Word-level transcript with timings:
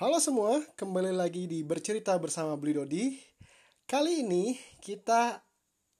Halo 0.00 0.16
semua, 0.16 0.64
kembali 0.80 1.12
lagi 1.12 1.44
di 1.44 1.60
Bercerita 1.60 2.16
Bersama 2.16 2.56
Beli 2.56 2.72
Dodi. 2.72 3.20
Kali 3.84 4.24
ini 4.24 4.56
kita 4.80 5.44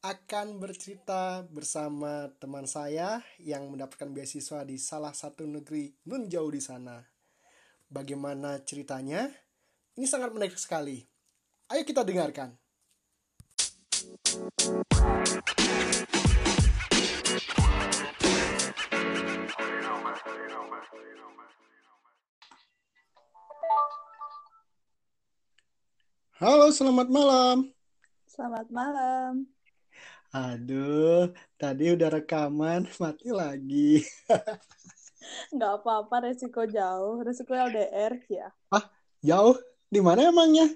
akan 0.01 0.57
bercerita 0.57 1.45
bersama 1.45 2.33
teman 2.41 2.65
saya 2.65 3.21
yang 3.37 3.69
mendapatkan 3.69 4.09
beasiswa 4.09 4.65
di 4.65 4.81
salah 4.81 5.13
satu 5.13 5.45
negeri 5.45 5.93
nun 6.09 6.33
jauh 6.33 6.49
di 6.49 6.65
sana. 6.65 6.97
Bagaimana 7.93 8.65
ceritanya? 8.65 9.29
Ini 9.93 10.09
sangat 10.09 10.33
menarik 10.33 10.57
sekali. 10.57 11.05
Ayo 11.69 11.85
kita 11.85 12.01
dengarkan. 12.01 12.57
Halo, 26.41 26.73
selamat 26.73 27.13
malam. 27.13 27.69
Selamat 28.25 28.67
malam. 28.73 29.45
Aduh, 30.33 31.29
tadi 31.61 31.93
udah 31.93 32.09
rekaman, 32.17 32.89
mati 33.03 33.29
lagi. 33.29 34.01
Nggak 35.55 35.73
apa-apa, 35.85 36.33
resiko 36.33 36.65
jauh. 36.65 37.21
Resiko 37.21 37.53
LDR, 37.53 38.25
ya. 38.33 38.49
Jauh? 39.21 39.59
Di 39.93 40.01
mana 40.01 40.33
emangnya? 40.33 40.71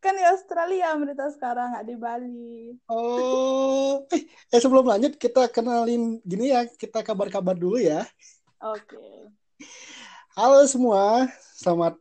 Kan 0.00 0.16
di 0.16 0.24
Australia, 0.24 0.96
berita 0.96 1.28
sekarang, 1.28 1.74
nggak 1.74 1.86
di 1.90 1.96
Bali. 2.00 2.56
Oh, 2.88 4.06
eh, 4.14 4.24
eh, 4.54 4.60
sebelum 4.62 4.86
lanjut 4.86 5.18
kita 5.20 5.50
kenalin 5.52 6.24
gini 6.24 6.56
ya, 6.56 6.64
kita 6.64 7.04
kabar-kabar 7.04 7.52
dulu 7.52 7.76
ya. 7.76 8.06
Oke. 8.62 9.28
Halo 10.38 10.62
semua, 10.70 11.26
selamat 11.58 11.98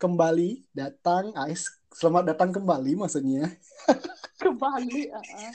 kembali 0.00 0.64
datang, 0.72 1.36
Ais. 1.36 1.68
Selamat 1.92 2.32
datang 2.32 2.48
kembali 2.56 2.96
maksudnya. 2.96 3.52
Ke 4.40 4.48
Bali. 4.48 5.12
uh-uh. 5.12 5.52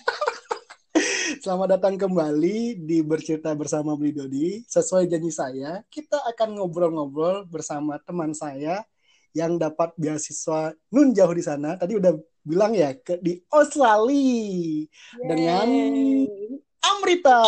Selamat 1.41 1.75
datang 1.75 1.97
kembali 1.97 2.77
di 2.77 3.01
Bercerita 3.01 3.57
Bersama 3.57 3.97
Beli 3.97 4.13
Dodi. 4.13 4.47
Sesuai 4.69 5.09
janji 5.09 5.33
saya, 5.33 5.81
kita 5.89 6.21
akan 6.29 6.61
ngobrol-ngobrol 6.61 7.49
bersama 7.49 7.97
teman 8.05 8.37
saya 8.37 8.85
yang 9.33 9.57
dapat 9.57 9.97
beasiswa 9.97 10.77
nun 10.93 11.09
jauh 11.17 11.33
di 11.33 11.41
sana. 11.41 11.73
Tadi 11.73 11.97
udah 11.97 12.13
bilang 12.45 12.77
ya 12.77 12.93
ke 12.93 13.17
di 13.17 13.41
Australia 13.49 14.85
dengan 15.25 15.67
Yeay. 15.67 16.61
Amrita. 16.85 17.41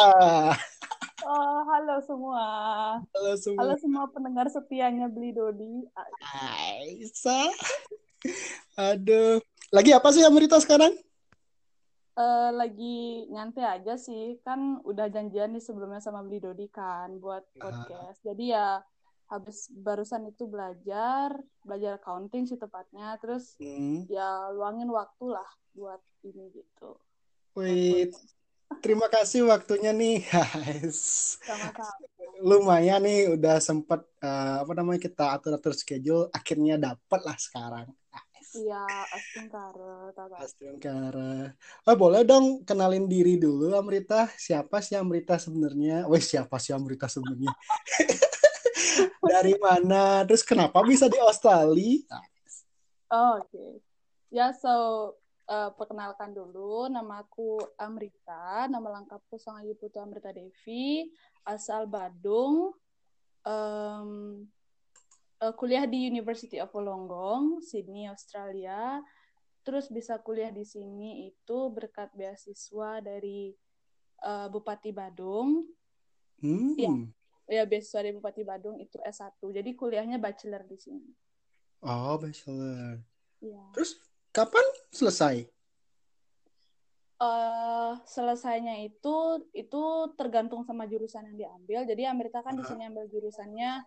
Oh, 1.26 1.60
halo 1.68 2.00
semua. 2.06 2.46
Halo 3.12 3.34
semua. 3.36 3.60
Halo 3.66 3.76
semua 3.76 4.06
pendengar 4.08 4.48
setianya 4.48 5.12
Beli 5.12 5.36
Dodi. 5.36 5.84
Aisyah. 6.24 7.52
Aduh. 8.80 9.44
Lagi 9.70 9.92
apa 9.92 10.10
sih 10.16 10.24
Amrita 10.24 10.58
sekarang? 10.64 10.96
Eh, 12.20 12.50
lagi 12.56 13.28
nyantai 13.32 13.80
aja 13.80 14.00
sih. 14.00 14.40
Kan 14.48 14.80
udah 14.88 15.12
janjian 15.12 15.52
nih 15.52 15.64
sebelumnya 15.64 16.00
sama 16.00 16.24
Beli 16.24 16.40
Dodi 16.40 16.68
kan 16.72 17.20
buat 17.20 17.44
podcast. 17.56 18.24
Jadi 18.24 18.56
ya 18.56 18.80
habis 19.30 19.70
barusan 19.70 20.26
itu 20.26 20.50
belajar, 20.50 21.36
belajar 21.62 22.00
accounting 22.00 22.48
sih 22.48 22.58
tepatnya. 22.58 23.20
Terus 23.20 23.60
Hmm. 23.60 24.08
ya 24.08 24.50
luangin 24.56 24.88
waktu 24.90 25.26
lah 25.36 25.50
buat 25.76 26.02
ini 26.24 26.50
gitu. 26.56 26.96
Wait, 27.58 28.16
terima 28.80 29.08
kasih 29.10 29.50
waktunya 29.50 29.90
nih, 29.90 30.22
guys. 30.30 31.36
Lumayan 32.40 33.04
nih 33.04 33.36
udah 33.36 33.60
sempet 33.60 34.06
eh, 34.24 34.56
apa 34.64 34.72
namanya 34.78 35.02
kita 35.02 35.36
atur-atur 35.36 35.76
schedule, 35.76 36.30
akhirnya 36.32 36.80
dapat 36.80 37.22
lah 37.26 37.38
sekarang. 37.38 37.88
Iya, 38.50 38.82
Tata. 40.18 40.36
Astagfirullah. 40.42 41.54
Oh, 41.86 41.96
boleh 41.96 42.26
dong 42.26 42.66
kenalin 42.66 43.06
diri 43.06 43.38
dulu 43.38 43.78
Amrita. 43.78 44.26
Siapa 44.34 44.82
sih 44.82 44.98
Amrita 44.98 45.38
sebenarnya? 45.38 46.10
Weh, 46.10 46.24
siapa 46.24 46.58
sih 46.58 46.74
Amrita 46.74 47.06
sebenarnya? 47.06 47.54
Dari 49.38 49.54
mana? 49.62 50.26
Terus 50.26 50.42
kenapa 50.42 50.82
bisa 50.82 51.06
di 51.06 51.22
Australia? 51.22 52.18
Oh, 53.14 53.38
Oke. 53.38 53.86
Ya, 54.34 54.50
so 54.54 55.14
eh, 55.50 55.72
perkenalkan 55.74 56.32
dulu, 56.32 56.86
namaku 56.86 57.58
Amrita, 57.82 58.70
nama 58.70 59.02
lengkapku 59.02 59.42
Sangayu 59.42 59.74
Putu 59.74 59.98
Amrita 59.98 60.30
Devi, 60.30 61.10
asal 61.42 61.90
Badung, 61.90 62.78
em, 63.42 64.46
eh, 65.42 65.54
kuliah 65.58 65.90
di 65.90 66.06
University 66.06 66.62
of 66.62 66.70
Wollongong, 66.70 67.66
Sydney, 67.66 68.06
Australia. 68.06 69.02
Terus 69.66 69.90
bisa 69.90 70.22
kuliah 70.22 70.54
di 70.54 70.64
sini 70.64 71.34
itu 71.34 71.58
berkat 71.74 72.14
beasiswa 72.14 73.02
dari 73.02 73.50
eh, 74.20 74.48
Bupati 74.54 74.94
Badung. 74.94 75.66
Hmm. 76.40 76.78
Iya. 76.78 76.94
Ya, 77.50 77.64
beasiswa 77.66 78.06
dari 78.06 78.14
Bupati 78.14 78.46
Badung 78.46 78.78
itu 78.78 79.02
S1. 79.02 79.42
Jadi 79.42 79.74
kuliahnya 79.74 80.22
bachelor 80.22 80.62
di 80.70 80.78
sini. 80.78 81.10
Oh, 81.82 82.20
bachelor. 82.22 83.02
Iya. 83.40 83.64
Terus 83.72 83.96
kapan 84.40 84.66
selesai? 84.96 85.36
eh 87.20 87.94
selesainya 88.08 88.80
itu 88.80 89.44
itu 89.52 89.84
tergantung 90.16 90.64
sama 90.64 90.88
jurusan 90.88 91.28
yang 91.28 91.36
diambil. 91.36 91.84
Jadi 91.84 92.08
Amerika 92.08 92.40
kan 92.40 92.56
di 92.56 92.64
sini 92.64 92.88
ambil 92.88 93.12
jurusannya 93.12 93.84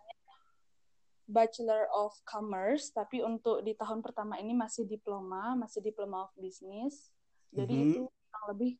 Bachelor 1.25 1.89
of 1.89 2.13
Commerce, 2.29 2.93
tapi 2.93 3.25
untuk 3.25 3.65
di 3.65 3.73
tahun 3.73 4.05
pertama 4.05 4.37
ini 4.37 4.53
masih 4.53 4.85
diploma, 4.85 5.57
masih 5.57 5.81
diploma 5.81 6.29
of 6.29 6.33
business. 6.37 7.09
Jadi 7.49 7.73
Mhm. 7.73 7.85
itu 7.89 8.01
kurang 8.05 8.45
lebih 8.53 8.71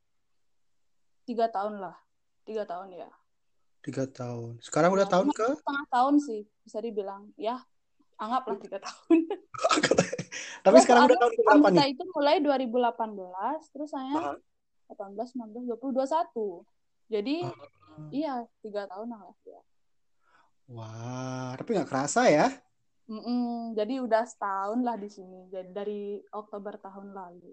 tiga 1.26 1.50
tahun 1.50 1.82
lah, 1.82 1.98
tiga 2.46 2.62
tahun 2.70 2.94
ya. 2.94 3.10
Tiga 3.82 4.06
tahun. 4.06 4.62
Sekarang 4.62 4.94
udah 4.94 5.10
Ya, 5.10 5.14
tahun 5.18 5.34
ke? 5.34 5.50
setengah 5.66 5.86
tahun 5.90 6.16
sih 6.22 6.42
bisa 6.62 6.78
dibilang. 6.78 7.34
Ya, 7.42 7.58
anggaplah 8.24 8.58
tiga 8.58 8.78
tahun. 8.80 9.18
Tapi 10.66 10.76
Ya, 10.76 10.82
sekarang 10.82 11.04
udah 11.06 11.18
tahun 11.20 11.32
berapa 11.38 11.68
nih? 11.70 11.88
itu 11.92 12.04
mulai 12.10 12.38
2018, 12.40 13.74
terus 13.76 13.90
saya 13.92 14.16
Aha. 14.16 14.34
18, 14.90 15.36
19, 15.36 15.68
20, 15.68 15.92
21. 15.92 16.64
Jadi 17.12 17.36
Ah. 17.44 18.10
iya 18.10 18.34
tiga 18.60 18.90
tahun 18.90 19.12
lah 19.12 19.22
ya. 19.44 19.62
Wah, 20.66 21.54
tapi 21.60 21.76
nggak 21.76 21.90
kerasa 21.92 22.26
ya? 22.26 22.48
Mm-mm, 23.06 23.76
jadi 23.76 24.00
udah 24.00 24.24
setahun 24.24 24.80
lah 24.82 24.96
di 24.96 25.12
sini. 25.12 25.52
Jadi 25.52 25.70
dari 25.70 26.02
Oktober 26.32 26.80
tahun 26.80 27.12
lalu. 27.12 27.52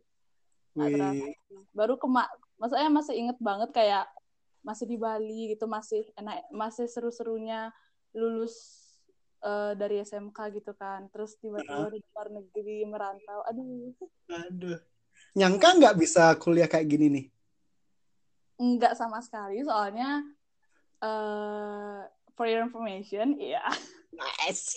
Wih. 0.78 1.34
Baru 1.74 1.98
kemak, 1.98 2.30
maksudnya 2.56 2.86
masih 2.88 3.18
inget 3.18 3.38
banget 3.42 3.74
kayak 3.74 4.06
masih 4.62 4.86
di 4.86 4.94
Bali 4.94 5.52
gitu, 5.52 5.66
masih 5.66 6.06
enak, 6.14 6.46
masih 6.54 6.86
seru-serunya 6.86 7.74
lulus 8.14 8.79
eh, 9.44 9.72
dari 9.76 10.00
SMK 10.04 10.38
gitu 10.56 10.72
kan. 10.76 11.08
Terus 11.12 11.36
tiba-tiba 11.40 11.88
di 11.92 12.00
luar 12.12 12.28
negeri 12.30 12.76
merantau. 12.84 13.40
Aduh, 13.48 13.92
aduh. 14.28 14.78
Nyangka 15.36 15.78
nggak 15.78 15.96
bisa 16.00 16.34
kuliah 16.40 16.66
kayak 16.66 16.88
gini 16.90 17.06
nih? 17.08 17.26
enggak 18.60 18.92
sama 18.92 19.24
sekali. 19.24 19.64
Soalnya 19.64 20.20
eh 21.00 22.00
for 22.36 22.44
your 22.44 22.68
information, 22.68 23.40
iya. 23.40 23.64
Nice. 24.12 24.76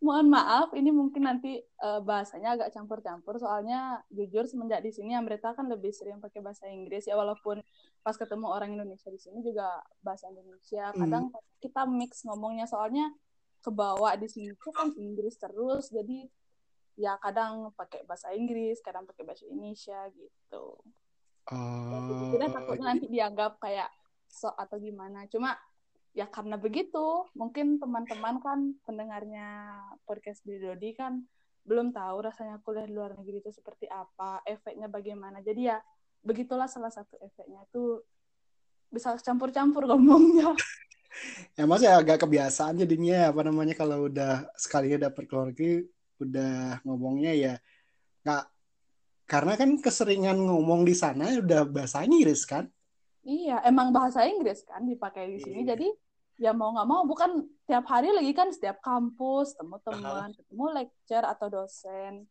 Mohon 0.00 0.26
maaf, 0.32 0.68
ini 0.72 0.90
mungkin 0.90 1.28
nanti 1.28 1.60
eh, 1.60 2.00
bahasanya 2.00 2.56
agak 2.56 2.72
campur-campur. 2.72 3.36
Soalnya 3.40 4.00
jujur 4.12 4.48
semenjak 4.48 4.80
di 4.80 4.90
sini 4.92 5.12
Amrita 5.16 5.52
kan 5.52 5.68
lebih 5.68 5.92
sering 5.92 6.20
pakai 6.20 6.40
bahasa 6.40 6.68
Inggris 6.68 7.06
ya, 7.06 7.14
walaupun 7.14 7.60
pas 8.00 8.14
ketemu 8.14 8.46
orang 8.48 8.74
Indonesia 8.74 9.10
di 9.12 9.20
sini 9.20 9.40
juga 9.40 9.82
bahasa 10.00 10.28
Indonesia. 10.30 10.92
Kadang 10.94 11.34
kita 11.60 11.84
mix 11.84 12.24
ngomongnya, 12.24 12.64
soalnya 12.64 13.12
kebawa 13.60 14.14
di 14.14 14.30
sini 14.30 14.54
tuh 14.62 14.70
kan 14.70 14.94
Inggris 14.94 15.36
terus, 15.40 15.90
jadi 15.90 16.28
ya 16.96 17.20
kadang 17.20 17.74
pakai 17.76 18.08
bahasa 18.08 18.32
Inggris, 18.32 18.80
kadang 18.80 19.04
pakai 19.04 19.22
bahasa 19.26 19.44
Indonesia 19.44 20.08
gitu. 20.16 20.80
Oh, 21.46 22.30
Kita 22.34 22.50
takutnya 22.50 22.96
nanti 22.96 23.06
dianggap 23.06 23.62
kayak 23.62 23.86
sok 24.26 24.56
atau 24.58 24.76
gimana. 24.82 25.30
Cuma 25.30 25.54
ya 26.16 26.24
karena 26.32 26.56
begitu, 26.56 27.28
mungkin 27.36 27.76
teman-teman 27.76 28.40
kan 28.40 28.72
pendengarnya 28.88 29.76
podcast 30.08 30.40
di 30.48 30.56
Dodi 30.56 30.96
kan 30.96 31.20
belum 31.68 31.92
tahu 31.92 32.24
rasanya 32.24 32.56
kuliah 32.64 32.88
di 32.88 32.96
luar 32.96 33.12
negeri 33.20 33.44
itu 33.44 33.52
seperti 33.52 33.84
apa, 33.84 34.40
efeknya 34.48 34.88
bagaimana. 34.88 35.44
Jadi 35.44 35.68
ya 35.68 35.76
begitulah 36.24 36.72
salah 36.72 36.88
satu 36.88 37.20
efeknya 37.20 37.60
itu 37.68 38.00
bisa 38.88 39.12
campur-campur 39.20 39.84
ngomongnya. 39.92 40.56
ya 41.56 41.64
masih 41.64 41.88
agak 41.88 42.24
kebiasaan 42.24 42.76
jadinya 42.76 43.32
apa 43.32 43.40
namanya 43.44 43.72
kalau 43.72 44.04
udah 44.08 44.48
sekali 44.52 44.92
dapet 45.00 45.24
keluar 45.24 45.48
negeri 45.48 45.80
udah 46.20 46.84
ngomongnya 46.84 47.32
ya 47.32 47.54
nggak 48.20 48.44
karena 49.24 49.52
kan 49.56 49.70
keseringan 49.80 50.36
ngomong 50.36 50.84
di 50.84 50.92
sana 50.92 51.40
udah 51.40 51.64
bahasa 51.64 52.04
Inggris 52.04 52.44
kan 52.44 52.68
Iya, 53.26 53.58
emang 53.66 53.90
bahasa 53.90 54.22
Inggris 54.22 54.62
kan 54.62 54.86
dipakai 54.86 55.26
di 55.34 55.42
sini. 55.42 55.66
Iya. 55.66 55.74
Jadi 55.74 55.90
ya 56.36 56.52
mau 56.52 56.76
nggak 56.76 56.88
mau 56.88 57.02
bukan 57.08 57.48
tiap 57.64 57.88
hari 57.88 58.12
lagi 58.12 58.36
kan 58.36 58.52
setiap 58.52 58.84
kampus 58.84 59.56
temu 59.56 59.80
teman 59.80 60.36
ketemu 60.36 60.64
lecture 60.76 61.24
atau 61.24 61.48
dosen 61.48 62.28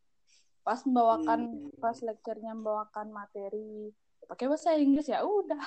pas 0.62 0.82
membawakan 0.86 1.50
hmm. 1.50 1.82
pas 1.82 1.98
lecturenya 2.02 2.54
membawakan 2.54 3.10
materi 3.10 3.90
pakai 4.26 4.50
bahasa 4.50 4.78
Inggris 4.78 5.10
ya 5.10 5.26
udah 5.26 5.62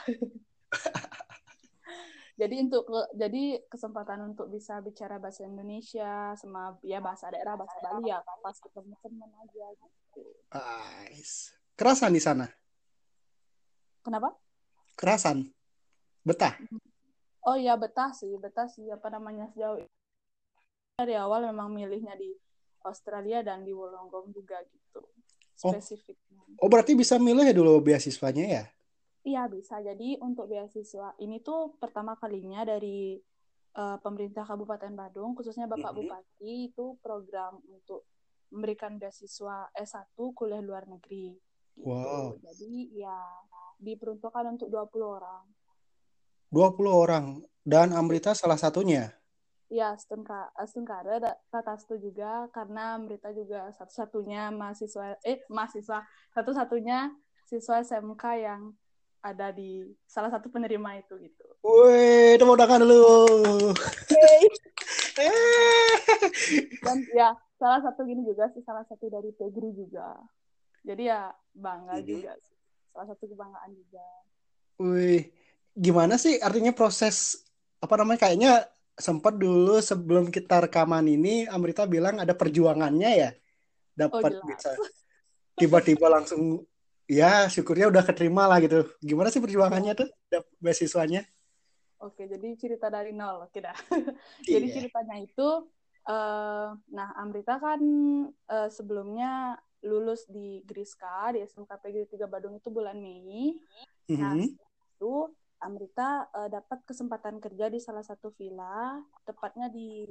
jadi 2.38 2.54
untuk 2.62 2.86
jadi 3.18 3.58
kesempatan 3.66 4.30
untuk 4.30 4.46
bisa 4.46 4.78
bicara 4.78 5.18
bahasa 5.18 5.42
Indonesia 5.42 6.38
sama 6.38 6.78
ya 6.86 7.02
bahasa 7.02 7.34
daerah 7.34 7.58
bahasa 7.58 7.82
Bali 7.82 8.14
ya 8.14 8.22
pas 8.22 8.54
ketemu 8.54 8.94
teman 9.02 9.30
aja 9.42 9.66
gitu. 9.74 10.22
Nice. 10.54 11.50
Kerasan 11.74 12.14
di 12.14 12.22
sana? 12.22 12.46
Kenapa? 14.06 14.38
Kerasan. 14.94 15.50
Betah. 16.22 16.54
Oh 17.48 17.56
iya 17.56 17.80
betah 17.80 18.12
sih, 18.12 18.36
betah 18.36 18.68
sih 18.68 18.84
apa 18.92 19.08
namanya 19.08 19.48
sejauh 19.56 19.80
dari 21.00 21.16
awal 21.16 21.48
memang 21.48 21.72
milihnya 21.72 22.12
di 22.12 22.28
Australia 22.84 23.40
dan 23.40 23.64
di 23.64 23.72
Wollongong 23.72 24.28
juga 24.36 24.60
gitu. 24.68 25.00
Oh. 25.64 25.72
Spesifiknya. 25.72 26.44
Oh, 26.60 26.66
oh 26.66 26.68
berarti 26.68 26.92
bisa 26.92 27.16
milih 27.16 27.48
ya 27.48 27.56
dulu 27.56 27.80
beasiswanya 27.80 28.44
ya? 28.44 28.64
Iya 29.24 29.42
bisa. 29.48 29.80
Jadi 29.80 30.20
untuk 30.20 30.52
beasiswa 30.52 31.16
ini 31.24 31.40
tuh 31.40 31.72
pertama 31.80 32.20
kalinya 32.20 32.68
dari 32.68 33.16
uh, 33.80 33.96
pemerintah 33.98 34.44
Kabupaten 34.44 34.92
Badung, 34.92 35.32
khususnya 35.32 35.64
Bapak 35.64 35.94
mm 35.94 35.98
-hmm. 35.98 36.08
Bupati 36.12 36.52
itu 36.68 36.84
program 37.00 37.64
untuk 37.64 38.04
memberikan 38.52 38.96
beasiswa 39.00 39.72
S1 39.72 40.14
kuliah 40.36 40.60
luar 40.60 40.84
negeri. 40.84 41.36
Gitu. 41.78 41.86
Wow. 41.86 42.36
Jadi 42.42 42.98
ya 42.98 43.18
diperuntukkan 43.78 44.58
untuk 44.58 44.68
20 44.68 45.16
orang. 45.16 45.44
20 46.48 46.88
orang 46.88 47.44
dan 47.64 47.92
Amrita 47.92 48.32
salah 48.32 48.56
satunya. 48.56 49.12
Ya, 49.68 49.92
Stengkara 50.00 50.48
kata 51.52 51.76
itu 51.76 52.08
juga 52.08 52.48
karena 52.56 52.96
Amrita 52.96 53.28
juga 53.36 53.68
satu-satunya 53.76 54.48
mahasiswa 54.48 55.20
eh 55.20 55.44
mahasiswa 55.52 56.08
satu-satunya 56.32 57.12
siswa 57.44 57.84
SMK 57.84 58.24
yang 58.40 58.72
ada 59.20 59.50
di 59.52 59.84
salah 60.08 60.32
satu 60.32 60.48
penerima 60.48 61.04
itu 61.04 61.20
gitu. 61.20 61.44
Wih, 61.60 62.40
tepuk 62.40 62.56
tangan 62.56 62.80
dulu. 62.80 63.28
Dan 66.84 66.96
ya 67.12 67.34
salah 67.58 67.82
satu 67.82 68.06
gini 68.06 68.22
juga 68.24 68.46
sih 68.54 68.62
salah 68.62 68.86
satu 68.86 69.10
dari 69.10 69.34
Pegri 69.34 69.74
juga. 69.74 70.16
Jadi 70.86 71.10
ya 71.10 71.28
bangga 71.52 71.98
mm 71.98 72.02
-hmm. 72.04 72.08
juga 72.08 72.32
sih. 72.38 72.56
Salah 72.94 73.06
satu 73.10 73.24
kebanggaan 73.26 73.70
juga. 73.74 74.06
Wih, 74.78 75.28
gimana 75.78 76.18
sih 76.18 76.42
artinya 76.42 76.74
proses 76.74 77.46
apa 77.78 77.94
namanya 77.94 78.26
kayaknya 78.26 78.66
sempat 78.98 79.38
dulu 79.38 79.78
sebelum 79.78 80.26
kita 80.34 80.66
rekaman 80.66 81.06
ini 81.06 81.46
Amrita 81.46 81.86
bilang 81.86 82.18
ada 82.18 82.34
perjuangannya 82.34 83.10
ya 83.14 83.30
dapat 83.94 84.42
oh, 84.42 84.46
bisa 84.46 84.74
tiba-tiba 85.54 86.10
langsung 86.10 86.66
ya 87.06 87.46
syukurnya 87.46 87.90
udah 87.90 88.02
keterima 88.02 88.50
lah 88.50 88.58
gitu. 88.58 88.90
Gimana 88.98 89.30
sih 89.30 89.38
perjuangannya 89.38 89.94
tuh 89.94 90.10
beasiswanya? 90.58 91.22
Oke 92.02 92.26
jadi 92.30 92.54
cerita 92.58 92.90
dari 92.90 93.10
nol 93.10 93.46
oke 93.46 93.58
dah. 93.58 93.74
Jadi 94.46 94.66
yeah. 94.70 94.74
ceritanya 94.78 95.16
itu 95.18 95.66
uh, 96.06 96.70
nah 96.94 97.08
Amrita 97.18 97.58
kan 97.58 97.82
uh, 98.46 98.70
sebelumnya 98.70 99.58
lulus 99.82 100.26
di 100.30 100.62
Griska 100.62 101.34
di 101.34 101.42
SMK 101.42 101.70
PG 101.70 102.18
3 102.18 102.30
Badung 102.30 102.54
itu 102.58 102.70
bulan 102.70 103.02
Mei. 103.02 103.58
Mm 104.06 104.14
-hmm. 104.14 104.18
nah 104.18 104.34
itu 104.38 105.14
Amrita 105.58 106.30
uh, 106.30 106.48
dapat 106.50 106.86
kesempatan 106.86 107.42
kerja 107.42 107.66
di 107.70 107.82
salah 107.82 108.02
satu 108.06 108.30
villa 108.34 108.98
tepatnya 109.26 109.66
di 109.66 110.06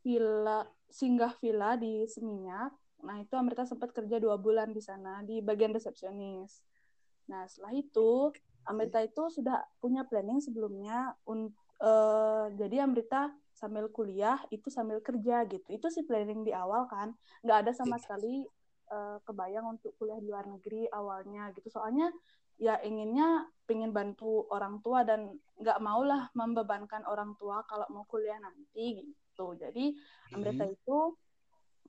villa 0.00 0.64
singgah 0.88 1.36
villa 1.40 1.76
di 1.76 2.06
Seminyak 2.08 2.72
Nah, 3.04 3.20
itu 3.20 3.34
Amrita 3.36 3.68
sempat 3.68 3.92
kerja 3.92 4.16
dua 4.16 4.40
bulan 4.40 4.72
di 4.72 4.80
sana 4.80 5.20
di 5.20 5.44
bagian 5.44 5.74
resepsionis. 5.76 6.64
Nah, 7.28 7.44
setelah 7.44 7.74
itu 7.76 8.32
Amrita 8.64 9.02
itu 9.04 9.28
sudah 9.28 9.60
punya 9.82 10.06
planning 10.08 10.40
sebelumnya 10.40 11.12
un, 11.28 11.52
uh, 11.82 12.48
jadi 12.56 12.86
Amrita 12.86 13.34
sambil 13.52 13.92
kuliah 13.92 14.40
itu 14.48 14.72
sambil 14.72 15.02
kerja 15.04 15.44
gitu. 15.46 15.66
Itu 15.68 15.92
sih 15.92 16.06
planning 16.08 16.46
di 16.46 16.56
awal 16.56 16.88
kan. 16.88 17.12
Nggak 17.44 17.58
ada 17.66 17.72
sama 17.76 18.00
sekali 18.00 18.46
uh, 18.90 19.20
kebayang 19.22 19.76
untuk 19.76 19.92
kuliah 20.00 20.18
di 20.18 20.28
luar 20.32 20.48
negeri 20.48 20.88
awalnya 20.88 21.52
gitu. 21.52 21.68
Soalnya 21.68 22.08
ya 22.56 22.80
inginnya 22.80 23.48
pengen 23.66 23.90
bantu 23.90 24.46
orang 24.48 24.80
tua 24.80 25.02
dan 25.02 25.34
nggak 25.58 25.82
maulah 25.82 26.30
membebankan 26.32 27.02
orang 27.04 27.34
tua 27.36 27.66
kalau 27.66 27.84
mau 27.90 28.06
kuliah 28.06 28.38
nanti 28.38 29.02
gitu. 29.02 29.58
Jadi 29.58 29.92
Amrita 30.32 30.64
hmm. 30.64 30.76
itu 30.76 30.98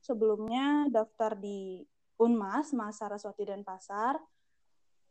sebelumnya 0.01 0.89
daftar 0.91 1.37
di 1.37 1.85
Unmas, 2.17 2.73
Mas 2.73 2.97
Saraswati 2.97 3.45
dan 3.45 3.61
Pasar. 3.61 4.17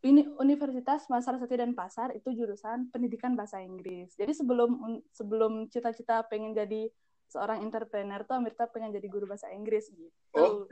Ini 0.05 0.39
Universitas 0.39 1.09
Mas 1.09 1.25
Saraswati 1.25 1.57
dan 1.57 1.73
Pasar 1.73 2.13
itu 2.13 2.35
jurusan 2.35 2.91
pendidikan 2.91 3.39
bahasa 3.39 3.63
Inggris. 3.63 4.13
Jadi 4.19 4.35
sebelum 4.35 5.01
sebelum 5.15 5.71
cita-cita 5.73 6.27
pengen 6.27 6.53
jadi 6.53 6.91
seorang 7.31 7.63
entrepreneur 7.63 8.23
tuh 8.23 8.39
Amirta 8.39 8.71
pengen 8.71 8.95
jadi 8.95 9.07
guru 9.07 9.27
bahasa 9.27 9.51
Inggris 9.51 9.91
gitu. 9.91 10.11
Oh. 10.37 10.67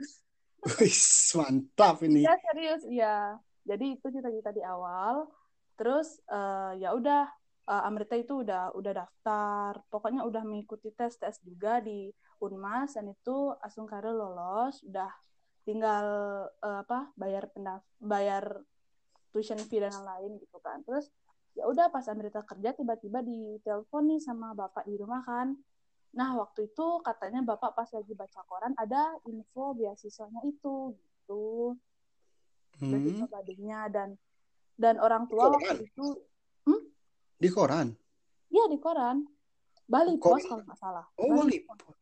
Wis, 0.81 1.29
mantap 1.37 2.01
ini. 2.01 2.25
Ya 2.25 2.33
serius, 2.41 2.81
ya. 2.89 3.37
Jadi 3.65 3.97
itu 3.97 4.07
cita-cita 4.13 4.53
di 4.53 4.61
awal. 4.61 5.25
Terus 5.75 6.21
uh, 6.29 6.77
ya 6.77 6.93
udah 6.95 7.27
uh, 7.67 7.87
Amrita 7.89 8.15
itu 8.15 8.45
udah 8.45 8.71
udah 8.77 8.93
daftar. 8.93 9.81
Pokoknya 9.89 10.23
udah 10.23 10.45
mengikuti 10.45 10.93
tes-tes 10.93 11.41
juga 11.41 11.81
di 11.81 12.13
Unmas 12.39 12.95
dan 12.95 13.11
itu 13.11 13.51
Asungkara 13.59 14.13
lolos 14.13 14.85
udah 14.85 15.09
tinggal 15.65 16.05
uh, 16.61 16.79
apa 16.85 17.09
bayar 17.17 17.49
pendaf 17.49 17.81
bayar 17.97 18.61
tuition 19.33 19.57
fee 19.57 19.81
dan 19.81 19.91
lain 19.91 20.37
gitu 20.37 20.61
kan 20.61 20.85
terus 20.85 21.09
ya 21.57 21.65
udah 21.65 21.89
pas 21.89 22.05
Amrita 22.05 22.45
kerja 22.45 22.77
tiba-tiba 22.77 23.25
di 23.25 23.57
telepon 23.65 24.13
nih 24.13 24.21
sama 24.21 24.53
bapak 24.53 24.85
di 24.85 24.95
rumah 24.95 25.25
kan 25.25 25.57
nah 26.15 26.37
waktu 26.37 26.71
itu 26.71 27.03
katanya 27.03 27.43
bapak 27.43 27.75
pas 27.75 27.89
lagi 27.91 28.13
baca 28.15 28.41
koran 28.47 28.71
ada 28.79 29.19
info 29.27 29.75
beasiswanya 29.75 30.45
itu 30.47 30.95
gitu 30.95 31.75
hmm. 32.81 33.27
Badungnya 33.29 33.87
dan 33.91 34.09
dan 34.75 34.99
orang 34.99 35.27
tua 35.31 35.51
waktu 35.51 35.87
itu 35.87 36.05
hmm? 36.67 36.81
di 37.39 37.49
koran? 37.51 37.87
Iya 38.51 38.65
di 38.71 38.77
koran. 38.79 39.23
Bali 39.85 40.17
Pos 40.17 40.41
kalau 40.49 40.65
nggak 40.65 40.79
salah. 40.81 41.05
Oh 41.21 41.29
Bali, 41.29 41.61
Bali 41.61 41.93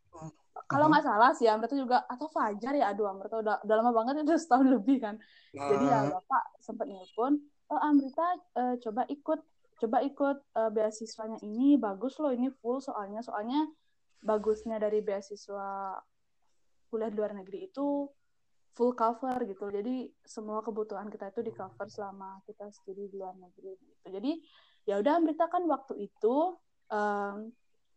kalau 0.69 0.87
nggak 0.89 1.05
salah 1.05 1.31
sih 1.35 1.49
Amrita 1.49 1.75
juga 1.75 2.05
atau 2.05 2.29
Fajar 2.29 2.73
ya 2.77 2.93
aduh 2.93 3.09
Amrita 3.09 3.41
udah 3.41 3.55
udah 3.65 3.75
lama 3.77 3.91
banget 3.93 4.13
itu 4.25 4.33
setahun 4.37 4.67
lebih 4.69 4.97
kan. 5.01 5.15
Nah. 5.53 5.69
jadi 5.69 5.85
ya 5.85 5.99
bapak 6.09 6.43
sempat 6.61 6.85
nelpon 6.89 7.41
oh 7.69 7.79
Amrita 7.79 8.27
uh, 8.57 8.75
coba 8.81 9.05
ikut 9.09 9.39
coba 9.81 9.97
ikut 10.05 10.37
uh, 10.55 10.69
beasiswanya 10.71 11.41
ini 11.43 11.75
bagus 11.75 12.17
loh 12.21 12.31
ini 12.31 12.49
full 12.61 12.79
soalnya 12.79 13.19
soalnya 13.25 13.67
bagusnya 14.23 14.79
dari 14.79 15.03
beasiswa 15.03 15.99
kuliah 16.87 17.09
di 17.11 17.17
luar 17.17 17.33
negeri 17.35 17.67
itu 17.67 18.07
full 18.73 18.97
cover 18.97 19.37
gitu. 19.45 19.69
Jadi 19.69 20.09
semua 20.25 20.65
kebutuhan 20.65 21.07
kita 21.07 21.29
itu 21.29 21.45
di 21.45 21.53
cover 21.53 21.87
selama 21.87 22.41
kita 22.49 22.69
studi 22.73 23.09
di 23.09 23.17
luar 23.21 23.37
negeri 23.37 23.77
gitu. 23.77 24.05
Jadi 24.09 24.31
ya 24.89 24.99
udah 24.99 25.13
Amrita 25.21 25.47
kan 25.47 25.63
waktu 25.69 26.09
itu 26.09 26.57
um, 26.91 27.53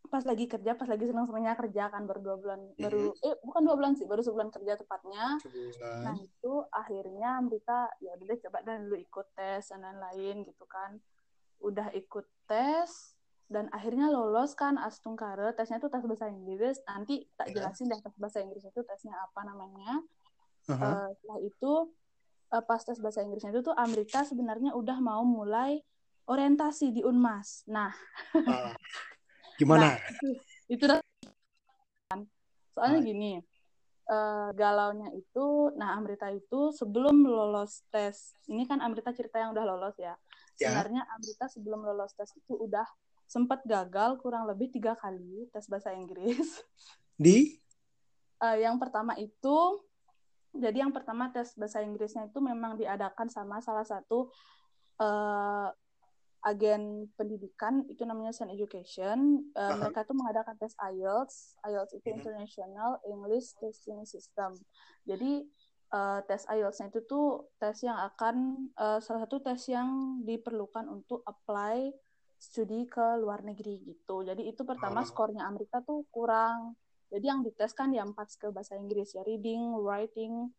pas 0.07 0.23
lagi 0.23 0.47
kerja 0.47 0.79
pas 0.79 0.87
lagi 0.87 1.03
senang 1.03 1.27
senangnya 1.27 1.59
kerja 1.59 1.91
kan 1.91 2.07
baru 2.07 2.21
dua 2.23 2.37
bulan 2.39 2.61
mm-hmm. 2.63 2.85
baru 2.87 3.05
eh 3.27 3.35
bukan 3.43 3.63
dua 3.67 3.75
bulan 3.75 3.93
sih 3.99 4.07
baru 4.07 4.23
sebulan 4.23 4.49
kerja 4.55 4.73
tepatnya. 4.79 5.25
Sebulan. 5.43 5.99
nah 6.07 6.17
itu 6.21 6.53
akhirnya 6.71 7.31
mereka 7.43 7.91
ya 7.99 8.15
udah 8.15 8.27
deh 8.31 8.39
coba 8.47 8.59
dan 8.63 8.87
lu 8.87 8.97
ikut 9.01 9.27
tes 9.35 9.67
dan 9.73 9.81
lain-lain 9.83 10.47
gitu 10.47 10.65
kan. 10.69 11.01
Udah 11.59 11.89
ikut 11.97 12.27
tes 12.47 13.17
dan 13.47 13.71
akhirnya 13.71 14.11
lolos 14.11 14.59
kan 14.59 14.75
Astungkare 14.79 15.55
tesnya 15.57 15.83
tuh 15.83 15.91
tes 15.91 16.05
bahasa 16.07 16.31
Inggris. 16.31 16.79
Nanti 16.87 17.27
tak 17.35 17.51
iya. 17.51 17.65
jelasin 17.65 17.91
deh 17.91 17.99
tes 17.99 18.15
bahasa 18.21 18.39
Inggris 18.45 18.63
itu 18.63 18.81
tesnya 18.87 19.17
apa 19.19 19.43
namanya 19.43 20.05
uh-huh. 20.71 20.83
uh, 20.83 21.09
setelah 21.15 21.41
itu 21.43 21.73
uh, 22.55 22.63
pas 22.65 22.81
tes 22.83 22.99
bahasa 22.99 23.23
Inggrisnya 23.23 23.55
itu 23.55 23.63
tuh 23.63 23.77
Amrita 23.77 24.23
sebenarnya 24.27 24.75
udah 24.75 24.99
mau 24.99 25.23
mulai 25.23 25.83
orientasi 26.27 26.91
di 26.91 27.03
Unmas 27.07 27.63
nah 27.71 27.95
uh. 28.35 28.75
Gimana? 29.57 29.97
Nah, 29.97 29.97
itu, 29.97 30.29
itu 30.69 30.85
soalnya 32.77 33.01
ah. 33.01 33.05
gini, 33.09 33.33
uh, 34.13 34.53
galaunya 34.53 35.09
itu, 35.17 35.73
nah 35.81 35.97
Amrita 35.97 36.29
itu 36.29 36.77
sebelum 36.77 37.25
lolos 37.25 37.81
tes, 37.89 38.37
ini 38.53 38.69
kan 38.69 38.85
Amrita 38.85 39.17
cerita 39.17 39.41
yang 39.41 39.57
udah 39.57 39.65
lolos 39.65 39.97
ya. 39.97 40.13
ya. 40.61 40.77
Sebenarnya 40.77 41.09
Amrita 41.09 41.49
sebelum 41.49 41.81
lolos 41.89 42.13
tes 42.13 42.29
itu 42.37 42.53
udah 42.53 42.85
sempat 43.27 43.65
gagal 43.67 44.23
kurang 44.23 44.47
lebih 44.47 44.71
tiga 44.71 44.93
kali 44.95 45.49
tes 45.51 45.65
bahasa 45.73 45.97
Inggris. 45.97 46.61
Di? 47.17 47.57
Uh, 48.37 48.61
yang 48.61 48.77
pertama 48.77 49.17
itu, 49.17 49.81
jadi 50.59 50.83
yang 50.85 50.93
pertama 50.93 51.29
tes 51.31 51.55
bahasa 51.55 51.81
Inggrisnya 51.81 52.27
itu 52.27 52.39
memang 52.41 52.77
diadakan 52.77 53.29
sama 53.29 53.61
salah 53.61 53.85
satu 53.85 54.29
uh, 55.01 55.69
agen 56.47 57.11
pendidikan 57.19 57.83
itu 57.91 58.07
namanya 58.07 58.31
Sun 58.31 58.55
Education. 58.55 59.51
Uh, 59.51 59.75
Aha. 59.75 59.79
mereka 59.83 60.07
tuh 60.07 60.15
mengadakan 60.15 60.55
tes 60.55 60.79
IELTS. 60.79 61.59
IELTS 61.67 61.93
itu 61.99 62.07
Mhm. 62.07 62.17
International 62.23 62.91
English 63.03 63.59
Testing 63.59 64.07
System. 64.07 64.55
Jadi 65.03 65.43
uh, 65.91 66.23
tes 66.23 66.47
IELTS-nya 66.47 66.95
itu 66.95 67.03
tuh 67.03 67.51
tes 67.59 67.75
yang 67.83 67.99
akan 67.99 68.69
uh, 68.79 69.03
salah 69.03 69.27
satu 69.27 69.43
tes 69.43 69.59
yang 69.67 70.23
diperlukan 70.23 70.87
untuk 70.87 71.27
apply 71.27 71.91
studi 72.39 72.87
ke 72.87 73.17
luar 73.19 73.43
negeri 73.43 73.83
gitu. 73.83 74.23
Jadi 74.23 74.47
itu 74.47 74.63
pertama 74.63 75.03
Oh. 75.03 75.09
skornya 75.09 75.51
Amerika 75.51 75.83
tuh 75.83 76.07
kurang. 76.15 76.79
Jadi 77.07 77.25
yang 77.27 77.41
dites 77.47 77.73
kan 77.73 77.95
ya 77.95 78.03
empat 78.03 78.35
skill 78.35 78.51
bahasa 78.51 78.75
Inggris 78.75 79.15
ya 79.15 79.23
reading, 79.23 79.79
writing, 79.79 80.51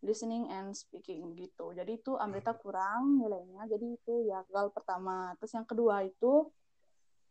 listening 0.00 0.48
and 0.48 0.72
speaking 0.72 1.36
gitu. 1.36 1.76
Jadi 1.76 2.00
itu 2.00 2.16
Amrita 2.16 2.56
kurang 2.56 3.20
nilainya. 3.20 3.68
Jadi 3.68 4.00
itu 4.00 4.24
ya 4.24 4.40
gagal 4.48 4.72
pertama. 4.72 5.36
Terus 5.36 5.52
yang 5.52 5.66
kedua 5.68 6.00
itu 6.04 6.48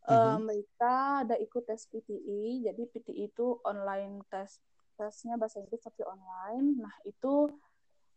Mhm. 0.06 0.16
uh, 0.16 0.38
mereka 0.40 1.26
ada 1.26 1.36
ikut 1.36 1.66
tes 1.66 1.84
PTE. 1.90 2.64
Jadi 2.64 2.82
PTE 2.88 3.28
itu 3.28 3.58
online 3.66 4.22
tes 4.30 4.62
tesnya 4.94 5.34
bahasa 5.34 5.58
Inggris 5.58 5.82
tapi 5.82 6.04
online. 6.06 6.78
Nah 6.78 6.94
itu 7.04 7.50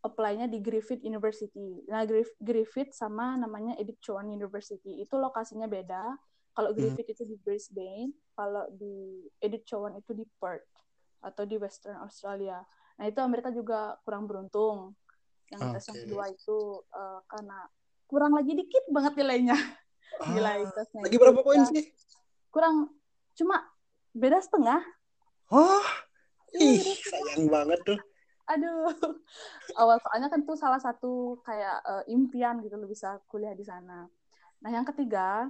apply-nya 0.03 0.51
di 0.51 0.59
Griffith 0.59 0.99
University. 1.01 1.81
Nah 1.87 2.03
Griff- 2.03 2.35
Griffith 2.37 2.91
sama 2.91 3.39
namanya 3.39 3.73
Edith 3.79 4.03
Cowan 4.03 4.29
University. 4.29 4.99
Itu 4.99 5.15
lokasinya 5.15 5.65
beda. 5.65 6.13
Kalau 6.53 6.69
Hmm. 6.69 6.77
Griffith 6.77 7.09
itu 7.09 7.23
di 7.25 7.35
Brisbane, 7.41 8.13
kalau 8.37 8.69
di 8.77 9.25
Edith 9.41 9.65
Cowan 9.65 9.97
itu 9.97 10.13
di 10.13 10.25
Perth 10.37 10.69
atau 11.23 11.43
di 11.49 11.57
Western 11.57 11.97
Australia. 12.03 12.61
Nah 13.01 13.05
itu 13.09 13.19
Amerika 13.19 13.49
juga 13.49 13.97
kurang 14.05 14.29
beruntung. 14.29 14.93
Yang 15.49 15.61
tes 15.73 15.83
yang 15.89 15.97
Oke. 15.97 16.03
kedua 16.05 16.25
itu 16.29 16.57
uh, 16.93 17.19
karena 17.29 17.57
kurang 18.05 18.33
lagi 18.37 18.53
dikit 18.53 18.85
banget 18.93 19.13
nilainya. 19.17 19.57
Nilai 20.29 20.61
Ah, 20.61 20.71
tesnya 20.77 21.01
lagi 21.01 21.17
berapa 21.17 21.41
poin 21.41 21.57
ya, 21.57 21.73
sih? 21.73 21.83
kurang 22.53 22.93
cuma 23.33 23.65
beda 24.13 24.37
setengah. 24.37 24.81
Oh, 25.49 25.85
ih, 26.53 26.77
sayang 27.01 27.49
banget 27.49 27.81
tuh. 27.81 27.99
Aduh, 28.45 28.93
awal 29.81 29.97
soalnya 30.05 30.29
kan 30.29 30.45
tuh 30.45 30.53
salah 30.53 30.77
satu 30.77 31.41
kayak 31.41 31.81
eh, 31.81 32.03
impian 32.13 32.61
gitu 32.61 32.77
lo 32.77 32.85
bisa 32.85 33.17
kuliah 33.25 33.57
di 33.57 33.65
sana. 33.65 34.05
Nah 34.61 34.69
yang 34.69 34.85
ketiga, 34.85 35.49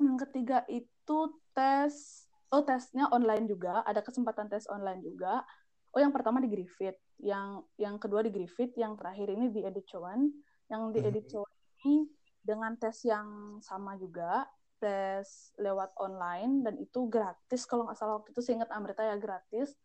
yang 0.00 0.16
ketiga 0.16 0.64
itu 0.66 1.18
tes, 1.52 2.24
oh 2.50 2.64
tesnya 2.64 3.06
online 3.12 3.46
juga, 3.46 3.84
ada 3.84 4.00
kesempatan 4.00 4.48
tes 4.48 4.66
online 4.66 5.04
juga. 5.04 5.44
Oh 5.92 6.00
yang 6.00 6.14
pertama 6.14 6.40
di 6.40 6.48
Griffith, 6.48 6.98
yang 7.20 7.60
yang 7.76 8.00
kedua 8.00 8.24
di 8.24 8.30
Griffith, 8.32 8.72
yang 8.78 8.96
terakhir 8.96 9.28
ini 9.30 9.52
di 9.52 9.60
Edith 9.62 9.86
Cowan. 9.90 10.30
Yang 10.70 10.82
di 10.94 11.00
Edith 11.02 11.26
Mhm. 11.28 11.32
Cowan 11.34 11.54
ini 11.82 11.96
dengan 12.40 12.72
tes 12.78 12.96
yang 13.04 13.58
sama 13.60 13.98
juga, 14.00 14.46
tes 14.80 15.52
lewat 15.60 15.92
online 16.00 16.64
dan 16.64 16.74
itu 16.80 17.04
gratis 17.10 17.68
kalau 17.68 17.84
nggak 17.84 17.98
salah 18.00 18.16
waktu 18.22 18.32
itu 18.32 18.40
saya 18.40 18.64
ingat 18.64 18.70
Amrita 18.72 19.02
ya 19.04 19.16
gratis. 19.20 19.76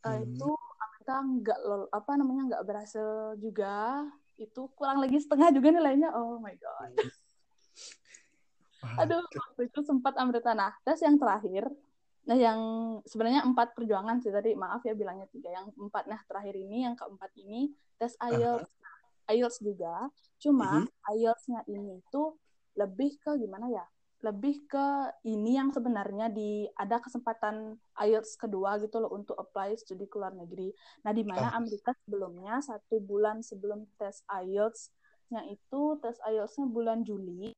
Hmm. 0.00 0.24
itu 0.24 0.48
Amrita 0.80 1.16
nggak 1.20 1.58
lol 1.60 1.82
apa 1.92 2.12
namanya 2.16 2.42
nggak 2.56 2.64
berhasil 2.64 3.36
juga 3.36 4.08
itu 4.40 4.64
kurang 4.72 5.04
lagi 5.04 5.20
setengah 5.20 5.52
juga 5.52 5.68
nilainya 5.76 6.08
oh 6.16 6.40
my 6.40 6.56
god 6.56 6.92
aduh 8.98 9.22
waktu 9.22 9.62
itu 9.68 9.80
sempat 9.84 10.16
Amrita 10.16 10.52
nah 10.52 10.72
tes 10.84 11.00
yang 11.00 11.16
terakhir. 11.20 11.68
Nah 12.28 12.36
yang 12.36 12.60
sebenarnya 13.08 13.42
empat 13.48 13.72
perjuangan 13.76 14.20
sih 14.20 14.32
tadi. 14.32 14.52
Maaf 14.54 14.84
ya 14.84 14.92
bilangnya 14.92 15.26
tiga. 15.32 15.48
Yang 15.50 15.72
empat 15.76 16.04
nah 16.08 16.20
terakhir 16.28 16.54
ini 16.56 16.84
yang 16.84 16.94
keempat 16.96 17.32
ini 17.40 17.72
tes 17.96 18.16
IELTS. 18.20 18.68
Nah, 18.68 18.96
IELTS 19.32 19.58
juga. 19.62 20.08
Cuma 20.40 20.84
Mhm. 20.84 20.88
IELTS-nya 21.16 21.60
ini 21.68 22.00
itu 22.00 22.22
lebih 22.76 23.18
ke 23.20 23.36
gimana 23.40 23.68
ya? 23.72 23.84
Lebih 24.20 24.68
ke 24.68 24.86
ini 25.24 25.56
yang 25.56 25.72
sebenarnya 25.72 26.28
di 26.28 26.68
ada 26.76 27.00
kesempatan 27.00 27.80
IELTS 27.96 28.36
kedua 28.36 28.76
gitu 28.76 29.00
loh 29.00 29.08
untuk 29.16 29.32
apply 29.40 29.72
studi 29.80 30.04
ke 30.04 30.20
luar 30.20 30.36
negeri. 30.36 30.68
Nah, 31.08 31.12
di 31.16 31.24
mana 31.24 31.52
Ah. 31.52 31.56
Amerika 31.56 31.96
sebelumnya 32.04 32.60
satu 32.60 33.00
bulan 33.00 33.40
sebelum 33.40 33.88
tes 33.96 34.20
IELTS-nya 34.28 35.48
itu 35.48 35.80
tes 36.04 36.20
IELTS-nya 36.20 36.68
bulan 36.68 37.00
Juli 37.00 37.56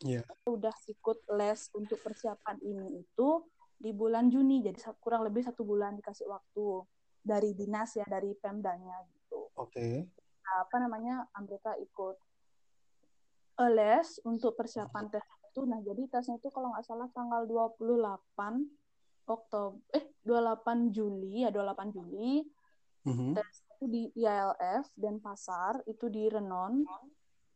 Iya. 0.00 0.24
udah 0.48 0.72
ikut 0.88 1.28
les 1.36 1.68
untuk 1.76 2.00
persiapan 2.00 2.56
ini 2.64 3.04
itu 3.04 3.28
di 3.76 3.92
bulan 3.92 4.32
Juni 4.32 4.64
jadi 4.64 4.76
kurang 4.96 5.24
lebih 5.28 5.44
satu 5.44 5.64
bulan 5.64 5.96
dikasih 5.96 6.24
waktu 6.28 6.84
dari 7.20 7.52
dinas 7.52 7.92
ya 7.96 8.08
dari 8.08 8.32
Pemdanya 8.32 8.96
gitu. 9.12 9.52
Oke. 9.56 10.08
Nah, 10.44 10.56
apa 10.64 10.76
namanya 10.80 11.28
Amerika 11.36 11.76
ikut 11.76 12.16
eh, 13.60 13.70
les 13.76 14.08
untuk 14.24 14.56
persiapan 14.56 15.12
tes 15.12 15.24
itu. 15.52 15.68
Nah, 15.68 15.84
jadi 15.84 16.08
tesnya 16.08 16.40
itu 16.40 16.48
kalau 16.48 16.72
nggak 16.72 16.86
salah 16.88 17.08
tanggal 17.12 17.44
28 17.44 18.64
Oktober 19.28 19.78
eh 19.92 20.04
28 20.24 20.90
Juli 20.96 21.44
ya 21.44 21.52
28 21.52 21.92
Juli 21.92 22.44
Mhm. 23.00 23.32
tes 23.32 23.64
itu 23.64 23.84
di 23.88 24.02
IALF 24.20 24.92
dan 24.92 25.24
pasar 25.24 25.80
itu 25.88 26.12
di 26.12 26.28
Renon 26.28 26.84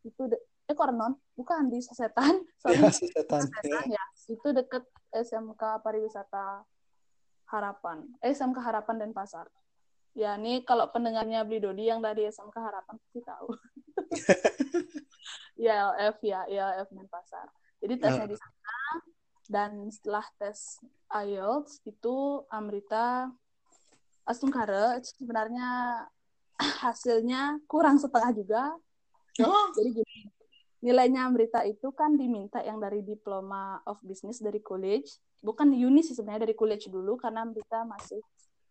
itu 0.01 0.23
eh 0.65 0.73
kok 0.73 0.89
Renon? 0.89 1.13
Bukan 1.37 1.69
di 1.69 1.79
Sasetan. 1.81 2.41
Sorry. 2.61 2.81
Ya, 2.81 2.89
si 2.89 3.05
setan. 3.09 3.41
Ya. 3.41 3.49
Sasetan 3.49 3.85
ya. 3.93 4.03
Itu 4.29 4.47
deket 4.51 4.83
SMK 5.13 5.61
pariwisata 5.85 6.65
Harapan. 7.45 8.09
Eh 8.25 8.33
SMK 8.33 8.57
Harapan 8.57 9.05
dan 9.05 9.11
Pasar. 9.13 9.45
Ya 10.15 10.39
ini 10.39 10.63
kalau 10.63 10.87
pendengarnya 10.89 11.43
beli 11.43 11.59
Dodi 11.59 11.91
yang 11.91 12.01
dari 12.01 12.25
SMK 12.25 12.55
Harapan 12.57 12.95
pasti 12.97 13.19
tahu. 13.21 13.47
ILF 15.61 16.17
ya. 16.23 16.41
ILF 16.49 16.89
dan 16.89 17.07
Pasar. 17.07 17.47
Jadi 17.83 17.93
tesnya 18.01 18.25
Ah. 18.25 18.31
di 18.31 18.37
sana. 18.39 18.77
Dan 19.45 19.71
setelah 19.93 20.25
tes 20.41 20.81
IELTS 21.13 21.85
itu 21.85 22.41
Amrita 22.49 23.29
Astungkara 24.25 24.97
itu 24.97 25.13
sebenarnya 25.21 26.01
hasilnya 26.81 27.61
kurang 27.69 28.01
setengah 28.01 28.33
juga. 28.33 28.63
Oh, 29.45 29.67
jadi 29.77 30.01
gini, 30.01 30.33
nilainya 30.85 31.25
Amrita 31.25 31.65
itu 31.65 31.89
kan 31.97 32.13
diminta 32.13 32.61
yang 32.61 32.77
dari 32.77 33.01
diploma 33.01 33.81
of 33.89 33.97
business 34.05 34.37
dari 34.37 34.61
college, 34.61 35.17
bukan 35.41 35.73
uni 35.73 36.05
sih 36.05 36.13
sebenarnya 36.13 36.45
dari 36.45 36.53
college 36.53 36.93
dulu 36.93 37.17
karena 37.17 37.41
Amrita 37.41 37.81
masih 37.89 38.21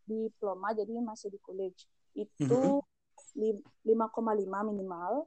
diploma 0.06 0.70
jadi 0.70 0.94
masih 1.02 1.34
di 1.34 1.42
college. 1.42 1.90
Itu 2.14 2.86
li- 3.34 3.58
5,5 3.82 4.62
minimal, 4.62 5.26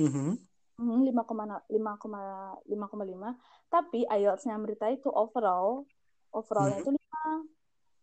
mhm. 0.00 0.40
Hmm, 0.78 1.02
5,5 1.02 1.58
5,5 1.66 3.34
tapi 3.66 4.06
IELTS-nya 4.06 4.54
Amrita 4.54 4.86
itu 4.88 5.10
overall 5.10 5.84
overallnya 6.32 6.80
Mhm. 6.80 6.84
itu 6.86 6.90
5. 6.96 7.24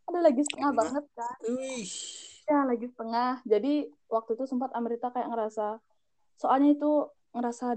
Ada 0.05 0.19
lagi 0.22 0.41
setengah 0.45 0.72
Lima. 0.75 0.81
banget 0.86 1.05
kan. 1.17 1.38
Wih. 1.50 1.89
Ya, 2.45 2.60
lagi 2.62 2.86
setengah. 2.93 3.41
Jadi 3.41 3.74
waktu 4.05 4.38
itu 4.38 4.45
sempat 4.45 4.69
Amrita 4.77 5.10
kayak 5.10 5.34
ngerasa 5.34 5.81
soalnya 6.36 6.75
itu 6.75 7.10
ngerasa 7.36 7.75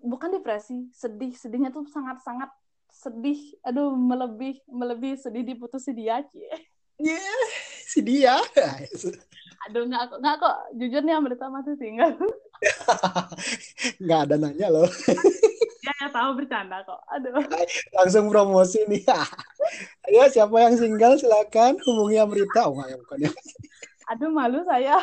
bukan 0.00 0.38
depresi, 0.38 0.86
sedih. 0.94 1.34
Sedihnya 1.34 1.74
tuh 1.74 1.84
sangat-sangat 1.90 2.48
sedih. 2.88 3.58
Aduh, 3.66 3.92
melebih 3.92 4.62
melebih 4.70 5.18
sedih 5.18 5.42
diputusin 5.42 5.98
dia, 5.98 6.22
Cie. 6.30 6.48
Ya, 6.96 7.20
si 7.84 8.00
dia. 8.00 8.40
Aduh, 9.68 9.84
nggak 9.84 10.16
kok, 10.16 10.18
nggak 10.22 10.36
kok. 10.40 10.56
Jujur 10.78 11.02
nih 11.04 11.14
Amrita 11.18 11.52
masih 11.52 11.76
single. 11.76 12.16
Nggak 14.00 14.20
ada 14.24 14.34
nanya 14.40 14.68
loh. 14.72 14.88
ya, 15.84 15.92
ya 15.92 16.08
tahu 16.08 16.40
bercanda 16.40 16.80
kok. 16.88 17.00
Aduh. 17.12 17.44
Langsung 17.92 18.32
promosi 18.32 18.80
nih. 18.88 19.04
Ayo, 20.08 20.24
siapa 20.34 20.56
yang 20.56 20.80
single 20.80 21.20
silakan 21.20 21.76
hubungi 21.84 22.16
Amrita. 22.16 22.64
Oh, 22.64 22.80
nggak 22.80 22.88
ya, 22.88 22.96
bukan 22.96 23.18
ya. 23.28 23.32
Aduh, 24.14 24.30
malu 24.32 24.64
saya. 24.64 24.96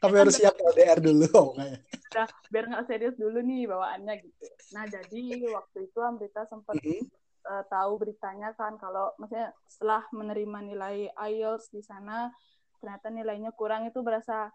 Tapi 0.00 0.14
harus 0.16 0.34
siap 0.34 0.56
LDR 0.56 0.98
dulu. 1.04 1.28
Udah, 2.10 2.26
biar 2.50 2.64
nggak 2.66 2.86
serius 2.90 3.14
dulu 3.14 3.38
nih 3.44 3.70
bawaannya 3.70 4.14
gitu. 4.24 4.44
Nah, 4.74 4.88
jadi 4.88 5.46
waktu 5.46 5.86
itu 5.86 5.98
Amrita 6.02 6.42
sempat 6.48 6.74
Mhm. 6.80 7.06
eh, 7.40 7.64
tahu 7.72 7.92
beritanya 7.96 8.52
kan 8.52 8.76
kalau 8.76 9.16
maksudnya 9.16 9.56
setelah 9.64 10.04
menerima 10.12 10.58
nilai 10.60 11.08
IELTS 11.08 11.72
di 11.72 11.80
sana 11.80 12.28
ternyata 12.76 13.08
nilainya 13.08 13.48
kurang 13.56 13.88
itu 13.88 14.04
berasa 14.04 14.52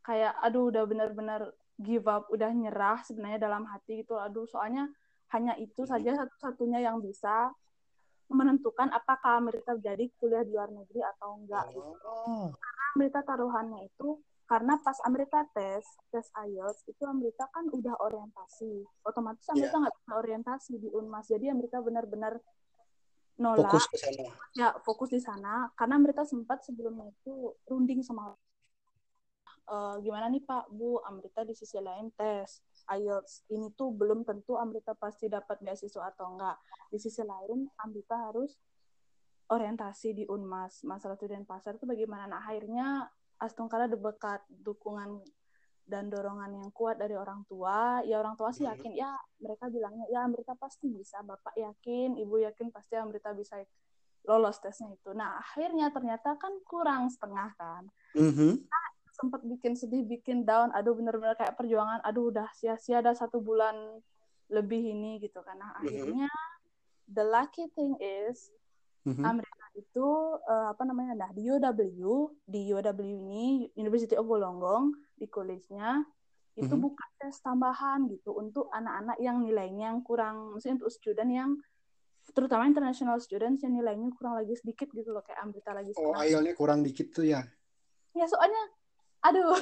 kayak 0.00 0.40
aduh 0.40 0.72
udah 0.72 0.84
benar-benar 0.88 1.52
give 1.76 2.08
up 2.08 2.32
udah 2.32 2.48
nyerah 2.56 3.04
sebenarnya 3.04 3.36
dalam 3.36 3.68
hati 3.68 4.00
gitu 4.00 4.16
aduh 4.16 4.48
soalnya 4.48 4.88
hanya 5.36 5.60
itu 5.60 5.84
saja 5.84 6.16
satu-satunya 6.24 6.80
yang 6.80 7.04
bisa 7.04 7.52
menentukan 8.32 8.88
apakah 8.96 9.36
Amerika 9.36 9.76
jadi 9.76 10.08
kuliah 10.16 10.40
di 10.40 10.56
luar 10.56 10.72
negeri 10.72 11.04
atau 11.04 11.36
enggak 11.36 11.68
gitu. 11.68 11.92
Oh. 12.08 12.48
Amerika 12.96 13.20
taruhannya 13.28 13.92
itu 13.92 14.16
karena 14.52 14.76
pas 14.84 15.00
Amerika 15.08 15.48
tes 15.56 15.80
tes 16.12 16.28
IELTS 16.36 16.84
itu 16.84 17.00
Amerika 17.08 17.48
kan 17.56 17.72
udah 17.72 17.96
orientasi. 18.04 18.84
Otomatis 19.08 19.48
Amerika 19.48 19.80
nggak 19.80 19.96
bisa 19.96 20.12
orientasi 20.12 20.72
di 20.76 20.88
Unmas. 20.92 21.24
Jadi 21.32 21.48
Amerika 21.48 21.80
benar-benar 21.80 22.36
nolak. 23.40 23.72
Fokus 23.72 23.88
ke 23.88 23.96
sana. 23.96 24.28
ya 24.52 24.68
fokus 24.84 25.08
di 25.08 25.20
sana. 25.24 25.72
Karena 25.72 25.96
mereka 25.96 26.28
sempat 26.28 26.60
sebelumnya 26.68 27.08
itu 27.08 27.56
runding 27.64 28.04
sama 28.04 28.36
Eh, 29.72 29.96
gimana 30.02 30.26
nih 30.26 30.42
Pak? 30.42 30.74
Bu 30.74 30.98
Amrita 31.06 31.46
di 31.46 31.54
sisi 31.54 31.78
lain 31.78 32.10
tes 32.12 32.60
IELTS. 32.92 33.46
Ini 33.48 33.72
tuh 33.72 33.94
belum 33.94 34.26
tentu 34.26 34.58
Amrita 34.58 34.92
pasti 34.92 35.30
dapat 35.30 35.62
beasiswa 35.62 36.12
atau 36.12 36.34
enggak. 36.34 36.58
Di 36.90 36.98
sisi 36.98 37.22
lain, 37.22 37.70
Amrita 37.80 38.28
harus 38.28 38.58
orientasi 39.48 40.18
di 40.18 40.24
Unmas, 40.26 40.82
masalah 40.82 41.14
student 41.14 41.46
pasar 41.46 41.78
itu 41.78 41.86
bagaimana. 41.86 42.26
Nah, 42.26 42.40
akhirnya 42.42 43.06
Astungkala 43.42 43.90
berkat 43.90 44.46
dukungan 44.48 45.18
dan 45.82 46.06
dorongan 46.06 46.62
yang 46.62 46.70
kuat 46.70 46.94
dari 47.02 47.18
orang 47.18 47.42
tua. 47.50 48.06
Ya 48.06 48.22
orang 48.22 48.38
tua 48.38 48.54
sih 48.54 48.62
yakin, 48.64 48.94
ya 48.94 49.10
mereka 49.42 49.66
bilangnya, 49.66 50.06
ya 50.08 50.22
Amrita 50.22 50.54
pasti 50.54 50.86
bisa, 50.86 51.18
Bapak 51.26 51.58
yakin, 51.58 52.14
Ibu 52.22 52.46
yakin 52.46 52.70
pasti 52.70 52.94
Amrita 52.94 53.34
bisa 53.34 53.58
lolos 54.22 54.62
tesnya 54.62 54.94
itu. 54.94 55.10
Nah, 55.10 55.42
akhirnya 55.42 55.90
ternyata 55.90 56.38
kan 56.38 56.54
kurang 56.62 57.10
setengah 57.10 57.50
kan. 57.58 57.90
Mhm. 58.14 58.62
Nah, 58.62 58.86
sempat 59.10 59.42
bikin 59.42 59.74
sedih, 59.74 60.06
bikin 60.06 60.46
down. 60.46 60.70
Aduh, 60.70 60.94
bener-bener 60.94 61.34
kayak 61.34 61.58
perjuangan. 61.58 61.98
Aduh, 62.06 62.30
udah 62.30 62.46
sia-sia 62.54 63.02
ada 63.02 63.10
satu 63.18 63.42
bulan 63.42 63.98
lebih 64.46 64.78
ini 64.78 65.18
gitu 65.18 65.42
kan. 65.42 65.58
Nah, 65.58 65.74
Mhm. 65.82 65.82
akhirnya 65.82 66.30
the 67.10 67.24
lucky 67.26 67.66
thing 67.74 67.98
is 67.98 68.54
Mhm. 69.02 69.26
Amerika 69.26 69.51
itu 69.72 70.06
eh, 70.44 70.66
apa 70.68 70.82
namanya? 70.84 71.16
Nah, 71.16 71.30
di 71.32 71.48
UW, 71.48 72.08
di 72.44 72.60
UW 72.68 73.00
ini 73.00 73.72
University 73.72 74.12
of 74.14 74.28
Wollongong 74.28 74.92
di 75.16 75.24
college-nya 75.26 76.04
itu 76.52 76.68
Mhm. 76.68 76.84
buka 76.84 77.04
tes 77.16 77.40
tambahan 77.40 78.04
gitu 78.12 78.36
untuk 78.36 78.68
anak-anak 78.68 79.16
yang 79.16 79.40
nilainya 79.40 79.96
yang 79.96 80.04
kurang, 80.04 80.52
maksudnya 80.52 80.84
untuk 80.84 80.92
student 80.92 81.30
yang 81.32 81.50
terutama 82.36 82.68
international 82.68 83.16
students 83.18 83.64
yang 83.64 83.72
nilainya 83.72 84.12
kurang 84.14 84.36
lagi 84.36 84.52
sedikit 84.54 84.92
gitu 84.92 85.10
loh 85.10 85.24
kayak 85.24 85.42
Amrita 85.42 85.72
lagi 85.72 85.90
Oh, 85.96 86.12
sekarang. 86.12 86.22
IELTS-nya 86.28 86.54
kurang 86.54 86.80
dikit 86.84 87.08
tuh 87.10 87.24
ya. 87.24 87.40
Ya 88.12 88.26
soalnya 88.28 88.62
aduh 89.24 89.56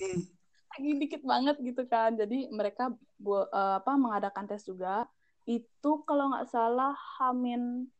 Hmm. 0.00 0.22
lagi 0.78 0.90
dikit 0.96 1.22
banget 1.26 1.58
gitu 1.60 1.82
kan. 1.90 2.14
Jadi 2.14 2.46
mereka 2.54 2.94
bu- 3.18 3.50
eh, 3.50 3.74
apa 3.82 3.98
mengadakan 3.98 4.46
tes 4.46 4.62
juga. 4.62 5.04
Itu 5.44 6.06
kalau 6.06 6.30
nggak 6.30 6.46
salah 6.46 6.94
Hamin 7.18 7.90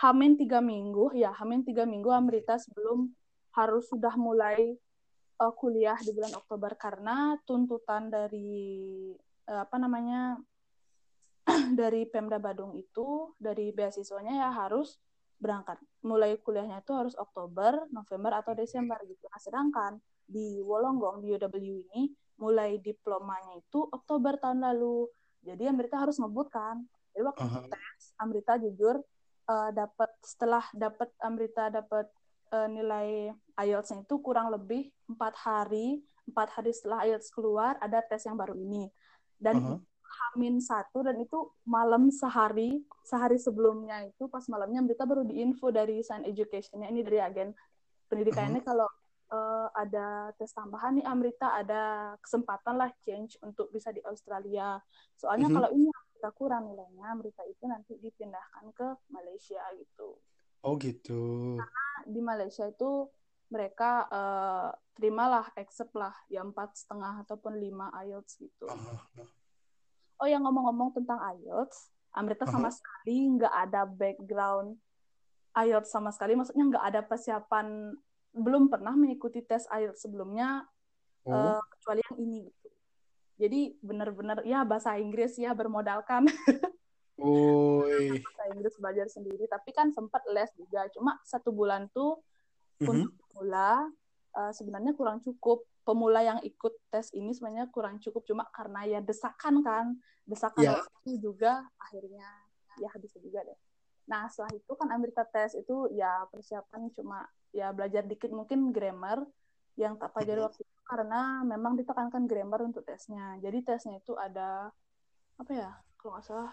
Hamin 0.00 0.40
tiga 0.40 0.64
minggu 0.64 1.12
ya 1.12 1.28
Hamin 1.36 1.60
tiga 1.60 1.84
minggu 1.84 2.08
Amrita 2.08 2.56
sebelum 2.56 3.12
harus 3.52 3.84
sudah 3.92 4.16
mulai 4.16 4.72
eh, 5.36 5.52
kuliah 5.60 5.98
di 6.00 6.16
bulan 6.16 6.32
Oktober 6.40 6.72
karena 6.80 7.36
tuntutan 7.44 8.08
dari 8.08 9.12
eh, 9.44 9.60
apa 9.60 9.76
namanya 9.76 10.40
dari 11.80 12.08
Pemda 12.08 12.40
Badung 12.40 12.72
itu 12.80 13.36
dari 13.36 13.76
beasiswanya 13.76 14.40
ya 14.40 14.48
harus 14.56 14.96
berangkat 15.40 15.80
mulai 16.04 16.36
kuliahnya 16.36 16.84
itu 16.84 16.92
harus 16.92 17.16
Oktober, 17.16 17.88
November 17.88 18.44
atau 18.44 18.52
Desember 18.52 19.00
gitu. 19.08 19.24
Nah, 19.24 19.40
sedangkan 19.40 19.92
di 20.28 20.60
Wollongong 20.60 21.24
di 21.24 21.32
UW 21.32 21.80
ini 21.88 22.12
mulai 22.36 22.76
diplomanya 22.76 23.56
itu 23.56 23.88
Oktober 23.88 24.36
tahun 24.36 24.60
lalu. 24.60 25.08
Jadi 25.40 25.64
Amrita 25.64 25.96
harus 25.96 26.20
ngebut 26.20 26.52
kan. 26.52 26.84
Jadi 27.16 27.24
waktu 27.24 27.44
Aha. 27.48 27.60
tes 27.72 28.12
Amrita 28.20 28.60
jujur 28.60 29.00
eh, 29.50 29.70
dapat 29.74 30.10
setelah 30.22 30.64
dapat 30.70 31.10
Amrita 31.18 31.66
dapat 31.68 32.06
eh, 32.54 32.68
nilai 32.70 33.34
IELTS-nya 33.58 34.06
itu 34.06 34.16
kurang 34.22 34.54
lebih 34.54 34.88
empat 35.10 35.34
hari 35.42 35.98
empat 36.30 36.48
hari 36.54 36.70
setelah 36.70 37.02
IELTS 37.02 37.34
keluar 37.34 37.74
ada 37.82 37.98
tes 38.06 38.22
yang 38.22 38.38
baru 38.38 38.54
ini 38.54 38.86
dan 39.42 39.58
Aha. 39.58 39.76
Hamin 40.10 40.58
satu 40.58 41.06
dan 41.06 41.18
itu 41.22 41.54
malam 41.62 42.10
sehari 42.10 42.82
sehari 43.06 43.38
sebelumnya 43.38 44.06
itu 44.06 44.26
pas 44.26 44.42
malamnya 44.50 44.82
Amrita 44.82 45.06
baru 45.06 45.22
diinfo 45.22 45.70
dari 45.70 46.02
Science 46.02 46.26
Education-nya 46.26 46.90
ini 46.90 47.02
dari 47.06 47.18
agen 47.22 47.50
pendidikannya 48.10 48.62
kalau 48.66 48.90
eh, 49.30 49.68
ada 49.78 50.34
tes 50.34 50.50
tambahan 50.50 50.98
nih 50.98 51.06
Amrita 51.06 51.54
ada 51.54 52.14
kesempatan 52.18 52.74
lah 52.74 52.90
change 53.06 53.38
untuk 53.46 53.70
bisa 53.70 53.94
di 53.94 54.02
Australia 54.02 54.82
soalnya 55.14 55.46
Mhm. 55.46 55.54
kalau 55.54 55.70
ini 55.70 55.86
Amrita 56.20 56.36
kurang 56.36 56.68
nilainya 56.68 57.16
Amrita 57.16 57.40
itu 57.48 57.64
nanti 57.64 57.96
dipindahkan 57.96 58.76
ke 58.76 58.88
Malaysia 59.08 59.64
gitu 59.72 60.20
Oh 60.60 60.76
gitu. 60.76 61.56
di 62.04 62.20
Malaysia 62.20 62.68
itu 62.68 63.08
mereka 63.48 64.04
eh, 64.12 64.68
terimalah 64.92 65.48
accept 65.56 65.96
lah 65.96 66.12
ya 66.28 66.44
empat 66.44 66.76
setengah 66.76 67.24
ataupun 67.24 67.56
lima 67.56 67.88
IELTS 68.04 68.36
gitu 68.36 68.68
Aha. 68.68 69.24
Oh 70.20 70.28
yang 70.28 70.44
ngomong-ngomong 70.44 70.92
tentang 70.92 71.16
IELTS, 71.40 71.88
Amrita 72.12 72.44
sama 72.44 72.68
Aha. 72.68 72.76
sekali 72.76 73.16
nggak 73.40 73.54
ada 73.56 73.88
background 73.88 74.76
IELTS 75.56 75.88
sama 75.88 76.12
sekali. 76.12 76.36
Maksudnya 76.36 76.68
nggak 76.68 76.84
ada 76.84 77.00
persiapan, 77.00 77.96
belum 78.36 78.68
pernah 78.68 78.92
mengikuti 78.92 79.40
tes 79.40 79.64
IELTS 79.72 80.04
sebelumnya, 80.04 80.68
Oh. 81.24 81.32
eh, 81.32 81.62
kecuali 81.72 82.04
yang 82.04 82.16
ini 82.20 82.38
gitu. 82.52 82.59
Jadi 83.40 83.72
benar-benar 83.80 84.44
ya 84.44 84.68
bahasa 84.68 85.00
Inggris 85.00 85.40
ya 85.40 85.56
bermodalkan 85.56 86.28
bahasa 88.20 88.44
Inggris 88.52 88.76
belajar 88.76 89.06
sendiri. 89.08 89.48
Tapi 89.48 89.72
kan 89.72 89.88
sempat 89.90 90.20
les 90.28 90.52
juga. 90.56 90.84
Cuma 90.92 91.16
satu 91.24 91.48
bulan 91.50 91.88
tuh 91.90 92.20
Mhm. 92.80 92.88
untuk 92.88 93.12
pemula 93.16 93.88
eh, 94.30 94.52
sebenarnya 94.54 94.92
kurang 94.94 95.18
cukup. 95.20 95.64
Pemula 95.80 96.20
yang 96.22 96.38
ikut 96.44 96.76
tes 96.86 97.10
ini 97.16 97.32
sebenarnya 97.32 97.66
kurang 97.72 97.98
cukup 97.98 98.22
cuma 98.22 98.44
karena 98.52 98.84
ya 98.86 99.00
desakan 99.00 99.64
kan, 99.64 99.96
desakan 100.22 100.60
Ya. 100.62 100.70
waktu 100.76 101.18
juga 101.18 101.66
akhirnya 101.80 102.28
ya 102.78 102.88
habis 102.94 103.10
juga 103.16 103.42
deh. 103.42 103.58
Nah 104.06 104.28
setelah 104.30 104.54
itu 104.54 104.70
kan 104.76 104.86
Amrita 104.92 105.24
tes 105.26 105.56
itu 105.56 105.88
ya 105.90 106.28
persiapan 106.30 106.92
cuma 106.94 107.26
ya 107.50 107.72
belajar 107.74 108.06
dikit 108.06 108.30
mungkin 108.30 108.70
grammar 108.70 109.24
yang 109.74 109.98
tak 109.98 110.12
pelajari 110.14 110.40
Mhm. 110.40 110.46
waktu 110.46 110.60
itu 110.62 110.79
karena 110.90 111.46
memang 111.46 111.78
ditekankan 111.78 112.26
grammar 112.26 112.66
untuk 112.66 112.82
tesnya. 112.82 113.38
Jadi 113.38 113.62
tesnya 113.62 114.02
itu 114.02 114.18
ada 114.18 114.74
apa 115.38 115.52
ya 115.54 115.70
kalau 115.94 116.18
nggak 116.18 116.26
salah 116.26 116.52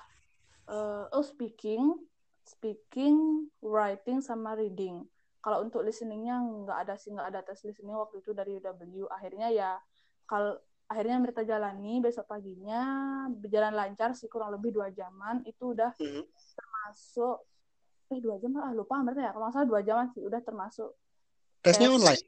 eh, 0.70 1.06
oh 1.18 1.26
speaking, 1.26 1.98
speaking, 2.46 3.50
writing 3.66 4.22
sama 4.22 4.54
reading 4.54 5.02
kalau 5.42 5.64
untuk 5.64 5.80
listeningnya 5.86 6.44
nggak 6.44 6.78
ada 6.84 6.94
sih 7.00 7.16
nggak 7.16 7.28
ada 7.32 7.40
tes 7.40 7.64
listening 7.64 7.96
waktu 7.96 8.20
itu 8.20 8.36
dari 8.36 8.60
UW 8.60 9.08
akhirnya 9.08 9.48
ya 9.48 9.72
kalau 10.28 10.60
akhirnya 10.92 11.24
mereka 11.24 11.48
jalani 11.48 12.04
besok 12.04 12.28
paginya 12.28 12.84
berjalan 13.32 13.72
lancar 13.72 14.12
sih 14.12 14.28
kurang 14.28 14.52
lebih 14.56 14.76
dua 14.76 14.92
jaman 14.92 15.44
itu 15.48 15.72
udah 15.72 15.96
Mhm. 16.00 16.24
termasuk 16.52 17.48
eh 18.12 18.20
dua 18.20 18.40
jam 18.44 18.56
ah 18.60 18.72
lupa 18.76 19.00
mereka 19.00 19.24
ya 19.24 19.32
kalau 19.32 19.48
nggak 19.48 19.56
salah 19.56 19.68
dua 19.72 19.82
jaman 19.84 20.08
sih 20.12 20.24
udah 20.24 20.42
termasuk 20.44 20.92
Tesnya 21.64 21.88
tes 21.92 21.96
online. 21.96 22.24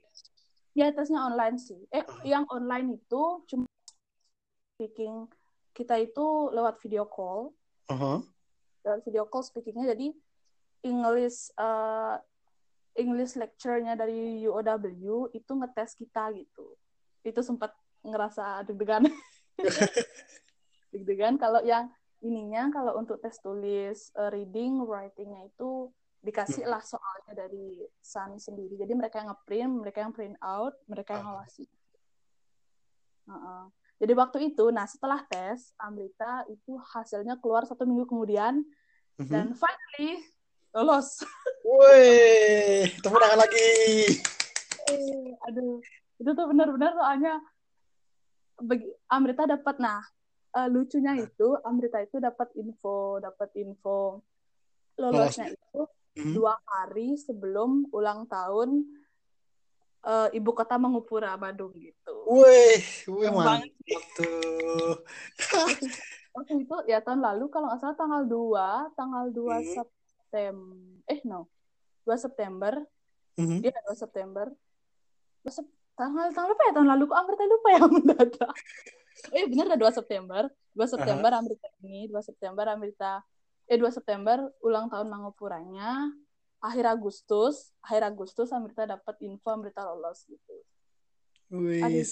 Ya 0.77 0.93
tesnya 0.93 1.25
online 1.25 1.57
sih 1.57 1.81
eh 1.89 2.05
yang 2.23 2.45
online 2.49 3.01
itu 3.01 3.43
cuma 3.49 3.65
speaking 4.77 5.27
kita 5.73 5.97
itu 5.99 6.25
lewat 6.53 6.77
video 6.79 7.07
call 7.09 7.51
Aha. 7.89 8.21
lewat 8.85 9.01
video 9.03 9.25
call 9.27 9.43
speakingnya 9.43 9.97
jadi 9.97 10.13
English 10.83 11.51
eh, 11.59 12.15
English 12.99 13.39
lecture-nya 13.39 13.95
dari 13.95 14.43
UOW 14.43 15.31
itu 15.31 15.51
ngetes 15.55 15.95
kita 15.95 16.35
gitu. 16.35 16.75
Itu 17.23 17.39
sempat 17.39 17.71
ngerasa 18.03 18.67
deg-degan. 18.67 19.07
deg-degan 20.91 21.39
kalau 21.39 21.63
yang 21.63 21.91
ininya 22.19 22.71
kalau 22.71 22.99
untuk 22.99 23.23
tes 23.23 23.39
tulis 23.39 24.11
eh, 24.15 24.29
reading, 24.31 24.83
writing-nya 24.83 25.47
itu 25.47 25.91
dikasih 26.19 26.67
lah 26.67 26.83
soalnya 26.83 27.31
dari 27.31 27.79
Sun 28.03 28.35
sendiri. 28.39 28.75
Jadi 28.75 28.91
mereka 28.91 29.23
yang 29.23 29.31
ngeprint, 29.31 29.73
mereka 29.79 29.97
yang 30.03 30.11
print 30.11 30.35
out, 30.43 30.75
mereka 30.85 31.15
yang 31.15 31.25
ngawasi. 31.31 31.65
Heeh. 33.29 33.63
Jadi 33.99 34.13
waktu 34.15 34.37
itu, 34.51 34.71
nah 34.71 34.87
setelah 34.87 35.23
tes, 35.27 35.75
Amrita 35.75 36.47
itu 36.47 36.79
hasilnya 36.79 37.35
keluar 37.39 37.67
satu 37.67 37.83
minggu 37.83 38.07
kemudian, 38.07 38.63
Mhm. 39.19 39.31
dan 39.31 39.47
finally 39.51 40.23
lolos. 40.71 41.19
Woi, 41.67 42.87
tepuk 43.03 43.19
tangan 43.19 43.39
lagi. 43.43 43.69
Eh, 44.89 45.29
aduh, 45.51 45.83
itu 46.19 46.29
tuh 46.31 46.45
benar-benar 46.47 46.95
soalnya 46.95 47.43
bagi 48.59 48.91
Amrita 49.07 49.47
dapat 49.47 49.79
nah 49.79 50.03
eh, 50.51 50.67
lucunya 50.67 51.15
itu 51.15 51.55
Amrita 51.63 52.03
itu 52.03 52.19
dapat 52.19 52.51
info 52.59 53.23
dapat 53.23 53.55
info 53.55 54.19
lolosnya 54.99 55.47
itu 55.47 55.81
Mhm. 56.19 56.33
dua 56.35 56.53
hari 56.65 57.15
sebelum 57.15 57.87
ulang 57.89 58.27
tahun 58.27 58.83
eh, 60.01 60.27
ibu 60.33 60.51
kota 60.51 60.75
Mangupura 60.75 61.35
Badung 61.35 61.71
gitu. 61.75 62.15
Keren 62.27 63.31
banget 63.35 63.71
mantap 63.71 64.03
tuh. 64.15 64.95
Waktu 66.35 66.61
itu 66.61 66.75
ya 66.85 66.99
tahun 66.99 67.19
lalu 67.19 67.49
kalau 67.49 67.67
nggak 67.67 67.79
salah 67.79 67.97
tanggal 67.97 68.23
2, 68.23 68.95
tanggal 68.95 69.25
2 69.27 69.49
Hmm. 69.49 69.65
September 69.65 70.77
eh 71.05 71.19
no 71.23 71.49
2 72.05 72.15
September 72.15 72.73
Mhm. 73.35 73.63
Iya, 73.63 73.71
2 73.87 73.95
September. 73.95 74.45
2 75.41 75.47
Sep- 75.49 75.71
tanggal 75.95 76.27
tanggal 76.31 76.51
apa 76.51 76.63
ya 76.67 76.73
tahun 76.75 76.89
lalu 76.91 77.03
kok 77.07 77.17
Amrita 77.17 77.43
lupa 77.45 77.67
ya 77.71 77.81
mendadak. 77.95 78.51
Eh 79.31 79.43
benar 79.47 79.65
dah 79.71 79.79
2 79.79 79.91
September. 79.95 80.43
2 80.75 80.85
September 80.85 81.31
Amrita 81.33 81.67
ini, 81.79 82.07
2 82.07 82.19
September 82.19 82.65
Amrita 82.67 83.23
eh 83.69 83.77
2 83.77 83.93
September 83.93 84.49
ulang 84.65 84.89
tahun 84.89 85.07
Wis. 91.49 92.11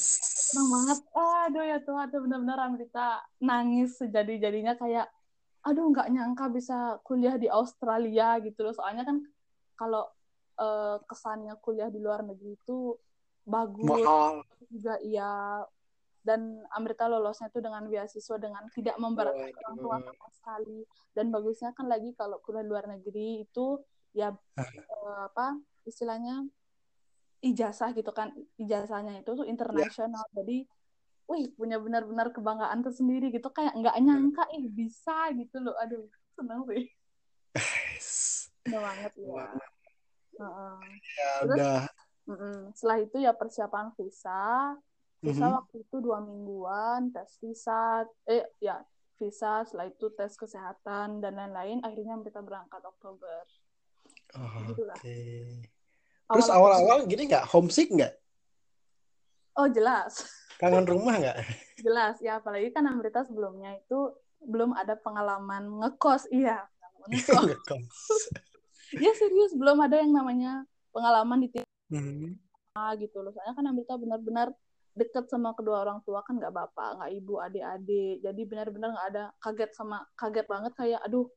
senang 0.49 0.69
banget. 0.73 0.99
Aduh 1.13 1.65
ya 1.65 1.77
Tuhan 1.81 2.07
tuh 2.09 2.19
benar-benar 2.25 2.57
Amrita 2.61 3.21
nangis 3.37 3.97
sejadi-jadinya 4.01 4.73
kayak 4.77 5.09
aduh 5.61 5.91
nggak 5.91 6.09
nyangka 6.09 6.45
bisa 6.49 6.97
kuliah 7.03 7.37
di 7.37 7.45
Australia 7.49 8.37
gitu 8.41 8.65
loh. 8.65 8.73
Soalnya 8.73 9.05
kan 9.05 9.17
kalau 9.77 10.09
uh, 10.57 10.97
kesannya 11.05 11.53
kuliah 11.61 11.89
di 11.93 12.01
luar 12.01 12.25
negeri 12.25 12.57
itu 12.57 12.97
bagus. 13.45 13.85
Mahal. 13.85 14.41
juga 14.67 14.99
iya 15.05 15.63
dan 16.27 16.59
Amrita 16.75 17.07
lolosnya 17.07 17.47
tuh 17.47 17.63
dengan 17.63 17.87
beasiswa 17.87 18.35
dengan 18.35 18.67
tidak 18.75 18.99
memberatkan 18.99 19.47
Oh, 19.47 19.63
orang 19.63 19.77
tua 19.79 19.97
sama 20.03 20.27
sekali. 20.35 20.79
Dan 21.15 21.31
bagusnya 21.31 21.71
kan 21.71 21.87
lagi 21.87 22.11
kalau 22.19 22.43
kuliah 22.43 22.67
luar 22.67 22.83
negeri 22.91 23.47
itu 23.47 23.79
ya 24.11 24.35
uh, 24.35 25.21
apa 25.31 25.55
istilahnya 25.87 26.43
ijazah 27.39 27.95
gitu 27.95 28.11
kan. 28.11 28.35
Ijazahnya 28.59 29.23
itu 29.23 29.31
tuh 29.31 29.47
internasional. 29.47 30.27
Jadi 30.35 30.67
wih 31.31 31.47
punya 31.55 31.79
benar-benar 31.79 32.35
kebanggaan 32.35 32.83
tersendiri 32.83 33.31
gitu. 33.31 33.47
Kayak 33.55 33.79
nggak 33.79 33.95
nyangka 34.03 34.43
ih 34.51 34.67
bisa 34.67 35.31
gitu 35.31 35.63
loh. 35.63 35.79
Aduh 35.79 36.11
seneng 36.35 36.67
sih. 36.67 36.91
Seneng 38.67 38.83
banget 38.83 39.13
ya. 39.15 39.31
Wah. 39.31 39.55
Heeh. 40.37 40.77
Ya 41.15 41.29
Terus, 41.39 41.55
udah. 41.55 41.81
mm-mm. 42.27 42.57
setelah 42.75 42.97
itu 42.99 43.17
ya 43.23 43.31
persiapan 43.31 43.95
visa 43.95 44.75
visa 45.27 45.43
Mhm. 45.43 45.55
waktu 45.57 45.75
itu 45.81 45.95
dua 45.97 46.17
mingguan 46.19 47.11
tes 47.11 47.35
visa 47.37 47.81
eh 48.23 48.47
ya 48.57 48.79
visa 49.13 49.61
setelah 49.61 49.85
itu 49.85 50.07
tes 50.09 50.33
kesehatan 50.33 51.19
dan 51.19 51.33
lain-lain 51.33 51.81
akhirnya 51.81 52.15
kita 52.21 52.39
berangkat 52.39 52.79
Oktober 52.81 53.43
Oh. 54.29 54.43
Oke. 54.93 55.19
Terus 56.25 56.47
Awal- 56.47 56.75
awal-awal 56.77 56.97
gini 57.05 57.27
nggak 57.27 57.47
homesick 57.47 57.87
nggak? 57.89 58.11
oh 59.55 59.67
jelas 59.67 60.21
Kangen 60.55 60.85
rumah 60.85 61.17
nggak? 61.17 61.37
jelas 61.81 62.15
ya 62.19 62.37
apalagi 62.37 62.69
kan 62.69 62.85
Amrita 62.85 63.23
sebelumnya 63.23 63.75
itu 63.75 64.13
belum 64.39 64.71
ada 64.71 64.93
pengalaman 64.95 65.65
ngekos 65.77 66.27
iya 66.29 66.67
ngekos 67.03 67.43
Ngekos. 67.47 67.95
ya 69.03 69.11
serius 69.13 69.51
belum 69.51 69.79
ada 69.79 69.97
yang 69.97 70.11
namanya 70.11 70.63
pengalaman 70.89 71.41
di 71.41 71.49
Mhm. 71.87 72.35
timah 72.35 72.91
gitu 72.97 73.17
loh 73.17 73.31
soalnya 73.31 73.55
kan 73.55 73.65
Amrita 73.65 73.95
benar-benar 73.95 74.51
deket 74.97 75.29
sama 75.29 75.53
kedua 75.53 75.85
orang 75.85 76.01
tua 76.01 76.25
kan 76.25 76.41
nggak 76.41 76.53
bapak 76.53 76.89
nggak 76.97 77.11
ibu 77.13 77.33
adik-adik. 77.37 78.15
Jadi 78.25 78.41
benar-benar 78.49 78.89
nggak 78.97 79.07
ada 79.13 79.23
kaget 79.39 79.71
sama 79.77 80.01
kaget 80.17 80.45
banget 80.49 80.73
kayak 80.73 81.01
aduh 81.05 81.29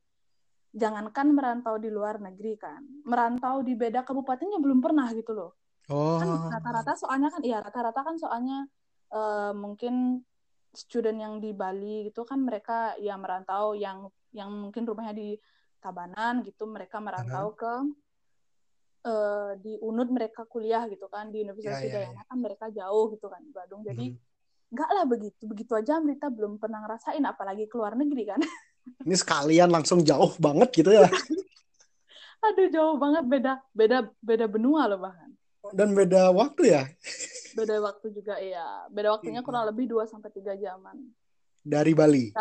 jangankan 0.71 1.35
merantau 1.35 1.75
di 1.75 1.91
luar 1.91 2.23
negeri 2.23 2.55
kan 2.55 2.79
merantau 3.03 3.59
di 3.59 3.75
beda 3.75 4.07
kabupatennya 4.07 4.57
belum 4.57 4.79
pernah 4.81 5.07
gitu 5.13 5.31
loh. 5.37 5.51
Kan 5.91 6.27
Oh. 6.27 6.47
rata-rata 6.47 6.93
soalnya 6.95 7.29
kan 7.29 7.41
iya 7.43 7.59
rata-rata 7.59 8.01
kan 8.01 8.15
soalnya 8.15 8.65
eh, 9.11 9.53
mungkin 9.53 10.23
student 10.71 11.19
yang 11.19 11.35
di 11.43 11.51
Bali 11.51 12.07
gitu 12.07 12.23
kan 12.23 12.39
mereka 12.39 12.95
ya 12.97 13.19
merantau 13.19 13.75
yang 13.75 14.07
yang 14.31 14.47
mungkin 14.47 14.87
rumahnya 14.87 15.11
di 15.11 15.29
Tabanan 15.83 16.45
gitu 16.47 16.63
mereka 16.69 17.03
merantau 17.03 17.51
ke 17.57 17.73
eh, 19.01 19.51
di 19.57 19.73
UNUD 19.77 20.09
mereka 20.09 20.45
kuliah 20.45 20.85
gitu 20.85 21.05
kan 21.07 21.27
di 21.27 21.41
Universitas 21.41 21.81
Ya, 21.81 21.85
ya, 21.85 21.89
Udayana 22.05 22.23
kan 22.23 22.37
mereka 22.37 22.65
jauh 22.69 23.11
gitu 23.11 23.27
kan 23.27 23.41
di 23.41 23.49
Bandung 23.49 23.81
jadi 23.81 24.05
Mhm. 24.07 24.17
nggak 24.71 24.89
lah 24.89 25.03
begitu 25.03 25.41
begitu 25.43 25.73
aja 25.73 25.97
Amrita 25.97 26.29
belum 26.29 26.55
pernah 26.55 26.79
ngerasain 26.79 27.19
apalagi 27.23 27.67
keluar 27.67 27.91
negeri 27.93 28.23
kan 28.25 28.39
Ini 29.05 29.13
sekalian 29.13 29.69
langsung 29.69 30.01
jauh 30.01 30.33
banget 30.37 30.69
gitu 30.73 30.89
ya. 30.89 31.05
aduh 32.41 32.67
jauh 32.69 32.95
banget 32.97 33.23
beda 33.27 33.53
beda 33.71 33.97
beda 34.17 34.45
benua 34.45 34.89
loh 34.89 34.97
bahkan 34.99 35.29
Dan 35.73 35.93
beda 35.93 36.33
waktu 36.33 36.73
ya 36.73 36.83
beda 37.53 37.77
waktu 37.79 38.09
juga 38.09 38.41
ya 38.41 38.89
beda 38.89 39.13
waktunya 39.13 39.41
Iya. 39.41 39.45
kurang 39.45 39.69
lebih 39.69 39.85
2 39.87 40.09
sampai 40.09 40.33
tiga 40.33 40.57
jaman 40.57 40.97
dari 41.61 41.93
Bali. 41.93 42.33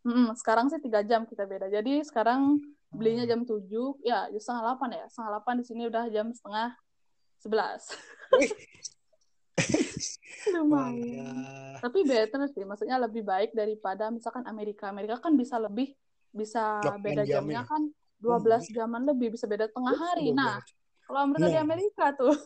Mm, 0.00 0.32
sekarang 0.32 0.72
sih 0.72 0.80
tiga 0.80 1.02
jam 1.02 1.26
kita 1.26 1.44
beda. 1.44 1.68
Jadi 1.68 2.00
sekarang 2.00 2.62
belinya 2.96 3.24
jam 3.28 3.44
7, 3.44 3.68
ya 4.02 4.26
jam 4.32 4.40
setengah 4.40 4.62
8 4.80 4.96
ya. 4.96 5.04
Setengah 5.12 5.30
8 5.44 5.60
di 5.60 5.64
sini 5.68 5.82
udah 5.86 6.04
jam 6.08 6.26
setengah 6.32 6.72
11. 7.44 8.40
Wih. 8.40 8.50
Lumayan. 10.56 11.26
Wah. 11.26 11.78
Tapi 11.84 11.98
better 12.08 12.48
sih, 12.48 12.64
maksudnya 12.64 12.96
lebih 12.96 13.22
baik 13.22 13.52
daripada 13.52 14.08
misalkan 14.08 14.44
Amerika. 14.48 14.88
Amerika 14.88 15.20
kan 15.20 15.36
bisa 15.36 15.60
lebih, 15.60 15.92
bisa 16.32 16.80
Delapan 16.80 17.02
beda 17.04 17.22
jam 17.26 17.44
jamnya 17.44 17.62
ya? 17.62 17.68
kan 17.68 17.82
12 18.20 18.72
jaman 18.72 19.02
lebih, 19.04 19.28
bisa 19.36 19.44
beda 19.44 19.68
tengah 19.68 19.96
hari. 19.96 20.32
Nah, 20.32 20.62
kalau 21.04 21.20
Amerika 21.28 21.52
di. 21.52 21.60
Amerika 21.60 22.04
tuh. 22.16 22.36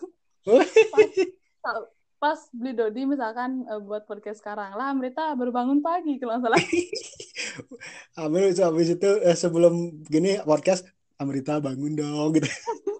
pas 2.21 2.37
beli 2.53 2.77
Dodi 2.77 3.09
misalkan 3.09 3.65
eh, 3.65 3.81
buat 3.81 4.05
podcast 4.05 4.45
sekarang 4.45 4.77
lah, 4.77 4.93
Amerika 4.93 5.33
baru 5.33 5.51
bangun 5.51 5.81
pagi 5.81 6.21
kalau 6.21 6.37
nggak 6.37 6.45
salah. 6.53 6.61
Amir 8.29 8.53
itu 8.53 8.61
habis 8.61 8.93
itu 8.93 9.11
eh, 9.25 9.33
sebelum 9.33 10.05
gini 10.05 10.37
podcast 10.45 10.85
Amrita 11.17 11.59
bangun 11.59 11.97
dong 11.97 12.37
gitu. 12.37 12.45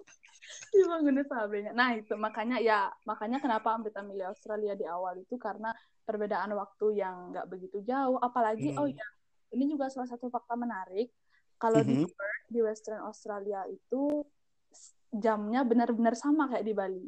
dibangunin 0.71 1.21
sahabatnya. 1.27 1.71
Nah 1.77 1.93
itu 1.93 2.17
makanya 2.17 2.57
ya 2.57 2.89
makanya 3.05 3.37
kenapa 3.37 3.77
Amrita 3.77 4.01
milih 4.01 4.33
Australia 4.33 4.73
di 4.73 4.87
awal 4.87 5.19
itu 5.21 5.37
karena 5.37 5.69
perbedaan 6.01 6.49
waktu 6.57 6.97
yang 6.97 7.29
nggak 7.35 7.45
begitu 7.45 7.83
jauh. 7.85 8.17
Apalagi 8.17 8.73
Hmm. 8.73 8.79
oh 8.81 8.87
ya 8.89 9.05
ini 9.51 9.67
juga 9.69 9.91
salah 9.91 10.09
satu 10.09 10.31
fakta 10.31 10.57
menarik. 10.57 11.13
Kalau 11.61 11.85
di 11.85 11.93
Mhm. 12.01 12.09
Perth, 12.09 12.45
di 12.49 12.59
Western 12.65 13.05
Australia 13.05 13.61
itu 13.69 14.25
jamnya 15.13 15.61
benar-benar 15.61 16.17
sama 16.17 16.49
kayak 16.49 16.65
di 16.65 16.73
Bali. 16.73 17.05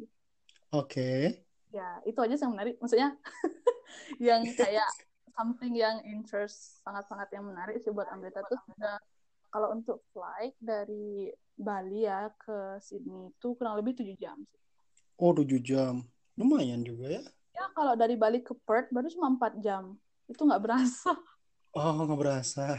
Oke. 0.70 1.43
Ya 1.74 1.98
itu 2.06 2.18
aja 2.22 2.38
yang 2.38 2.54
menarik. 2.54 2.78
Maksudnya 2.78 3.18
yang 4.30 4.46
kayak 4.54 4.86
something 5.34 5.74
yang 5.74 5.98
interest 6.06 6.78
sangat-sangat 6.86 7.26
yang 7.34 7.50
menarik 7.50 7.82
sih 7.82 7.90
buat 7.90 8.06
Amrita 8.14 8.46
tuh 8.46 8.58
sudah 8.70 9.02
kalau 9.50 9.74
untuk 9.74 10.06
flight 10.14 10.54
dari 10.62 11.34
Bali 11.54 12.06
ya 12.06 12.30
ke 12.38 12.78
Sydney 12.78 13.34
itu 13.34 13.58
kurang 13.58 13.78
lebih 13.78 13.98
7 13.98 14.14
jam 14.14 14.38
sih. 14.46 14.62
Oh, 15.18 15.34
7 15.34 15.58
jam. 15.58 16.06
Lumayan 16.38 16.86
juga 16.86 17.10
ya. 17.10 17.22
Ya, 17.54 17.64
kalau 17.74 17.94
dari 17.94 18.18
Bali 18.18 18.42
ke 18.42 18.54
Perth 18.66 18.90
baru 18.90 19.06
cuma 19.10 19.30
4 19.34 19.58
jam. 19.62 19.98
Itu 20.30 20.46
nggak 20.46 20.62
berasa. 20.62 21.14
Oh, 21.74 22.06
nggak 22.06 22.18
berasa. 22.18 22.78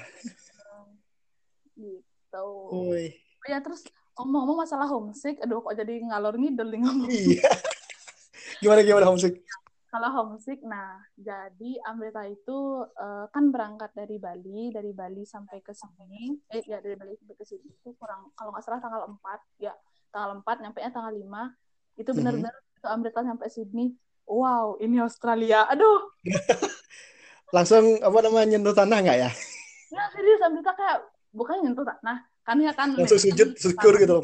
Gitu. 1.76 2.48
Oh 2.72 3.48
ya, 3.48 3.60
terus 3.60 3.84
ngomong-ngomong 4.16 4.64
masalah 4.64 4.88
homesick, 4.88 5.40
aduh 5.44 5.60
kok 5.60 5.76
jadi 5.76 6.00
ngalor 6.08 6.40
ngidul 6.40 6.68
nih 6.72 6.80
ngomong. 6.84 7.10
Iya. 7.12 7.52
Gimana 8.62 8.82
gimana 8.84 9.06
homesick? 9.10 9.44
Kalau 9.96 10.12
homesick, 10.12 10.60
nah, 10.68 11.00
jadi 11.16 11.80
Amrita 11.88 12.28
itu 12.28 12.84
eh, 13.00 13.26
kan 13.32 13.48
berangkat 13.48 13.96
dari 13.96 14.20
Bali, 14.20 14.68
dari 14.76 14.92
Bali 14.92 15.24
sampai 15.24 15.64
ke 15.64 15.72
sini, 15.72 16.36
eh 16.52 16.60
ya 16.68 16.84
dari 16.84 17.00
Bali 17.00 17.16
sampai 17.16 17.36
ke 17.40 17.48
sini 17.48 17.72
itu 17.72 17.96
kurang, 17.96 18.28
kalau 18.36 18.52
nggak 18.52 18.64
salah 18.68 18.84
tanggal 18.84 19.08
4, 19.08 19.40
ya 19.56 19.72
tanggal 20.12 20.44
4, 20.44 20.60
nyampe 20.68 20.84
nya 20.84 20.92
tanggal 20.92 21.16
5, 21.16 21.56
itu 21.96 22.12
Mhm. 22.12 22.18
benar-benar 22.20 22.54
itu 22.76 22.88
Amrita 22.92 23.22
sampai 23.24 23.48
Sydney, 23.48 23.88
wow, 24.28 24.76
ini 24.84 25.00
Australia, 25.00 25.64
aduh, 25.72 26.12
Langsung 27.56 28.04
apa 28.04 28.18
namanya 28.20 28.52
nyentuh 28.52 28.76
tanah 28.76 29.00
nggak 29.00 29.18
ya? 29.22 29.32
ya 29.96 30.04
serius 30.12 30.44
Amrita 30.44 30.76
kayak 30.76 31.08
bukan 31.32 31.64
nyentuh 31.64 31.88
tanah, 31.88 32.20
kan 32.46 32.58
ya 32.62 32.72
kan 32.78 32.94
Langsung 32.94 33.18
sujud 33.18 33.58
syukur 33.58 33.98
gitu 33.98 34.14
loh. 34.14 34.24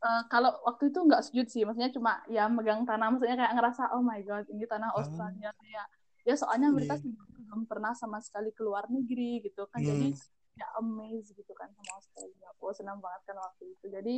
Eh, 0.00 0.22
kalau 0.32 0.56
waktu 0.64 0.88
itu 0.88 0.96
nggak 1.04 1.22
sujud 1.28 1.46
sih, 1.46 1.62
maksudnya 1.68 1.92
cuma 1.92 2.24
ya 2.32 2.48
megang 2.48 2.88
tanah, 2.88 3.12
maksudnya 3.12 3.36
kayak 3.36 3.52
ngerasa 3.52 3.92
oh 3.92 4.00
my 4.00 4.24
god 4.24 4.48
ini 4.48 4.64
tanah 4.64 4.88
Ah. 4.90 4.96
Australia 4.96 5.52
kayak 5.60 5.86
ya 6.24 6.34
soalnya 6.36 6.72
mereka 6.72 6.96
Iya. 6.96 7.04
sebelumnya 7.04 7.40
belum 7.44 7.62
pernah 7.68 7.92
sama 7.92 8.16
sekali 8.24 8.48
keluar 8.56 8.88
negeri 8.88 9.44
gitu 9.44 9.68
kan, 9.68 9.84
jadi 9.84 10.08
Hmm. 10.08 10.56
ya 10.56 10.66
amazed 10.80 11.36
gitu 11.36 11.52
kan 11.52 11.68
sama 11.76 11.92
Australia. 11.94 12.48
Aku 12.56 12.72
senang 12.72 12.96
banget 12.98 13.22
kan 13.28 13.36
waktu 13.36 13.76
itu. 13.76 13.84
Jadi 13.86 14.14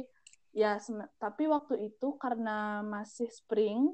ya 0.55 0.79
tapi 1.19 1.51
waktu 1.51 1.91
itu 1.91 2.09
karena 2.15 2.87
masih 2.87 3.27
spring 3.27 3.91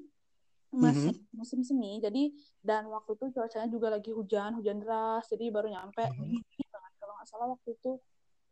masih 0.69 1.17
Mhm. 1.17 1.33
musim 1.33 1.61
semi 1.65 1.97
jadi 1.97 2.29
dan 2.61 2.85
waktu 2.93 3.17
itu 3.17 3.33
cuacanya 3.33 3.73
juga 3.73 3.89
lagi 3.89 4.13
hujan 4.13 4.53
hujan 4.53 4.85
deras 4.85 5.25
jadi 5.33 5.49
baru 5.49 5.73
nyampe 5.73 6.05
Mhm. 6.05 6.45
banget 6.69 6.93
kalau 7.01 7.17
nggak 7.17 7.25
salah 7.25 7.49
waktu 7.49 7.73
itu 7.73 7.97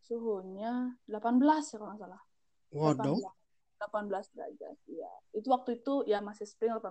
suhunya 0.07 0.95
18 1.11 1.43
ya 1.43 1.77
kalau 1.77 1.91
nggak 1.91 2.03
salah 2.07 2.23
Waduh. 2.71 3.19
18 3.77 4.33
derajat 4.33 4.77
ya 4.89 5.11
itu 5.35 5.47
waktu 5.51 5.83
itu 5.83 6.07
ya 6.07 6.23
masih 6.23 6.47
spring 6.47 6.73
18 6.73 6.87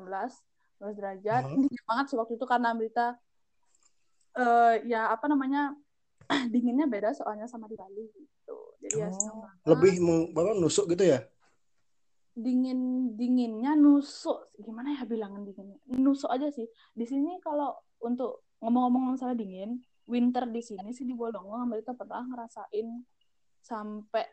18 0.83 0.99
derajat 0.99 1.43
Aha. 1.47 1.55
dingin 1.55 1.83
banget 1.87 2.05
sih 2.11 2.17
waktu 2.19 2.35
itu 2.35 2.45
karena 2.45 2.75
berita 2.75 3.15
eh 4.35 4.83
ya 4.85 5.09
apa 5.09 5.25
namanya 5.31 5.71
dinginnya 6.53 6.85
beda 6.85 7.15
soalnya 7.15 7.47
sama 7.47 7.65
di 7.65 7.79
Bali 7.79 8.05
gitu 8.11 8.57
jadi 8.83 9.07
ya 9.07 9.09
Oh, 9.09 9.47
banget. 9.47 9.65
lebih 9.71 9.93
bapak 10.35 10.53
nusuk 10.59 10.91
gitu 10.91 11.05
ya? 11.07 11.19
dingin 12.35 13.15
dinginnya 13.15 13.79
nusuk 13.79 14.51
gimana 14.59 14.91
ya 14.91 15.07
bilangan 15.07 15.47
dinginnya 15.47 15.79
nusuk 15.87 16.27
aja 16.27 16.51
sih 16.51 16.67
di 16.91 17.07
sini 17.07 17.39
kalau 17.39 17.71
untuk 18.03 18.43
ngomong-ngomong 18.59 19.15
masalah 19.15 19.39
dingin 19.39 19.79
winter 20.05 20.45
di 20.45 20.61
sini 20.61 20.93
sih 20.93 21.03
di 21.03 21.13
Bolongong 21.13 21.65
Amerika 21.65 21.93
pernah 21.93 22.21
ngerasain 22.23 22.87
sampai 23.59 24.25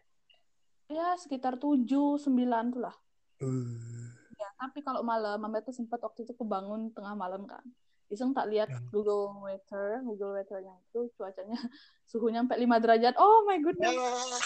ya 0.86 1.16
sekitar 1.16 1.56
7 1.56 1.88
9 1.88 2.28
tuh 2.72 2.82
lah 2.82 2.96
Uh. 3.42 4.14
ya 4.38 4.46
tapi 4.54 4.86
kalau 4.86 5.02
malam 5.02 5.34
mama 5.34 5.58
tuh 5.58 5.74
sempat 5.74 5.98
waktu 5.98 6.22
itu 6.22 6.30
kebangun 6.30 6.94
tengah 6.94 7.18
malam 7.18 7.42
kan 7.42 7.64
iseng 8.06 8.30
tak 8.30 8.46
lihat 8.46 8.70
Hmm. 8.70 8.86
Google 8.94 9.34
Weather 9.42 9.98
Google 10.06 10.38
Weather-nya 10.38 10.78
itu 10.86 11.10
cuacanya 11.18 11.58
suhunya 12.10 12.46
sampai 12.46 12.62
5 12.62 12.82
derajat 12.84 13.14
oh 13.18 13.42
my 13.42 13.58
goodness 13.58 13.98
Ah, 13.98 14.38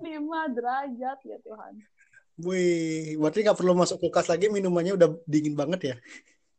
5 0.00 0.56
derajat 0.56 1.18
ya 1.20 1.36
Tuhan 1.44 1.84
wih, 2.40 3.20
berarti 3.20 3.44
nggak 3.44 3.58
perlu 3.60 3.76
masuk 3.76 4.00
kulkas 4.00 4.26
lagi, 4.26 4.48
minumannya 4.48 4.96
udah 4.96 5.20
dingin 5.28 5.52
banget 5.52 5.80
ya? 5.92 5.94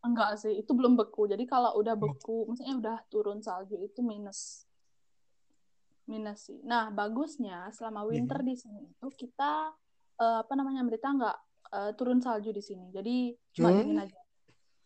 Enggak 0.04 0.36
sih 0.38 0.60
itu 0.60 0.72
belum 0.72 0.94
beku. 0.94 1.26
Jadi 1.26 1.44
kalau 1.44 1.74
udah 1.80 1.96
beku 1.96 2.44
maksudnya 2.46 2.76
udah 2.76 2.98
turun 3.08 3.39
salju 3.39 3.80
itu 3.80 4.04
minus. 4.04 4.68
Minus 6.04 6.52
sih. 6.52 6.60
Nah 6.62 6.92
bagusnya 6.92 7.72
selama 7.72 8.04
winter 8.04 8.44
di 8.44 8.54
sini 8.54 8.84
itu 8.84 9.08
kita 9.10 9.72
eh, 10.20 10.38
apa 10.44 10.54
namanya 10.54 10.84
berita 10.84 11.08
nggak 11.08 11.38
eh, 11.74 11.92
turun 11.96 12.20
salju 12.20 12.52
di 12.52 12.60
sini. 12.60 12.92
Jadi 12.92 13.16
cuma 13.56 13.72
Hmm. 13.72 13.80
dingin 13.80 14.04
aja. 14.04 14.20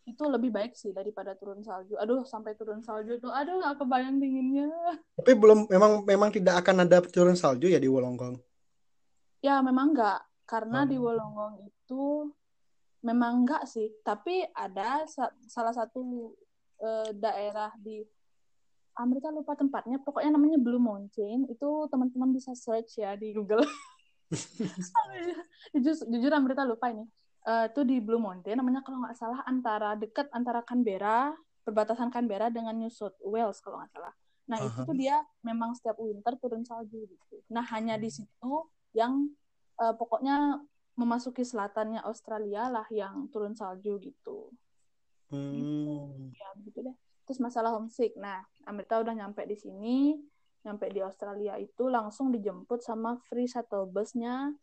Itu 0.06 0.24
lebih 0.24 0.48
baik 0.48 0.72
sih 0.72 0.94
daripada 0.94 1.34
turun 1.34 1.60
salju. 1.60 1.98
Aduh 1.98 2.22
sampai 2.24 2.54
turun 2.54 2.80
salju 2.80 3.18
itu 3.18 3.28
aduh 3.28 3.58
nggak 3.58 3.76
kebayang 3.76 4.16
dinginnya. 4.16 4.70
Tapi 5.18 5.34
belum, 5.34 5.66
memang 5.68 6.06
memang 6.06 6.30
tidak 6.30 6.62
akan 6.62 6.86
ada 6.86 7.02
turun 7.04 7.34
salju 7.34 7.66
ya 7.66 7.76
di 7.76 7.90
Wollongong. 7.90 8.38
ya 9.38 9.58
memang 9.60 9.92
nggak. 9.92 10.20
Karena 10.48 10.82
di 10.82 10.96
Oh. 10.96 11.10
Wolongong 11.10 11.66
itu 11.66 12.02
memang 13.02 13.46
nggak 13.46 13.62
sih 13.68 13.94
tapi 14.02 14.42
ada 14.50 15.06
sa- 15.06 15.34
salah 15.46 15.70
satu 15.70 16.34
eh, 16.82 17.10
daerah 17.14 17.70
di 17.78 18.02
Amerika 18.98 19.30
lupa 19.30 19.54
tempatnya 19.54 20.02
pokoknya 20.02 20.34
namanya 20.34 20.58
Blue 20.58 20.82
Mountain 20.82 21.46
itu 21.46 21.68
teman-teman 21.86 22.34
bisa 22.34 22.50
search 22.58 22.98
ya 22.98 23.14
di 23.14 23.30
Google. 23.30 23.62
Jujur 25.72 25.94
jujur 26.10 26.32
Amerika 26.34 26.66
lupa 26.66 26.90
ini. 26.90 27.06
Eh, 27.46 27.64
itu 27.70 27.86
di 27.86 28.02
Blue 28.02 28.18
Mountain 28.18 28.58
namanya 28.58 28.82
kalau 28.82 29.06
nggak 29.06 29.14
salah 29.14 29.46
antara 29.46 29.94
dekat 29.94 30.26
antara 30.34 30.66
Canberra 30.66 31.30
perbatasan 31.62 32.10
Canberra 32.10 32.50
dengan 32.50 32.74
New 32.74 32.90
South 32.90 33.14
Wales 33.22 33.62
kalau 33.62 33.78
nggak 33.78 33.94
salah. 33.94 34.12
Nah 34.50 34.58
itu 34.64 34.80
Aha. 34.82 34.88
tuh 34.88 34.96
dia 34.98 35.16
memang 35.46 35.78
setiap 35.78 35.96
winter 36.02 36.34
turun 36.42 36.66
salju 36.66 37.06
gitu. 37.06 37.36
Nah 37.54 37.62
hanya 37.70 37.94
di 37.96 38.10
situ 38.10 38.52
yang 38.98 39.30
eh, 39.78 39.94
pokoknya 39.94 40.58
memasuki 40.98 41.46
selatannya 41.46 42.02
Australia 42.02 42.66
lah 42.66 42.86
yang 42.90 43.30
turun 43.30 43.54
salju 43.54 43.96
gitu 44.02 44.50
Hmm. 45.28 46.32
ya 46.32 46.48
gitu 46.64 46.80
deh 46.82 46.96
terus 47.22 47.36
masalah 47.38 47.76
homesick 47.76 48.16
nah 48.16 48.40
Amerika 48.64 48.96
udah 48.96 49.12
nyampe 49.12 49.44
di 49.44 49.54
sini 49.54 50.16
nyampe 50.64 50.88
di 50.88 51.04
Australia 51.04 51.60
itu 51.60 51.86
langsung 51.86 52.32
dijemput 52.32 52.80
sama 52.80 53.20
free 53.28 53.44
shuttle 53.44 53.84
busnya 53.86 54.56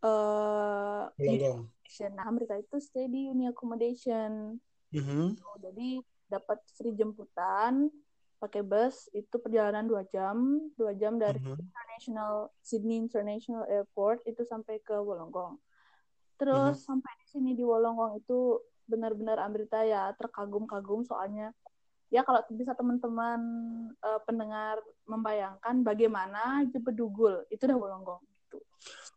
eh 0.00 1.02
accommodation. 1.12 2.10
nah 2.16 2.24
Amerika 2.24 2.56
itu 2.56 2.80
stay 2.80 3.06
di 3.06 3.28
uni 3.28 3.46
accommodation 3.46 4.56
Mhm. 4.88 5.36
Oh, 5.44 5.58
jadi 5.60 6.00
dapat 6.26 6.62
free 6.72 6.94
jemputan 6.94 7.92
pakai 8.38 8.62
bus 8.62 9.10
itu 9.12 9.36
perjalanan 9.36 9.84
dua 9.84 10.06
jam 10.08 10.36
dua 10.74 10.94
jam 10.94 11.18
dari 11.18 11.36
Mhm. 11.36 11.60
International 11.60 12.32
Sydney 12.62 12.96
International 12.96 13.68
Airport 13.68 14.24
itu 14.24 14.40
sampai 14.42 14.80
ke 14.80 14.96
Wollongong. 14.96 15.60
Terus 16.36 16.84
sampai 16.84 17.12
di 17.20 17.26
sini 17.28 17.50
di 17.56 17.64
Wollongong 17.64 18.20
itu 18.20 18.60
benar-benar 18.86 19.42
Amrita 19.42 19.82
ya 19.82 20.14
terkagum-kagum 20.14 21.02
soalnya 21.02 21.50
ya 22.06 22.22
kalau 22.22 22.38
bisa 22.54 22.70
teman-teman 22.78 23.40
eh, 23.98 24.20
pendengar 24.22 24.78
membayangkan 25.10 25.82
bagaimana 25.82 26.62
Jebedugul 26.70 27.42
itu 27.50 27.66
udah 27.66 27.78
Wollongong 27.78 28.22
gitu. 28.22 28.58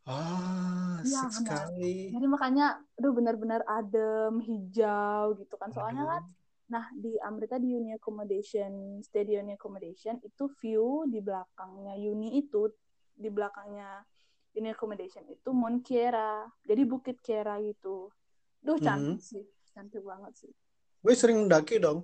Ah, 0.09 0.97
benar. 1.05 1.29
sekali. 1.29 2.09
Jadi 2.09 2.25
makanya 2.25 2.81
aduh 2.97 3.13
benar-benar 3.13 3.61
adem, 3.69 4.41
hijau 4.41 5.37
gitu 5.37 5.53
kan. 5.59 5.69
Soalnya 5.69 6.03
Aduh. 6.07 6.13
kan 6.17 6.23
Nah, 6.69 6.85
di 6.93 7.17
Amrita 7.25 7.57
di 7.57 7.73
Uni 7.73 7.97
Accommodation, 7.97 9.01
stay 9.01 9.25
di 9.25 9.33
Uni 9.33 9.57
Accommodation, 9.57 10.21
itu 10.21 10.45
view 10.61 11.09
di 11.09 11.17
belakangnya 11.17 11.97
Uni 11.97 12.37
itu, 12.37 12.69
di 13.17 13.25
belakangnya 13.33 14.05
Uni 14.57 14.73
Accommodation 14.73 15.25
itu 15.29 15.49
Mount 15.53 15.85
Kiera. 15.85 16.47
Jadi 16.65 16.81
Bukit 16.87 17.17
Kiera 17.21 17.61
gitu. 17.61 18.09
Duh, 18.59 18.77
cantik 18.81 19.21
Mhm. 19.21 19.23
sih. 19.23 19.45
Cantik 19.71 20.01
banget 20.01 20.33
sih. 20.45 20.51
Gue 20.99 21.13
sering 21.15 21.45
mendaki 21.45 21.79
dong. 21.79 22.03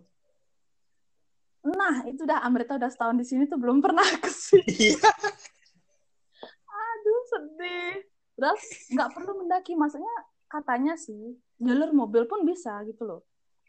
Nah, 1.65 2.05
itu 2.05 2.21
udah 2.23 2.45
Amrita 2.45 2.77
udah 2.77 2.93
setahun 2.93 3.17
di 3.17 3.25
sini 3.25 3.49
tuh 3.49 3.57
belum 3.57 3.81
pernah 3.81 4.05
ke 4.21 4.29
sini. 4.29 4.93
Iya. 4.93 5.09
Aduh, 6.69 7.21
sedih. 7.25 7.93
Terus 8.37 8.61
nggak 8.93 9.09
perlu 9.17 9.31
mendaki. 9.41 9.73
Maksudnya 9.73 10.15
katanya 10.45 10.93
sih, 10.93 11.33
jalur 11.57 11.89
mobil 11.91 12.29
pun 12.29 12.45
bisa 12.45 12.85
gitu 12.85 13.03
loh. 13.03 13.21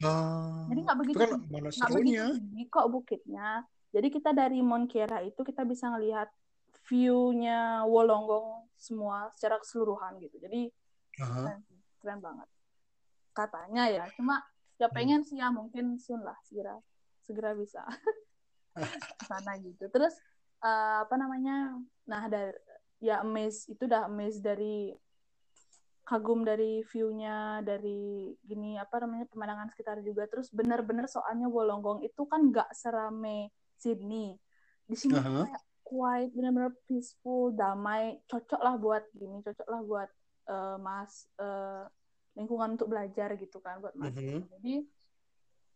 Ah, 0.04 0.68
Jadi 0.68 0.80
nggak 0.84 0.98
itu 0.98 1.02
begitu 1.08 1.18
kan 1.24 1.40
nggak 1.48 1.90
begitu 1.96 2.24
tinggi 2.36 2.62
kok 2.68 2.86
bukitnya. 2.92 3.64
Jadi 3.96 4.08
kita 4.12 4.30
dari 4.36 4.60
Mount 4.60 4.92
Kiera 4.92 5.24
itu 5.24 5.40
kita 5.40 5.64
bisa 5.64 5.88
ngelihat 5.88 6.28
view-nya 6.84 7.88
Wollongong 7.88 8.65
semua 8.76 9.28
secara 9.34 9.60
keseluruhan 9.60 10.20
gitu. 10.20 10.36
Jadi 10.40 10.70
Aha. 11.24 11.60
keren, 12.00 12.20
banget. 12.20 12.48
Katanya 13.32 13.84
ya, 13.90 14.04
cuma 14.16 14.40
ya 14.76 14.88
pengen 14.92 15.24
sih 15.24 15.40
ya 15.40 15.48
mungkin 15.48 15.96
soon 15.96 16.20
lah 16.20 16.36
segera 16.44 16.76
segera 17.24 17.56
bisa 17.56 17.82
sana 19.28 19.56
gitu. 19.58 19.88
Terus 19.88 20.14
eh, 20.62 20.98
apa 21.02 21.14
namanya? 21.16 21.76
Nah, 22.06 22.28
dari 22.30 22.54
ya 23.00 23.20
amaze 23.20 23.68
itu 23.68 23.84
udah 23.84 24.08
amaze 24.08 24.40
dari 24.40 24.96
kagum 26.06 26.46
dari 26.46 26.86
view-nya 26.86 27.66
dari 27.66 28.30
gini 28.46 28.78
apa 28.78 29.02
namanya 29.02 29.26
pemandangan 29.26 29.74
sekitar 29.74 29.98
juga 30.06 30.30
terus 30.30 30.54
benar-benar 30.54 31.10
soalnya 31.10 31.50
Wollongong 31.50 32.06
itu 32.06 32.22
kan 32.30 32.46
nggak 32.46 32.70
serame 32.78 33.50
Sydney 33.74 34.38
di 34.86 34.94
sini 34.94 35.18
Aha. 35.18 35.50
kayak 35.50 35.62
quiet 35.86 36.34
benar-benar 36.34 36.74
peaceful 36.84 37.54
damai 37.54 38.18
cocok 38.26 38.58
lah 38.58 38.74
buat 38.74 39.06
gini 39.14 39.38
cocok 39.38 39.68
lah 39.70 39.80
buat 39.86 40.10
eh, 40.46 40.76
mas 40.82 41.30
eh, 41.38 41.86
lingkungan 42.34 42.74
untuk 42.74 42.90
belajar 42.90 43.38
gitu 43.38 43.62
kan 43.62 43.78
buat 43.78 43.94
mas. 43.94 44.10
Mhm. 44.12 44.50
jadi 44.58 44.74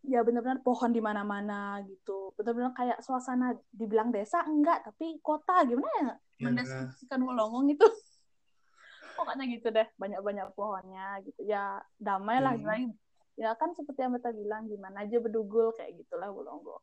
ya 0.01 0.25
benar-benar 0.25 0.64
pohon 0.64 0.90
di 0.90 0.99
mana-mana 0.99 1.85
gitu. 1.85 2.33
Benar-benar 2.35 2.73
kayak 2.73 2.99
suasana 3.05 3.53
dibilang 3.68 4.09
desa 4.09 4.40
enggak 4.42 4.81
tapi 4.83 5.20
kota 5.20 5.61
gimana 5.62 5.88
ya? 5.92 6.05
Ya. 6.40 6.44
mendeskripsikan 6.49 7.20
Wollongong 7.20 7.77
itu 7.77 7.85
pokoknya 9.16 9.44
gitu 9.53 9.68
deh 9.68 9.85
banyak-banyak 10.01 10.57
pohonnya 10.57 11.20
gitu. 11.23 11.44
Ya 11.44 11.85
damai 12.01 12.40
lah 12.40 12.57
Hmm. 12.57 12.96
ya? 13.37 13.53
Kan 13.61 13.77
seperti 13.77 14.01
yang 14.05 14.16
Meta 14.16 14.33
bilang 14.33 14.66
gimana 14.66 15.05
aja 15.05 15.20
bedugul 15.20 15.77
kayak 15.77 15.96
gitulah 16.01 16.33
Wollongong 16.33 16.81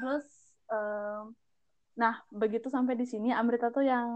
terus 0.00 0.26
em, 0.70 1.34
nah 1.98 2.22
begitu 2.30 2.70
sampai 2.70 2.94
di 2.94 3.04
sini 3.04 3.34
Amrita 3.34 3.68
tuh 3.68 3.82
yang 3.84 4.08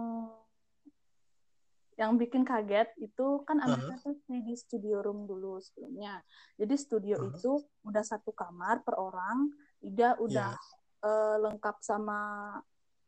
yang 1.94 2.18
bikin 2.18 2.42
kaget 2.42 2.90
itu 2.98 3.46
kan 3.46 3.62
Amrita 3.62 3.94
tuh 4.02 4.18
stay 4.18 4.42
di 4.42 4.58
studio 4.58 4.98
room 4.98 5.30
dulu 5.30 5.62
sebelumnya 5.62 6.18
jadi 6.58 6.74
studio 6.74 7.16
Aha. 7.22 7.28
itu 7.30 7.52
udah 7.86 8.02
satu 8.02 8.34
kamar 8.34 8.82
per 8.82 8.98
orang 8.98 9.50
Ida 9.78 10.18
udah 10.18 10.50
Ya. 10.54 11.06
eh, 11.06 11.36
lengkap 11.38 11.76
sama 11.80 12.20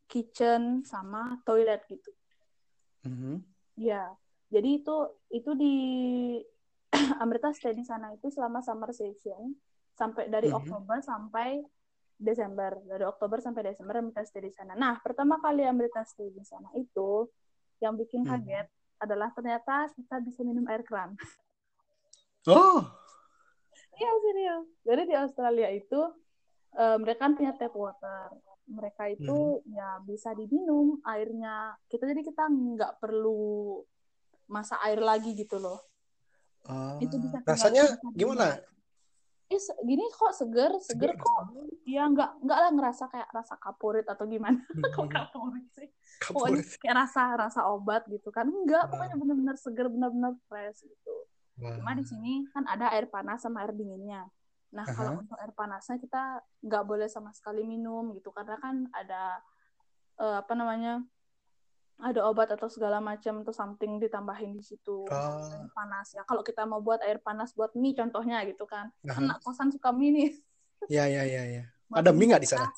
kitchen 0.07 0.87
sama 0.87 1.43
toilet 1.43 1.83
gitu 1.87 2.11
Mhm. 3.03 3.39
Ya, 3.77 4.09
jadi 4.51 4.83
itu 4.83 4.97
itu 5.31 5.51
di 5.55 5.75
Amrita 7.23 7.55
stay 7.55 7.71
di 7.71 7.87
sana 7.87 8.11
itu 8.11 8.27
selama 8.33 8.59
summer 8.65 8.91
session 8.91 9.55
sampai 9.95 10.27
dari 10.27 10.51
Mhm. 10.51 10.57
Oktober 10.59 10.99
sampai 11.03 11.63
Desember. 12.17 12.81
Dari 12.83 13.05
Oktober 13.05 13.39
sampai 13.39 13.63
Desember 13.67 13.97
Amrita 13.97 14.25
stay 14.25 14.41
di 14.41 14.51
sana. 14.51 14.73
Nah, 14.73 14.99
pertama 14.99 15.37
kali 15.37 15.63
Amrita 15.63 16.01
stay 16.03 16.29
di 16.29 16.43
sana 16.43 16.73
itu 16.75 17.29
yang 17.79 17.95
bikin 17.95 18.25
Mhm. 18.25 18.29
kaget 18.33 18.67
adalah 18.97 19.29
ternyata 19.31 19.93
kita 19.93 20.17
bisa 20.21 20.41
minum 20.41 20.65
air 20.67 20.81
keran. 20.83 21.13
Oh, 22.47 22.81
Iya 23.93 24.13
serius. 24.21 24.67
Jadi 24.83 25.03
di 25.05 25.15
Australia 25.15 25.69
itu 25.69 26.01
eh, 26.73 26.97
mereka 26.97 27.33
punya 27.33 27.57
tap 27.57 27.73
water. 27.73 28.29
Mereka 28.69 29.09
itu 29.11 29.37
ya 29.67 29.97
bisa 30.03 30.33
diminum 30.33 31.01
airnya. 31.03 31.73
Kita 31.87 32.05
jadi 32.05 32.21
kita 32.21 32.45
nggak 32.45 33.01
perlu 33.01 33.81
masak 34.47 34.77
air 34.85 35.01
lagi 35.01 35.33
gitu 35.33 35.57
loh. 35.57 35.81
ah, 36.67 37.01
Itu 37.01 37.17
bisa 37.17 37.41
tinggal- 37.41 37.49
rasanya 37.49 37.85
diminum. 38.13 38.37
Eh, 39.47 39.59
gini 39.81 40.03
kok 40.11 40.35
seger, 40.35 40.75
seger 40.83 41.15
Seger. 41.15 41.23
kok. 41.23 41.43
Ya 41.87 42.03
nggak 42.05 42.43
nggak 42.43 42.59
lah 42.59 42.71
ngerasa 42.75 43.07
kayak 43.07 43.31
rasa 43.31 43.55
kapurit 43.57 44.03
atau 44.03 44.27
gimana. 44.27 44.59
Kok 44.99 45.07
Mhm. 45.07 45.13
kapurit 45.13 45.67
sih? 45.71 45.87
Pokoknya 46.27 46.59
Kapurit. 46.67 46.83
kayak 46.83 46.97
rasa 46.99 47.23
rasa 47.37 47.61
obat 47.71 48.03
gitu 48.07 48.29
kan. 48.29 48.43
Enggak, 48.45 48.83
Ah. 48.83 48.91
pokoknya 48.91 49.15
benar-benar 49.17 49.57
seger, 49.57 49.87
benar-benar 49.87 50.35
fresh 50.45 50.83
gitu. 50.83 51.15
Wah. 51.63 51.79
Cuma 51.79 51.95
di 51.95 52.03
sini 52.03 52.33
kan 52.51 52.67
ada 52.67 52.91
air 52.91 53.07
panas 53.07 53.39
sama 53.39 53.63
air 53.63 53.71
dinginnya. 53.71 54.27
Nah, 54.75 54.83
Aha. 54.83 54.93
kalau 54.93 55.23
untuk 55.23 55.39
air 55.39 55.55
panasnya 55.55 55.97
kita 55.97 56.23
nggak 56.61 56.83
boleh 56.83 57.07
sama 57.07 57.31
sekali 57.31 57.63
minum 57.63 58.11
gitu 58.13 58.35
karena 58.35 58.59
kan 58.59 58.91
ada 58.91 59.39
eh, 60.17 60.37
apa 60.41 60.53
namanya 60.53 61.07
ada 61.97 62.29
obat 62.29 62.53
atau 62.53 62.69
segala 62.69 63.01
macam 63.01 63.41
atau 63.41 63.57
something 63.57 63.97
ditambahin 63.97 64.53
di 64.53 64.65
situ. 64.65 65.09
Air 65.09 65.73
panas. 65.73 66.13
Ya 66.13 66.23
kalau 66.29 66.45
kita 66.45 66.69
mau 66.69 66.85
buat 66.85 67.01
air 67.01 67.17
panas 67.25 67.57
buat 67.57 67.73
mie 67.73 67.97
contohnya 67.97 68.45
gitu 68.45 68.69
kan. 68.69 68.93
Aha. 69.09 69.17
anak 69.17 69.41
kosan 69.41 69.73
suka 69.73 69.91
mie 69.97 70.13
nih. 70.13 70.31
Ya, 70.93 71.09
ya, 71.09 71.25
ya, 71.25 71.43
ya. 71.49 71.65
Ada 71.99 72.13
mie 72.13 72.29
nggak 72.29 72.43
di 72.45 72.51
sana? 72.53 72.69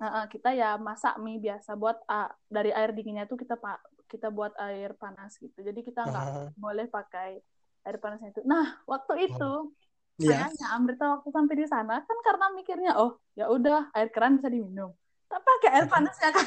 Nah, 0.00 0.24
kita 0.30 0.54
ya 0.54 0.78
masak 0.78 1.18
mie 1.18 1.42
biasa. 1.42 1.74
Buat 1.74 1.98
ah, 2.06 2.30
dari 2.46 2.70
air 2.70 2.94
dinginnya 2.94 3.26
tuh 3.26 3.36
kita 3.36 3.58
pak 3.58 3.82
kita 4.06 4.30
buat 4.30 4.54
air 4.58 4.94
panas 4.94 5.34
gitu. 5.38 5.62
Jadi 5.62 5.82
kita 5.82 6.06
nggak 6.06 6.24
Ah, 6.24 6.48
boleh 6.54 6.86
pakai 6.86 7.42
air 7.86 7.96
panasnya 7.98 8.30
itu. 8.30 8.42
Nah 8.46 8.78
waktu 8.86 9.30
itu 9.30 9.74
Iya. 10.20 10.52
kayaknya 10.52 10.66
Amrita 10.76 11.04
waktu 11.16 11.28
sampai 11.32 11.54
di 11.56 11.64
sana 11.64 12.04
kan 12.04 12.18
karena 12.20 12.52
mikirnya 12.52 12.92
oh 12.92 13.16
ya 13.32 13.48
udah 13.48 13.88
air 13.96 14.12
keran 14.12 14.36
bisa 14.36 14.52
diminum. 14.52 14.92
Tak 15.32 15.40
pakai 15.40 15.70
air 15.80 15.86
panasnya 15.88 16.28
kan? 16.28 16.44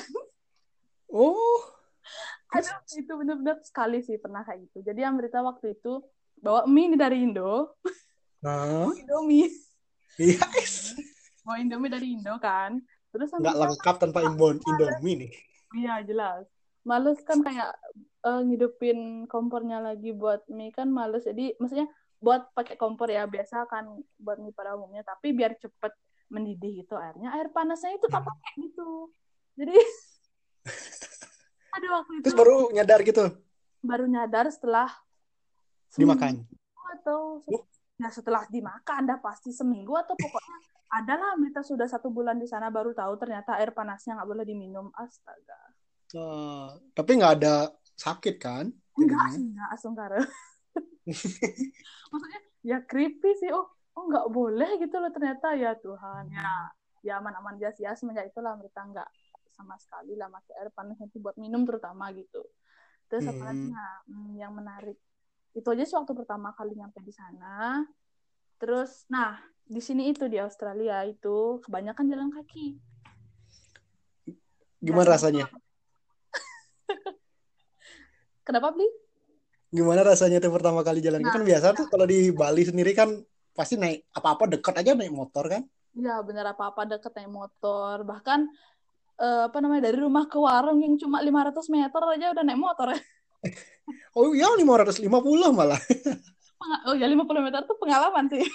Oh, 1.09 1.57
Aduh, 2.53 2.77
itu 2.93 3.11
bener-bener 3.17 3.57
sekali 3.65 3.99
sih 4.05 4.21
pernah 4.21 4.45
kayak 4.45 4.69
gitu. 4.69 4.85
Jadi 4.85 5.01
Amrita 5.01 5.41
waktu 5.41 5.73
itu 5.73 6.03
bawa 6.37 6.67
mie 6.67 6.91
nih 6.93 6.99
dari 6.99 7.17
Indo, 7.23 7.79
nah, 8.43 8.91
Indomie, 8.91 9.47
yes. 10.19 10.93
bawa 11.41 11.57
Indomie 11.63 11.91
dari 11.91 12.07
Indo 12.13 12.35
kan. 12.37 12.77
Terus 13.13 13.29
Nggak 13.33 13.57
lengkap 13.57 13.95
tanpa 14.01 14.19
imbon 14.25 14.57
Indomie 14.59 15.15
nih. 15.25 15.31
iya 15.77 16.01
jelas. 16.05 16.45
Males 16.83 17.21
kan 17.23 17.39
kayak 17.39 17.71
eh, 18.27 18.41
ngidupin 18.43 19.29
kompornya 19.31 19.79
lagi 19.79 20.11
buat 20.11 20.43
mie 20.51 20.73
kan 20.73 20.91
males. 20.91 21.23
Jadi 21.23 21.55
maksudnya 21.61 21.87
buat 22.23 22.51
pakai 22.55 22.75
kompor 22.79 23.11
ya 23.11 23.27
biasa 23.29 23.67
kan 23.69 23.87
buat 24.19 24.41
mie 24.41 24.51
pada 24.51 24.75
umumnya. 24.75 25.05
Tapi 25.05 25.31
biar 25.31 25.55
cepet 25.61 25.93
mendidih 26.33 26.83
gitu 26.83 26.97
airnya. 26.97 27.31
Air 27.37 27.53
panasnya 27.53 27.95
itu 27.95 28.09
tak 28.09 28.25
pakai 28.25 28.53
gitu. 28.67 29.13
Jadi 29.53 29.77
aduh 31.73 31.89
waktu 31.99 32.11
itu. 32.19 32.23
Terus 32.29 32.37
baru 32.37 32.57
nyadar 32.69 32.99
gitu? 33.01 33.25
Baru 33.83 34.05
nyadar 34.07 34.45
setelah 34.53 34.89
dimakan. 35.93 36.45
atau 36.93 37.41
Uh. 37.49 37.61
ya 37.97 38.09
setelah 38.09 38.45
dimakan 38.49 39.09
dah 39.09 39.17
pasti 39.21 39.49
seminggu 39.49 39.93
atau 39.97 40.13
pokoknya 40.13 40.57
adalah 40.93 41.33
kita 41.37 41.61
sudah 41.65 41.89
satu 41.89 42.13
bulan 42.13 42.37
di 42.37 42.45
sana 42.45 42.69
baru 42.69 42.93
tahu 42.93 43.17
ternyata 43.17 43.57
air 43.57 43.73
panasnya 43.73 44.17
nggak 44.17 44.29
boleh 44.29 44.45
diminum. 44.45 44.93
Astaga. 44.93 45.61
Eh, 46.13 46.69
tapi 46.93 47.11
nggak 47.17 47.33
ada 47.41 47.73
sakit 47.97 48.35
kan? 48.37 48.69
enggak 48.93 49.41
enggak 49.41 49.69
asungkara 49.73 50.21
maksudnya 52.13 52.41
ya 52.61 52.77
creepy 52.85 53.33
sih. 53.41 53.49
Oh 53.49 53.73
oh 53.97 54.03
nggak 54.05 54.29
boleh 54.29 54.77
gitu 54.77 55.01
loh 55.01 55.09
ternyata. 55.09 55.57
Ya 55.57 55.73
Tuhan 55.77 56.29
ya 56.29 56.69
ya 57.03 57.19
aman-aman 57.19 57.59
aja 57.59 57.69
sih 57.75 57.83
ya 57.83 57.93
semenjak 57.99 58.31
itulah 58.31 58.55
mereka 58.55 58.79
nggak 58.87 59.09
sama 59.53 59.77
sekali 59.77 60.13
lah 60.13 60.27
pakai 60.27 60.53
air 60.59 60.69
panas 60.69 60.97
itu 60.99 61.17
buat 61.17 61.33
minum 61.37 61.63
terutama 61.63 62.09
gitu 62.11 62.43
terus 63.07 63.23
apa 63.25 63.41
lagi 63.45 63.61
Hmm. 63.61 63.71
ya 63.71 63.85
Hmm, 64.05 64.29
yang 64.35 64.51
menarik 64.51 64.97
itu 65.53 65.67
aja 65.69 65.83
sih 65.85 65.93
waktu 65.93 66.13
pertama 66.13 66.49
kali 66.51 66.73
nyampe 66.73 66.99
di 66.99 67.13
sana 67.13 67.85
terus 68.57 69.05
nah 69.07 69.37
di 69.63 69.79
sini 69.79 70.09
itu 70.09 70.25
di 70.27 70.35
Australia 70.37 71.05
itu 71.05 71.61
kebanyakan 71.61 72.05
jalan 72.09 72.29
kaki 72.29 72.77
Gimana 74.83 75.07
Dan- 75.07 75.13
rasanya? 75.15 75.45
kenapa 78.43 78.75
beli 78.75 78.87
Gimana 79.73 80.05
rasanya 80.05 80.37
tuh 80.37 80.53
pertama 80.53 80.85
kali 80.85 81.01
jalan? 81.01 81.25
Nah, 81.25 81.33
kan 81.33 81.41
biasa 81.41 81.73
tuh 81.73 81.89
kalau 81.89 82.05
di 82.05 82.29
Bali 82.29 82.61
sendiri 82.61 82.93
kan 82.93 83.09
pasti 83.57 83.73
naik 83.73 84.05
apa-apa 84.13 84.45
dekat 84.45 84.85
aja 84.85 84.93
naik 84.93 85.09
motor 85.09 85.49
kan? 85.49 85.65
Ya 85.97 86.21
bener 86.21 86.45
apa-apa 86.45 86.85
deket 86.85 87.09
naik 87.17 87.33
motor. 87.33 88.05
Bahkan 88.05 88.53
eh, 89.23 89.41
apa 89.47 89.57
namanya 89.63 89.87
dari 89.87 89.97
rumah 89.97 90.27
ke 90.27 90.35
warung 90.35 90.83
yang 90.83 90.99
cuma 90.99 91.23
500 91.23 91.55
meter 91.71 92.01
aja 92.03 92.25
udah 92.35 92.43
naik 92.43 92.59
motor. 92.59 92.87
Oh 94.15 94.31
iya 94.31 94.47
550 94.47 95.03
malah. 95.51 95.75
Oh 96.87 96.95
ya 96.95 97.03
50 97.11 97.19
meter 97.43 97.59
tuh 97.67 97.75
pengalaman 97.75 98.31
sih. 98.31 98.39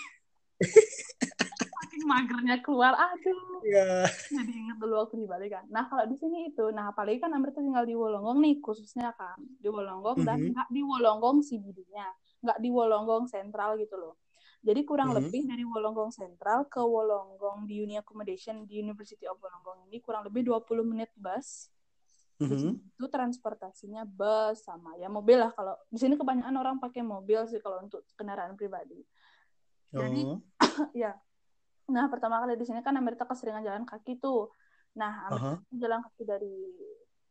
Saking 1.79 2.05
magernya 2.09 2.57
keluar, 2.65 2.97
aduh. 2.97 3.61
Iya. 3.61 4.09
Jadi 4.33 4.53
inget 4.57 4.81
dulu 4.81 5.05
waktu 5.05 5.21
di 5.21 5.27
Bali 5.29 5.53
kan. 5.53 5.69
Nah 5.69 5.85
kalau 5.87 6.09
di 6.09 6.17
sini 6.17 6.49
itu, 6.49 6.73
nah 6.73 6.89
apalagi 6.89 7.21
kan 7.21 7.31
Amrita 7.37 7.61
tinggal 7.61 7.85
di 7.85 7.93
Wolonggong 7.93 8.41
nih 8.41 8.57
khususnya 8.65 9.13
kan. 9.15 9.37
Di 9.61 9.69
Wolonggong 9.69 10.25
dan 10.25 10.39
Mhm. 10.41 10.51
nggak 10.57 10.69
di 10.73 10.81
Wolonggong 10.81 11.39
CBD-nya. 11.45 12.07
Nggak 12.41 12.59
di 12.63 12.69
Wolonggong 12.73 13.25
sentral 13.29 13.77
gitu 13.77 14.01
loh. 14.01 14.17
Jadi 14.69 14.85
kurang 14.85 15.17
Mhm. 15.17 15.17
lebih 15.17 15.43
dari 15.49 15.65
Wolonggong 15.65 16.13
Sentral 16.13 16.69
ke 16.69 16.77
Wolonggong 16.77 17.65
di 17.65 17.81
Uni 17.81 17.97
Accommodation 17.97 18.69
di 18.69 18.85
University 18.85 19.25
of 19.25 19.41
Wollongong 19.41 19.89
ini 19.89 19.97
kurang 20.05 20.29
lebih 20.29 20.45
20 20.45 20.85
menit 20.85 21.09
bus. 21.17 21.73
Mhm. 22.39 22.55
sini 22.55 22.71
itu 22.79 23.07
transportasinya 23.11 24.07
bus 24.07 24.63
sama 24.63 24.95
ya 24.95 25.11
mobil 25.11 25.43
lah 25.43 25.51
kalau 25.51 25.75
di 25.91 25.99
sini 25.99 26.15
kebanyakan 26.15 26.55
orang 26.55 26.77
pakai 26.79 27.03
mobil 27.03 27.49
sih 27.51 27.59
kalau 27.59 27.83
untuk 27.83 28.05
kendaraan 28.15 28.55
pribadi. 28.55 29.03
Jadi 29.91 30.23
Oh. 30.23 30.39
ya. 30.95 31.17
Nah, 31.89 32.07
pertama 32.13 32.39
kali 32.39 32.55
di 32.55 32.69
sini 32.69 32.85
kan 32.85 32.95
Amerika 32.95 33.25
keseringan 33.25 33.65
jalan 33.65 33.83
kaki 33.89 34.21
tuh. 34.21 34.53
Nah. 34.95 35.27
Amerika 35.27 35.65
jalan 35.73 36.01
kaki 36.05 36.23
dari 36.29 36.57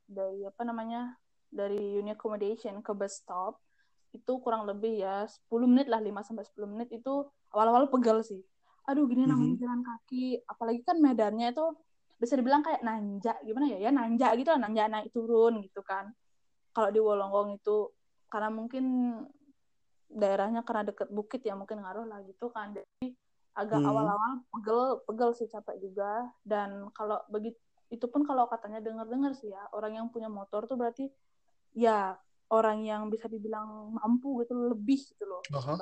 dari 0.10 0.41
apa 0.41 0.65
namanya? 0.65 1.13
dari 1.47 1.95
Uni 1.95 2.12
Accommodation 2.12 2.84
ke 2.84 2.91
bus 2.91 3.23
stop 3.23 3.63
itu 4.15 4.34
kurang 4.43 4.63
lebih 4.70 5.04
ya 5.04 5.26
10 5.28 5.67
menit 5.70 5.88
lah 5.91 6.00
5 6.04 6.22
sampai 6.24 6.43
10 6.48 6.67
menit 6.70 6.89
itu 6.93 7.28
awal-awal 7.54 7.88
pegel 7.91 8.24
sih. 8.24 8.41
Aduh, 8.88 9.06
gini 9.12 9.28
namanya 9.28 9.56
Mhm. 9.56 9.60
jalan 9.60 9.82
kaki, 9.84 10.43
apalagi 10.48 10.82
kan 10.88 10.98
medannya 11.04 11.52
itu 11.52 11.65
bisa 12.17 12.34
dibilang 12.39 12.63
kayak 12.65 12.82
nanjak 12.88 13.38
gimana 13.46 13.65
ya? 13.76 13.78
Ya 13.88 13.91
nanjak 13.91 14.32
gitu 14.39 14.50
lah, 14.56 14.60
nanjak 14.63 14.88
naik 14.89 15.10
turun 15.12 15.60
gitu 15.65 15.82
kan. 15.84 16.12
Kalau 16.76 16.89
di 16.93 17.00
Wolonggong 17.04 17.60
itu 17.60 17.91
karena 18.32 18.50
mungkin 18.54 18.86
daerahnya 20.08 20.63
karena 20.63 20.88
deket 20.88 21.10
bukit 21.12 21.43
ya 21.43 21.54
mungkin 21.60 21.84
ngaruh 21.84 22.08
lah 22.08 22.24
gitu 22.24 22.48
kan. 22.52 22.72
Jadi 22.76 23.12
agak 23.58 23.82
Hmm. 23.82 23.88
awal-awal 23.89 24.46
pegel 24.54 24.82
pegel 25.10 25.32
sih 25.36 25.48
capek 25.50 25.76
juga 25.82 26.30
dan 26.46 26.88
kalau 26.93 27.20
begitu 27.34 27.58
itu 27.89 28.06
pun 28.12 28.28
kalau 28.28 28.46
katanya 28.52 28.84
dengar-dengar 28.84 29.32
sih 29.34 29.50
ya 29.50 29.63
orang 29.72 29.96
yang 29.96 30.08
punya 30.12 30.28
motor 30.28 30.67
tuh 30.67 30.76
berarti 30.76 31.08
ya 31.74 32.20
orang 32.53 32.83
yang 32.83 33.12
bisa 33.12 33.27
dibilang 33.27 33.91
mampu 33.91 34.43
gitu 34.43 34.55
lebih 34.71 34.99
gitu 35.03 35.23
loh 35.27 35.43
Aha. 35.51 35.75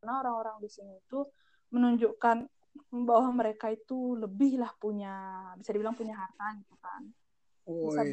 karena 0.00 0.12
orang-orang 0.24 0.56
di 0.62 0.68
sini 0.72 0.96
itu 0.96 1.26
menunjukkan 1.72 2.46
bahwa 2.92 3.28
mereka 3.32 3.72
itu 3.72 4.16
lebih 4.16 4.60
lah 4.60 4.72
punya 4.76 5.14
bisa 5.56 5.72
dibilang 5.72 5.96
punya 5.96 6.14
harta 6.16 6.56
gitu 6.60 6.76
kan. 6.76 7.02
Bisa 7.66 8.04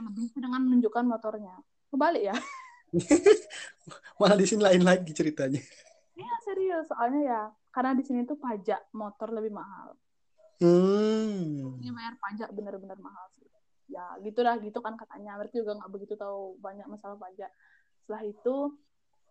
lebih 0.00 0.26
dengan 0.38 0.60
menunjukkan 0.64 1.04
motornya. 1.04 1.54
Kebalik 1.90 2.30
ya? 2.30 2.36
Malah 4.22 4.38
di 4.38 4.46
sini 4.46 4.62
lain 4.62 4.82
lagi 4.86 5.10
ceritanya. 5.10 5.60
Iya 6.14 6.34
serius. 6.46 6.86
Soalnya 6.86 7.20
ya 7.26 7.42
karena 7.74 7.92
di 7.98 8.06
sini 8.06 8.22
tuh 8.22 8.38
pajak 8.38 8.94
motor 8.94 9.34
lebih 9.34 9.50
mahal. 9.50 9.98
Hmm. 10.62 11.82
ini 11.82 11.90
bayar 11.90 12.14
pajak 12.22 12.48
bener-bener 12.54 12.94
mahal 13.02 13.26
ya 13.94 14.18
gitu 14.20 14.42
dah 14.42 14.58
gitu 14.58 14.78
kan 14.82 14.98
katanya. 14.98 15.38
Berarti 15.38 15.62
juga 15.62 15.78
nggak 15.78 15.90
begitu 15.94 16.14
tahu 16.18 16.58
banyak 16.58 16.86
masalah 16.90 17.14
pajak. 17.14 17.50
Setelah 18.02 18.22
itu 18.26 18.54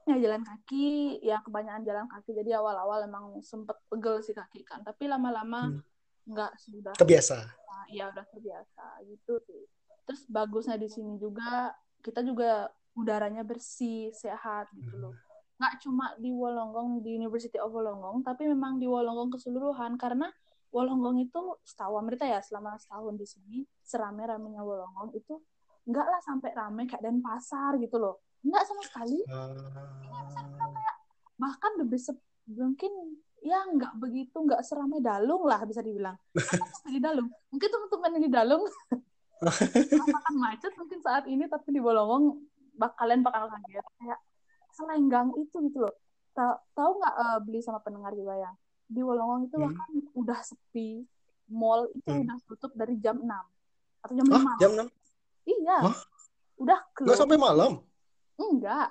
ya 0.03 0.15
jalan 0.19 0.43
kaki 0.43 0.87
ya 1.19 1.43
kebanyakan 1.43 1.83
jalan 1.83 2.07
kaki. 2.07 2.31
Jadi 2.31 2.51
awal-awal 2.55 3.03
emang 3.03 3.43
sempet 3.43 3.75
pegel 3.91 4.23
sih 4.23 4.31
kaki 4.31 4.63
kan. 4.63 4.79
Tapi 4.81 5.11
lama-lama 5.11 5.67
Hmm. 5.67 5.83
nggak 6.23 6.51
sudah. 6.55 6.95
Kebiasa. 6.95 7.59
ya 7.91 8.07
udah 8.09 8.25
terbiasa 8.25 9.03
gitu 9.05 9.37
sih. 9.43 9.67
Terus 10.07 10.23
bagusnya 10.25 10.79
di 10.79 10.87
sini 10.87 11.19
juga 11.19 11.75
kita 12.01 12.23
juga 12.23 12.71
udaranya 12.95 13.43
bersih 13.43 14.09
sehat 14.15 14.71
gitu 14.73 14.97
loh. 14.97 15.13
Nggak 15.59 15.73
cuma 15.83 16.15
di 16.17 16.33
Wollongong 16.33 17.03
di 17.03 17.19
University 17.19 17.59
of 17.59 17.69
Wollongong 17.69 18.23
tapi 18.23 18.49
memang 18.49 18.81
di 18.81 18.87
Wollongong 18.89 19.35
keseluruhan. 19.35 19.99
Karena 19.99 20.31
Wollongong 20.73 21.21
itu 21.21 21.39
setahu 21.61 22.01
Amrita 22.01 22.25
ya 22.25 22.41
selama 22.41 22.73
setahun 22.81 23.13
di 23.13 23.29
sini 23.29 23.57
serame-ramenya 23.85 24.65
Wollongong 24.65 25.13
itu 25.13 25.37
nggak 25.85 26.07
lah 26.09 26.21
sampai 26.25 26.49
rame 26.57 26.89
kayak 26.89 27.05
Denpasar 27.05 27.77
gitu 27.77 28.01
loh. 28.01 28.25
Nggak 28.41 28.63
sama 28.65 28.81
sekali. 28.81 29.21
Ah. 29.29 29.53
bahkan 31.33 31.75
lebih 31.75 31.97
mungkin 32.55 33.19
ya 33.43 33.67
nggak 33.67 33.99
begitu 33.99 34.37
nggak 34.37 34.63
seramai 34.65 34.97
Dalung 34.97 35.45
lah 35.45 35.61
bisa 35.61 35.85
dibilang. 35.85 36.17
Di 36.89 36.97
Dalung? 36.97 37.29
Mungkin 37.53 37.69
teman-teman 37.69 38.09
yang 38.17 38.23
di 38.25 38.31
Dalung 38.33 38.63
merasakan 39.43 40.35
macet 40.43 40.73
mungkin 40.73 40.99
saat 41.05 41.29
ini 41.29 41.45
tapi 41.45 41.69
di 41.69 41.81
Bolongong 41.83 42.41
bak 42.73 42.97
kalian 42.97 43.21
bakal 43.21 43.45
kaget. 43.45 43.85
Kayak 44.01 44.19
selenggang 44.73 45.29
itu 45.37 45.53
gitu 45.69 45.85
loh. 45.85 45.93
Ta- 46.33 46.57
tahu 46.73 46.97
nggak 46.97 47.13
eh, 47.13 47.39
beli 47.45 47.59
sama 47.61 47.77
pendengar 47.85 48.17
juga 48.17 48.33
ya 48.41 48.49
di 48.93 49.01
Wolongong 49.01 49.49
itu 49.49 49.55
Hmm. 49.57 49.65
bahkan 49.67 49.89
udah 50.13 50.39
sepi 50.39 51.03
mall 51.49 51.89
itu 51.91 52.05
Hmm. 52.07 52.23
udah 52.23 52.37
tutup 52.45 52.71
dari 52.73 52.95
jam 53.01 53.17
6 53.17 53.45
atau 53.99 54.13
jam 54.13 54.27
5 54.29 54.37
Hah, 54.37 54.55
jam 54.61 54.71
6? 54.77 54.87
iya 55.43 55.77
Hah? 55.81 55.97
udah 56.55 56.79
Nggak 56.93 56.93
close 57.09 57.19
sampai 57.19 57.37
malam? 57.37 57.81
enggak 58.35 58.89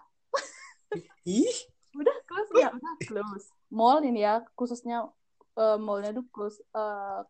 Ih, 1.22 1.56
udah 1.94 2.16
close 2.26 2.50
ya 2.52 2.68
udah 2.68 2.94
close 3.06 3.46
mall 3.70 4.02
ini 4.02 4.20
ya 4.20 4.42
khususnya 4.52 5.06
eh, 5.54 5.78
mallnya 5.78 6.12
tuh 6.12 6.26
close 6.28 6.58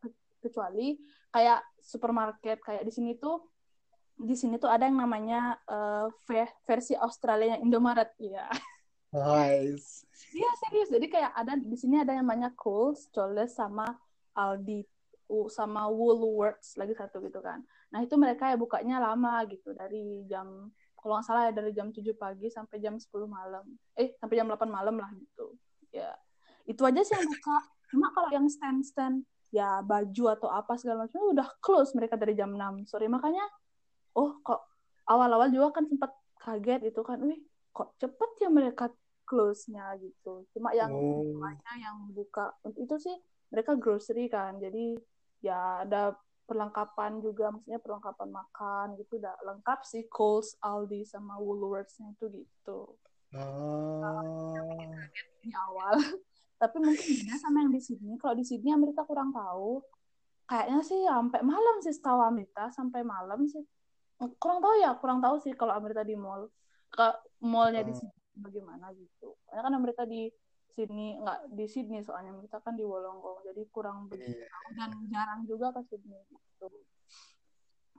ke- 0.01 0.17
kecuali 0.43 0.97
kayak 1.31 1.61
supermarket 1.79 2.59
kayak 2.59 2.83
di 2.83 2.91
sini 2.91 3.15
tuh 3.15 3.47
di 4.13 4.35
sini 4.35 4.55
tuh 4.57 4.71
ada 4.71 4.87
yang 4.87 4.99
namanya 5.03 5.57
uh, 5.67 6.07
versi 6.63 6.95
Australia 6.95 7.59
Indomaret 7.59 8.13
ya. 8.21 8.47
Nice. 9.13 10.09
Iya 10.33 10.51
serius. 10.65 10.89
Jadi 10.89 11.07
kayak 11.13 11.33
ada 11.37 11.53
di 11.61 11.77
sini 11.77 12.01
ada 12.01 12.17
yang 12.17 12.25
namanya 12.25 12.49
Coles, 12.57 13.05
Coles 13.13 13.53
sama 13.53 13.93
Aldi 14.33 14.89
sama 15.49 15.89
Woolworths 15.89 16.77
lagi 16.77 16.93
satu 16.93 17.25
gitu 17.25 17.41
kan. 17.41 17.65
Nah 17.93 18.05
itu 18.05 18.17
mereka 18.21 18.53
ya 18.53 18.57
bukanya 18.57 19.01
lama 19.01 19.41
gitu 19.49 19.73
dari 19.73 20.25
jam 20.29 20.69
kalau 20.97 21.19
nggak 21.19 21.25
salah 21.25 21.43
ya 21.49 21.53
dari 21.57 21.73
jam 21.73 21.89
7 21.89 22.05
pagi 22.15 22.53
sampai 22.53 22.77
jam 22.81 23.01
10 23.01 23.09
malam. 23.25 23.65
Eh 23.97 24.13
sampai 24.21 24.37
jam 24.37 24.49
8 24.49 24.69
malam 24.69 24.97
lah 25.01 25.09
gitu. 25.17 25.57
Ya 25.89 26.13
itu 26.69 26.85
aja 26.85 27.01
sih 27.01 27.17
yang 27.17 27.29
buka. 27.29 27.59
Cuma 27.93 28.07
kalau 28.13 28.29
yang 28.33 28.47
stand-stand 28.49 29.25
ya 29.53 29.85
baju 29.85 30.25
atau 30.33 30.49
apa 30.49 30.81
segala 30.81 31.05
macam 31.05 31.29
udah 31.29 31.49
close 31.61 31.93
mereka 31.93 32.17
dari 32.17 32.33
jam 32.33 32.57
6 32.57 32.89
sore 32.89 33.05
makanya 33.05 33.45
oh 34.17 34.41
kok 34.41 34.65
awal-awal 35.05 35.53
juga 35.53 35.77
kan 35.77 35.85
sempat 35.85 36.09
kaget 36.41 36.89
itu 36.89 37.01
kan 37.05 37.21
wih 37.21 37.37
kok 37.69 37.93
cepet 38.01 38.31
ya 38.41 38.49
mereka 38.49 38.89
close-nya 39.33 39.97
gitu. 39.97 40.45
Cuma 40.53 40.77
yang 40.77 40.93
oh. 40.93 41.49
yang 41.81 42.13
buka 42.13 42.53
itu 42.77 43.01
sih 43.01 43.17
mereka 43.49 43.73
grocery 43.81 44.29
kan. 44.29 44.61
Jadi 44.61 45.01
ya 45.41 45.89
ada 45.89 46.13
perlengkapan 46.45 47.25
juga 47.25 47.49
maksudnya 47.49 47.81
perlengkapan 47.81 48.29
makan 48.29 48.87
gitu. 49.01 49.17
Udah 49.17 49.33
lengkap 49.41 49.81
sih 49.89 50.05
Coles, 50.13 50.53
Aldi 50.61 51.09
sama 51.09 51.41
Woolworths-nya 51.41 52.13
itu 52.13 52.45
gitu. 52.45 52.93
Oh. 53.33 54.05
Nah, 54.05 54.21
di 55.41 55.49
awal. 55.57 55.97
Tapi 56.61 56.77
mungkin 56.79 57.09
beda 57.25 57.37
sama 57.41 57.65
yang 57.65 57.73
di 57.73 57.81
Sydney. 57.81 58.21
Kalau 58.21 58.37
di 58.37 58.45
Sydney 58.45 58.77
Amerika 58.77 59.09
kurang 59.09 59.33
tahu. 59.33 59.81
Kayaknya 60.45 60.81
sih 60.85 61.01
sampai 61.09 61.41
malam 61.41 61.77
sih 61.81 61.95
setahu 61.97 62.21
Amerika 62.21 62.69
sampai 62.69 63.01
malam 63.01 63.49
sih. 63.49 63.65
Kurang 64.37 64.61
tahu 64.61 64.75
ya 64.85 64.93
kurang 65.01 65.25
tahu 65.25 65.41
sih 65.41 65.57
kalau 65.57 65.73
Amerika 65.73 66.05
di 66.05 66.13
mall. 66.13 66.53
Ke 66.93 67.09
mallnya 67.41 67.81
di 67.81 67.97
oh. 67.97 68.13
Bagaimana 68.37 68.93
gitu. 68.97 69.37
Karena 69.49 69.61
kan 69.69 69.75
Amerika 69.77 70.03
di 70.09 70.33
Sydney 70.73 71.21
nggak 71.21 71.53
di 71.53 71.65
Sydney 71.69 72.01
soalnya 72.01 72.33
kita 72.41 72.65
kan 72.65 72.73
di 72.73 72.85
Wollongong 72.85 73.45
jadi 73.45 73.63
kurang 73.69 74.09
begitu. 74.09 74.41
Yeah. 74.41 74.73
dan 74.73 74.91
jarang 75.13 75.41
juga 75.45 75.69
ke 75.77 75.81
Sydney 75.85 76.21
gitu. 76.33 76.69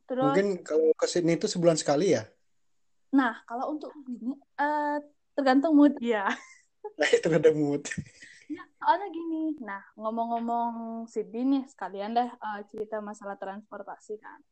Terus 0.10 0.26
mungkin 0.26 0.50
kalau 0.66 0.90
ke 0.98 1.06
Sydney 1.06 1.38
itu 1.38 1.46
sebulan 1.46 1.78
sekali 1.78 2.18
ya? 2.18 2.26
Nah 3.14 3.46
kalau 3.46 3.78
untuk 3.78 3.94
ini 4.10 4.34
uh, 4.58 4.98
tergantung 5.38 5.78
mood. 5.78 5.94
Ya 6.04 6.28
tergantung 7.24 7.58
mood. 7.58 7.88
Ya, 8.52 8.60
soalnya 8.76 9.08
gini, 9.10 9.56
nah 9.64 9.82
ngomong-ngomong 9.96 11.08
Sydney 11.08 11.48
nih 11.48 11.64
sekalian 11.72 12.12
deh 12.12 12.28
uh, 12.28 12.60
cerita 12.68 13.00
masalah 13.00 13.40
transportasi 13.40 14.20
kan. 14.20 14.44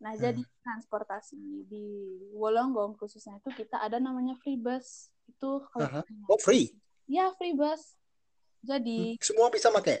Nah 0.00 0.16
hmm. 0.16 0.20
jadi 0.20 0.42
transportasi 0.64 1.68
di 1.68 1.86
Wollongong 2.32 2.96
khususnya 2.96 3.36
itu 3.36 3.52
kita 3.52 3.80
ada 3.84 4.00
namanya 4.00 4.32
free 4.40 4.56
bus 4.56 5.12
itu 5.28 5.50
kalau 5.70 5.86
uh 5.86 6.00
-huh. 6.00 6.32
oh 6.32 6.40
free? 6.40 6.72
Ya 7.04 7.28
free 7.36 7.52
bus. 7.52 8.00
Jadi 8.64 9.16
hmm. 9.16 9.22
semua 9.24 9.48
bisa 9.52 9.68
pakai. 9.68 10.00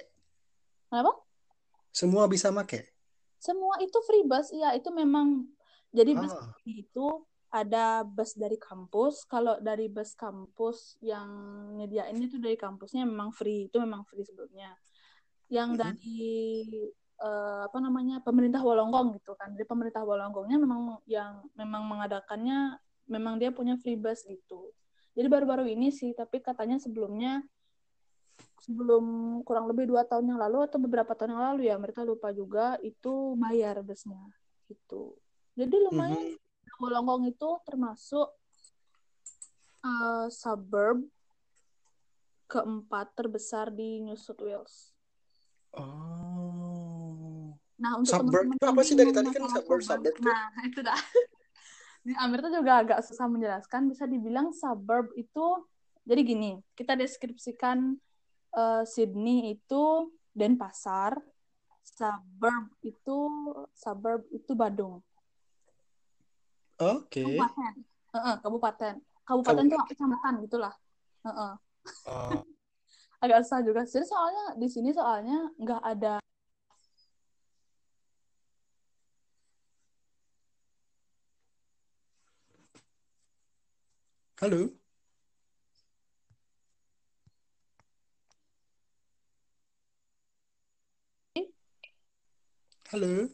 Kenapa? 0.88 1.12
Semua 1.92 2.24
bisa 2.26 2.48
pakai. 2.50 2.88
Semua 3.40 3.80
itu 3.80 3.96
free 4.04 4.24
bus, 4.24 4.52
ya 4.52 4.76
itu 4.76 4.92
memang 4.92 5.48
jadi 5.90 6.12
bus 6.12 6.32
ah. 6.32 6.52
itu 6.68 7.24
ada 7.50 8.04
bus 8.04 8.36
dari 8.36 8.60
kampus. 8.60 9.24
Kalau 9.24 9.56
dari 9.58 9.88
bus 9.88 10.12
kampus 10.14 11.00
yang 11.02 11.28
nyediain 11.76 12.20
itu 12.20 12.36
dari 12.36 12.54
kampusnya 12.54 13.08
memang 13.08 13.32
free, 13.32 13.72
itu 13.72 13.76
memang 13.80 14.04
free 14.06 14.22
sebelumnya. 14.22 14.76
Yang 15.50 15.68
mm 15.72 15.76
-hmm. 15.76 15.82
dari 15.82 16.28
uh, 17.20 17.68
apa 17.68 17.78
namanya 17.78 18.24
pemerintah 18.24 18.64
Wolonggong 18.64 19.20
gitu 19.20 19.36
kan, 19.36 19.52
dari 19.54 19.68
pemerintah 19.68 20.02
Wolonggongnya 20.02 20.58
memang 20.58 20.98
yang 21.06 21.44
memang 21.54 21.86
mengadakannya 21.86 22.80
memang 23.06 23.38
dia 23.38 23.52
punya 23.54 23.76
free 23.78 23.96
bus 23.96 24.24
gitu. 24.24 24.72
Jadi 25.14 25.26
baru-baru 25.28 25.68
ini 25.68 25.92
sih, 25.92 26.16
tapi 26.16 26.40
katanya 26.40 26.80
sebelumnya 26.80 27.44
sebelum 28.60 29.40
kurang 29.44 29.68
lebih 29.68 29.88
dua 29.88 30.04
tahun 30.04 30.32
yang 30.32 30.40
lalu 30.40 30.64
atau 30.64 30.80
beberapa 30.80 31.12
tahun 31.12 31.36
yang 31.36 31.44
lalu 31.52 31.60
ya 31.68 31.76
mereka 31.76 32.04
lupa 32.04 32.32
juga 32.32 32.80
itu 32.80 33.36
bayar 33.36 33.80
busnya 33.84 34.20
gitu. 34.68 35.16
Jadi 35.56 35.76
lumayan 35.76 36.16
mm 36.16 36.36
-hmm 36.36 36.48
Wollongong 36.80 37.28
itu 37.28 37.48
termasuk 37.68 38.32
uh, 39.84 40.26
suburb 40.32 41.04
keempat 42.48 43.12
terbesar 43.12 43.68
di 43.68 44.00
New 44.00 44.16
South 44.16 44.40
Wales. 44.40 44.96
Oh. 45.76 46.59
Nah, 47.80 47.96
untuk 47.96 48.12
itu 48.28 48.66
apa 48.68 48.80
sih 48.84 48.92
dari 48.92 49.08
tadi 49.08 49.32
kan 49.32 49.48
suburb, 49.48 49.80
suburb. 49.80 50.14
Nah, 50.20 50.52
itu 50.68 50.84
dah. 50.84 51.00
Di 52.04 52.12
Amerika 52.20 52.52
juga 52.52 52.84
agak 52.84 53.00
susah 53.08 53.24
menjelaskan. 53.24 53.88
Bisa 53.88 54.04
dibilang 54.04 54.52
suburb 54.52 55.08
itu 55.16 55.64
jadi 56.04 56.20
gini, 56.24 56.52
kita 56.76 56.96
deskripsikan 56.96 57.96
uh, 58.56 58.82
Sydney 58.84 59.56
itu 59.56 60.12
Denpasar, 60.30 61.18
suburb 61.82 62.70
itu 62.80 63.18
suburb 63.74 64.22
itu 64.32 64.52
Badung. 64.54 65.02
Oke. 66.80 67.20
Okay. 67.20 67.36
Kabupaten. 67.36 67.72
Uh 68.10 68.16
-uh, 68.16 68.34
kabupaten. 68.40 68.94
Kabupaten 69.26 69.64
itu 69.68 69.76
kecamatan 69.92 70.32
gitulah. 70.48 70.74
Uh 71.20 71.28
-uh. 71.28 71.52
Uh. 72.08 72.40
Agak 73.20 73.44
susah 73.44 73.60
juga. 73.60 73.84
Jadi 73.84 74.06
soalnya 74.08 74.44
di 74.56 74.68
sini 74.72 74.90
soalnya 74.96 75.52
nggak 75.60 75.82
ada 75.84 76.18
Halo. 84.40 84.72
Halo. 92.88 93.28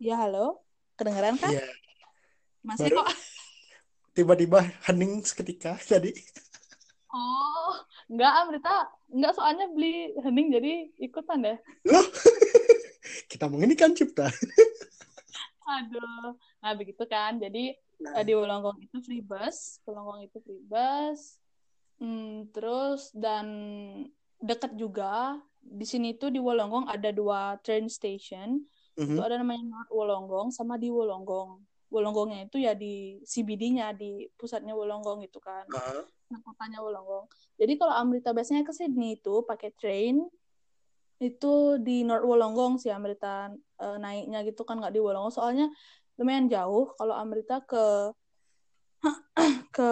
Ya, 0.00 0.16
halo. 0.16 0.64
Kedengeran 0.96 1.36
kan? 1.36 1.52
Iya. 1.52 1.68
Masih 2.64 2.88
Baru, 2.88 3.04
kok. 3.04 3.08
Tiba-tiba 4.16 4.64
hening 4.88 5.20
seketika 5.28 5.76
jadi. 5.84 6.08
Oh, 7.12 7.76
enggak 8.08 8.32
Amrita, 8.32 8.88
enggak 9.12 9.36
soalnya 9.36 9.68
beli 9.76 10.16
hening 10.24 10.56
jadi 10.56 10.72
ikutan 11.04 11.44
deh. 11.44 11.58
Loh, 11.84 12.06
kita 13.28 13.44
mau 13.52 13.60
ini 13.60 13.76
kan 13.76 13.92
cipta. 13.92 14.32
Aduh, 15.76 16.32
nah 16.64 16.72
begitu 16.72 17.04
kan. 17.04 17.36
Jadi 17.36 17.76
nah. 18.00 18.22
di 18.22 18.32
Wolonggong 18.32 18.78
itu 18.82 18.96
free 19.02 19.24
bus, 19.24 19.80
Wolonggong 19.84 20.26
itu 20.26 20.38
free 20.42 20.64
bus. 20.64 21.40
Hmm, 21.96 22.52
terus 22.52 23.08
dan 23.16 23.46
dekat 24.36 24.76
juga 24.76 25.40
di 25.64 25.88
sini 25.88 26.12
tuh 26.14 26.28
di 26.28 26.38
Wolonggong 26.38 26.86
ada 26.88 27.08
dua 27.10 27.56
train 27.64 27.88
station. 27.88 28.64
Mm 28.96 29.02
-hmm. 29.04 29.14
Itu 29.16 29.20
ada 29.24 29.36
namanya 29.40 29.64
North 29.64 29.92
Wolonggong 29.92 30.48
sama 30.52 30.76
di 30.76 30.92
Wolonggong. 30.92 31.60
Wolonggongnya 31.86 32.50
itu 32.50 32.58
ya 32.58 32.74
di 32.74 33.22
CBD-nya 33.22 33.94
di 33.94 34.26
pusatnya 34.34 34.74
Wolonggong 34.74 35.22
itu 35.22 35.38
kan 35.38 35.62
uh-huh. 35.70 36.02
kotanya 36.42 36.82
Wolonggong 36.82 37.30
jadi 37.54 37.72
kalau 37.78 37.94
Amrita 37.94 38.34
biasanya 38.34 38.66
ke 38.66 38.74
Sydney 38.74 39.22
itu 39.22 39.46
pakai 39.46 39.70
train 39.78 40.26
itu 41.22 41.80
di 41.80 42.02
North 42.02 42.26
Wolonggong 42.26 42.82
sih 42.82 42.90
Amrita 42.90 43.54
uh, 43.80 43.96
naiknya 44.02 44.42
gitu 44.42 44.66
kan 44.66 44.82
nggak 44.82 44.92
di 44.92 45.00
Wolonggong 45.00 45.32
soalnya 45.32 45.70
lumayan 46.16 46.48
jauh 46.48 46.92
kalau 46.96 47.14
Amrita 47.16 47.60
ke 47.64 48.12
ke 49.76 49.90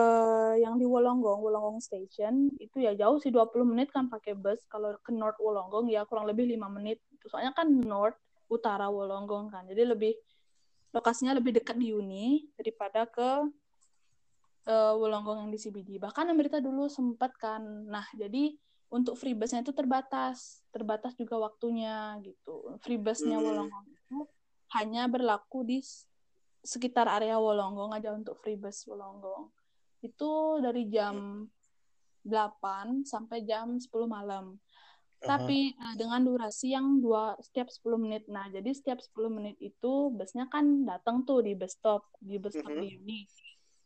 yang 0.58 0.80
di 0.80 0.88
Wolonggong, 0.88 1.44
Wolonggong 1.44 1.78
Station 1.84 2.48
itu 2.56 2.80
ya 2.80 2.96
jauh 2.96 3.20
sih 3.20 3.28
20 3.28 3.52
menit 3.68 3.92
kan 3.92 4.08
pakai 4.08 4.32
bus. 4.32 4.64
Kalau 4.66 4.96
ke 5.04 5.12
North 5.12 5.36
Wolonggong 5.38 5.92
ya 5.92 6.08
kurang 6.08 6.24
lebih 6.24 6.48
lima 6.48 6.72
menit. 6.72 7.04
Soalnya 7.28 7.52
kan 7.52 7.68
North 7.68 8.16
utara 8.48 8.88
Wolonggong 8.88 9.52
kan. 9.52 9.68
Jadi 9.68 9.82
lebih 9.84 10.12
lokasinya 10.94 11.36
lebih 11.36 11.60
dekat 11.60 11.76
di 11.76 11.92
Uni 11.92 12.48
daripada 12.56 13.04
ke 13.04 13.28
uh, 14.68 14.94
Wolonggong 14.96 15.46
yang 15.46 15.50
di 15.52 15.58
CBD. 15.60 16.00
Bahkan 16.00 16.32
Amerika 16.32 16.58
dulu 16.62 16.88
sempat 16.88 17.36
kan. 17.36 17.60
Nah, 17.90 18.06
jadi 18.16 18.56
untuk 18.88 19.18
free 19.18 19.34
busnya 19.34 19.60
itu 19.60 19.74
terbatas, 19.74 20.62
terbatas 20.70 21.18
juga 21.18 21.36
waktunya 21.40 22.16
gitu. 22.22 22.78
Free 22.80 23.00
busnya. 23.00 23.36
Wolonggong 23.42 23.86
itu 23.90 24.18
hanya 24.74 25.06
berlaku 25.10 25.66
di 25.66 25.78
sekitar 26.64 27.04
area 27.06 27.36
Wolonggong 27.36 27.92
aja 27.92 28.16
untuk 28.16 28.40
free 28.40 28.56
bus 28.56 28.88
Wolonggong. 28.88 29.52
Itu 30.00 30.58
dari 30.64 30.88
jam 30.88 31.44
8 32.24 33.04
sampai 33.04 33.44
jam 33.44 33.76
10 33.76 33.88
malam. 34.08 34.56
Tapi 35.24 35.72
uh, 35.76 35.94
dengan 35.96 36.20
durasi 36.20 36.76
yang 36.76 37.00
dua 37.00 37.36
setiap 37.40 37.72
10 37.72 37.96
menit. 37.96 38.24
Nah, 38.28 38.48
jadi 38.52 38.72
setiap 38.72 39.00
10 39.00 39.32
menit 39.32 39.56
itu 39.60 40.12
busnya 40.12 40.48
kan 40.52 40.84
datang 40.84 41.24
tuh 41.24 41.40
di 41.40 41.56
bus 41.56 41.76
stop, 41.76 42.04
di 42.20 42.36
bus 42.36 42.52
stop 42.56 42.68
uh 42.68 42.76
-huh. 42.76 42.84
di 42.84 43.00
Uni. 43.00 43.20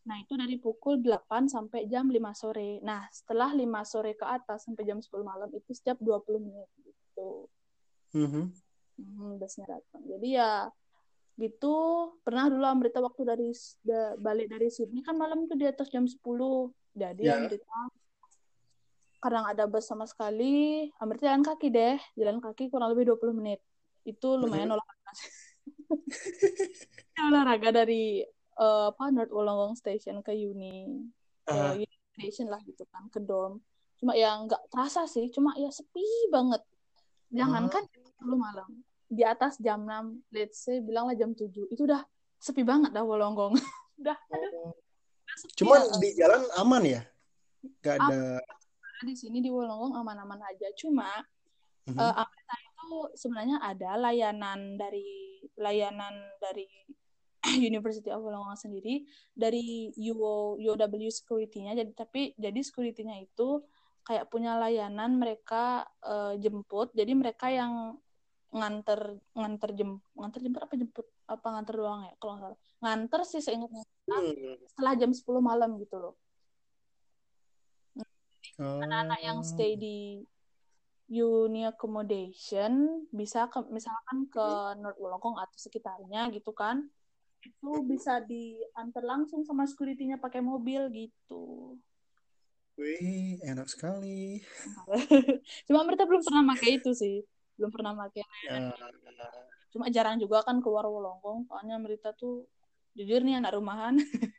Nah, 0.08 0.18
itu 0.18 0.34
dari 0.34 0.58
pukul 0.58 0.98
8 0.98 1.46
sampai 1.46 1.86
jam 1.86 2.10
5 2.10 2.18
sore. 2.34 2.82
Nah, 2.82 3.06
setelah 3.14 3.54
5 3.54 3.62
sore 3.86 4.18
ke 4.18 4.26
atas 4.26 4.66
sampai 4.66 4.82
jam 4.82 4.98
10 4.98 5.14
malam 5.22 5.50
itu 5.54 5.70
setiap 5.70 5.98
20 6.02 6.42
menit 6.42 6.70
gitu. 6.82 7.46
Uh 8.14 8.18
-huh. 8.18 8.46
hmm, 8.98 9.38
busnya 9.38 9.66
datang. 9.68 10.02
Jadi 10.10 10.28
ya 10.34 10.66
gitu. 11.38 11.74
Pernah 12.26 12.50
dulu 12.50 12.66
Amrita 12.66 12.98
waktu 12.98 13.22
dari 13.22 13.48
da, 13.80 14.18
balik 14.18 14.50
dari 14.50 14.68
Sydney. 14.68 15.06
Kan 15.06 15.14
malam 15.16 15.46
itu 15.46 15.54
di 15.54 15.64
atas 15.64 15.86
jam 15.88 16.04
10 16.04 16.18
jadi 16.92 17.22
Ya. 17.22 17.38
Amrita 17.38 17.78
kadang 19.18 19.46
ada 19.46 19.66
bus 19.66 19.86
sama 19.86 20.06
sekali. 20.06 20.90
Amrita 20.98 21.30
jalan 21.30 21.46
kaki 21.46 21.70
deh. 21.70 21.98
Jalan 22.18 22.38
kaki 22.42 22.70
kurang 22.70 22.94
lebih 22.94 23.14
20 23.14 23.34
menit. 23.38 23.62
Itu 24.02 24.34
lumayan 24.38 24.74
olahraga. 24.74 25.10
Olahraga 27.28 27.70
dari 27.82 28.22
eh, 28.58 28.86
apa 28.90 29.10
North 29.10 29.30
Wollongong 29.34 29.74
Station 29.78 30.22
ke 30.22 30.34
Uni 30.34 31.06
Ah. 31.48 31.72
Uni 31.72 31.88
Station 32.14 32.52
lah 32.52 32.60
gitu 32.60 32.84
kan 32.92 33.08
ke 33.08 33.24
dorm 33.24 33.62
cuma 33.98 34.14
ya 34.14 34.38
nggak 34.38 34.70
terasa 34.70 35.06
sih. 35.10 35.26
Cuma 35.34 35.54
ya 35.58 35.70
sepi 35.74 36.30
banget. 36.30 36.62
Jangankan 37.34 37.82
Ah. 37.90 38.22
10 38.22 38.38
malam 38.38 38.70
di 39.08 39.24
atas 39.24 39.56
jam 39.58 39.82
6 39.82 40.36
let's 40.36 40.62
say 40.62 40.78
bilanglah 40.78 41.16
jam 41.16 41.32
7 41.32 41.48
itu 41.48 41.82
udah 41.82 42.04
sepi 42.38 42.62
banget 42.62 42.92
dah 42.92 43.02
Wollongong 43.02 43.56
udah 44.00 44.16
aduh 44.28 44.72
sepi 45.34 45.54
Cuman 45.58 45.80
ya. 45.80 45.96
di 46.00 46.08
jalan 46.14 46.42
aman 46.56 46.82
ya? 46.84 47.02
Gak 47.80 47.96
ada. 48.00 48.38
di 49.00 49.14
sini 49.14 49.38
di 49.38 49.50
Wollongong 49.50 49.94
aman-aman 49.94 50.40
aja 50.44 50.68
cuma 50.74 51.08
Mhm. 51.88 51.96
eh, 51.96 52.14
Amrita 52.20 52.56
itu 52.60 52.88
sebenarnya 53.16 53.56
ada 53.64 53.96
layanan 53.96 54.76
dari 54.76 55.40
layanan 55.56 56.12
dari 56.36 56.68
University 57.70 58.12
of 58.12 58.20
Wollongong 58.20 58.60
sendiri 58.60 59.08
dari 59.32 59.88
UO 59.96 60.60
UOW 60.60 61.08
security-nya 61.08 61.72
jadi 61.72 61.88
tapi 61.96 62.36
jadi 62.36 62.60
security-nya 62.60 63.24
itu 63.24 63.64
kayak 64.04 64.28
punya 64.28 64.60
layanan 64.60 65.16
mereka 65.16 65.88
eh, 66.04 66.36
jemput 66.36 66.92
jadi 66.92 67.12
mereka 67.16 67.48
yang 67.48 67.96
nganter 68.48 69.20
nganter 69.36 69.70
jem 69.76 70.00
nganter 70.16 70.40
jemput 70.40 70.62
apa 70.64 70.74
jemput 70.74 71.06
apa 71.28 71.46
nganter 71.52 71.74
doang 71.76 72.00
ya 72.08 72.14
kalau 72.16 72.32
nggak 72.36 72.44
salah 72.48 72.58
nganter 72.80 73.20
sih 73.28 73.40
seingatnya 73.44 73.82
Hmm. 74.08 74.56
setelah 74.72 74.96
jam 74.96 75.12
10 75.12 75.44
malam 75.44 75.76
gitu 75.76 75.96
loh 76.00 76.14
Oh. 78.58 78.82
anak-anak 78.82 79.20
yang 79.22 79.38
stay 79.46 79.78
di 79.78 80.18
uni 81.08 81.62
accommodation 81.62 83.04
bisa 83.14 83.46
ke 83.46 83.62
misalkan 83.70 84.26
ke 84.26 84.46
North 84.82 84.98
Wollongong 84.98 85.38
atau 85.38 85.54
sekitarnya 85.54 86.26
gitu 86.34 86.50
kan 86.50 86.82
itu 87.38 87.70
bisa 87.86 88.18
diantar 88.18 89.06
langsung 89.06 89.46
sama 89.46 89.62
security-nya 89.62 90.18
pakai 90.18 90.42
mobil 90.42 90.90
gitu 90.90 91.78
Wih, 92.78 93.38
enak 93.42 93.66
sekali. 93.70 94.42
cuma 95.70 95.82
mereka 95.86 96.06
belum 96.06 96.22
pernah 96.22 96.54
pakai 96.54 96.82
itu 96.82 96.90
sih 96.94 97.22
belum 97.58 97.70
pernah 97.74 97.92
pakai 97.92 98.22
Ya. 98.46 98.72
cuma 99.68 99.90
jarang 99.92 100.16
juga 100.16 100.40
kan 100.46 100.62
keluar 100.64 100.86
Wollongong 100.88 101.44
soalnya 101.44 101.76
mereka 101.76 102.14
tuh 102.16 102.48
jujur 102.96 103.20
nih 103.20 103.36
anak 103.42 103.58
rumahan 103.58 103.98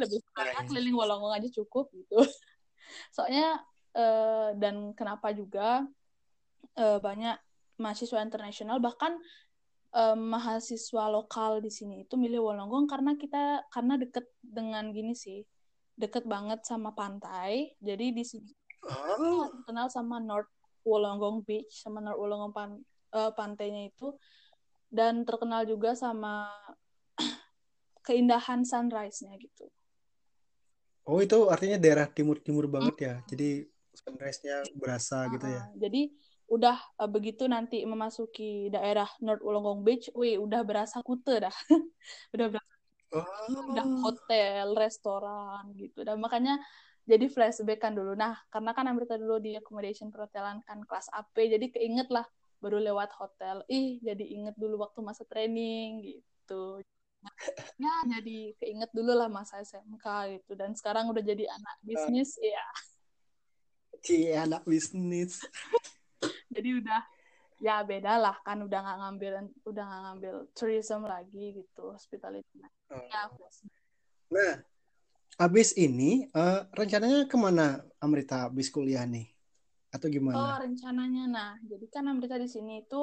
lebih 0.00 0.18
suka 0.22 0.40
Nah, 0.46 0.64
keliling 0.68 0.94
Wollongong 0.94 1.34
aja 1.34 1.48
cukup 1.50 1.90
gitu 1.96 2.20
soalnya 3.16 3.58
eh, 3.96 4.54
dan 4.60 4.94
kenapa 4.94 5.34
juga 5.34 5.82
eh, 6.78 6.98
banyak 7.02 7.36
mahasiswa 7.82 8.22
internasional 8.22 8.78
bahkan 8.78 9.18
eh, 9.92 10.16
mahasiswa 10.16 11.04
lokal 11.10 11.58
di 11.64 11.72
sini 11.74 12.06
itu 12.06 12.14
milih 12.14 12.44
Wollongong 12.44 12.86
karena 12.86 13.18
kita 13.18 13.66
karena 13.72 13.98
deket 13.98 14.24
dengan 14.40 14.88
gini 14.94 15.12
sih 15.18 15.42
deket 15.98 16.22
banget 16.30 16.62
sama 16.62 16.94
pantai 16.94 17.74
jadi 17.82 18.14
di 18.14 18.22
sini 18.22 18.52
Oh. 18.88 19.50
terkenal 19.52 19.90
sama 19.90 20.16
North 20.22 20.48
Wollongong 20.88 21.44
Beach 21.44 21.68
sama 21.84 22.00
North 22.00 22.16
Wollongong 22.16 22.52
pan- 22.56 22.84
eh, 23.12 23.32
pantainya 23.36 23.92
itu 23.92 24.16
dan 24.88 25.28
terkenal 25.28 25.68
juga 25.68 25.92
sama 25.92 26.48
keindahan 28.08 28.64
sunrise-nya 28.64 29.36
gitu. 29.36 29.68
Oh, 31.08 31.20
itu 31.24 31.48
artinya 31.48 31.80
daerah 31.80 32.08
timur-timur 32.08 32.68
banget 32.68 32.96
ya. 33.00 33.14
Jadi 33.28 33.64
sunrise-nya 33.96 34.64
berasa 34.76 35.24
gitu 35.32 35.44
ya. 35.44 35.62
Jadi 35.76 36.12
udah 36.48 36.76
eh, 36.76 37.10
begitu 37.12 37.44
nanti 37.44 37.84
memasuki 37.84 38.72
daerah 38.72 39.08
North 39.20 39.44
Wollongong 39.44 39.84
Beach, 39.84 40.08
wih 40.16 40.40
udah 40.40 40.64
berasa 40.64 41.00
kute 41.04 41.44
dah. 41.44 41.52
udah 42.36 42.46
berasa 42.52 42.76
udah 43.72 43.86
Oh. 43.88 44.00
hotel, 44.04 44.76
restoran 44.76 45.72
gitu. 45.80 46.04
Dan 46.04 46.20
makanya 46.20 46.60
jadi 47.08 47.26
flashback 47.32 47.80
kan 47.80 47.96
dulu. 47.96 48.12
Nah, 48.12 48.36
karena 48.52 48.76
kan 48.76 48.84
Amrita 48.84 49.16
dulu 49.16 49.40
di 49.40 49.56
accommodation 49.56 50.12
perhotelan 50.12 50.60
kan 50.68 50.84
kelas 50.84 51.08
AP, 51.16 51.32
jadi 51.48 51.66
keinget 51.72 52.12
lah 52.12 52.28
baru 52.60 52.76
lewat 52.76 53.16
hotel. 53.16 53.64
Ih, 53.72 53.96
jadi 54.04 54.20
inget 54.28 54.52
dulu 54.60 54.84
waktu 54.84 55.00
masa 55.00 55.24
training 55.24 56.04
gitu. 56.04 56.84
Ya, 57.78 57.94
jadi 58.06 58.54
keinget 58.58 58.90
dulu 58.90 59.14
lah 59.14 59.30
masa 59.30 59.62
SMK 59.62 60.06
gitu. 60.38 60.52
Dan 60.58 60.74
sekarang 60.74 61.10
udah 61.10 61.22
jadi 61.22 61.46
anak 61.50 61.76
bisnis, 61.82 62.34
ya. 62.38 62.66
Cie, 64.02 64.34
anak 64.34 64.62
bisnis. 64.66 65.42
Jadi 66.54 66.80
udah 66.82 67.02
ya 67.58 67.82
beda 67.82 68.18
lah 68.18 68.38
kan 68.46 68.62
udah 68.62 68.78
nggak 68.82 68.98
ngambil 69.02 69.32
udah 69.66 69.84
nggak 69.84 70.02
ngambil 70.06 70.34
tourism 70.54 71.02
lagi 71.06 71.62
gitu 71.62 71.90
hospitality 71.90 72.62
Oh. 72.88 73.04
ya 73.04 73.28
Nah, 74.32 74.64
abis 75.38 75.78
ini 75.78 76.26
eh, 76.26 76.60
rencananya 76.74 77.30
ke 77.30 77.36
mana 77.38 77.78
Amrita 78.02 78.50
abis 78.50 78.68
kuliah 78.74 79.06
nih? 79.06 79.30
Atau 79.94 80.10
Oh, 80.10 80.12
gimana? 80.12 80.58
rencananya. 80.60 81.24
Nah, 81.30 81.50
jadi 81.64 81.86
kan 81.88 82.04
Amrita 82.10 82.36
di 82.36 82.50
sini 82.50 82.82
itu 82.82 83.02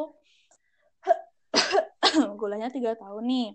kuliahnya 2.40 2.70
tiga 2.70 2.94
tahun 3.00 3.24
nih. 3.26 3.50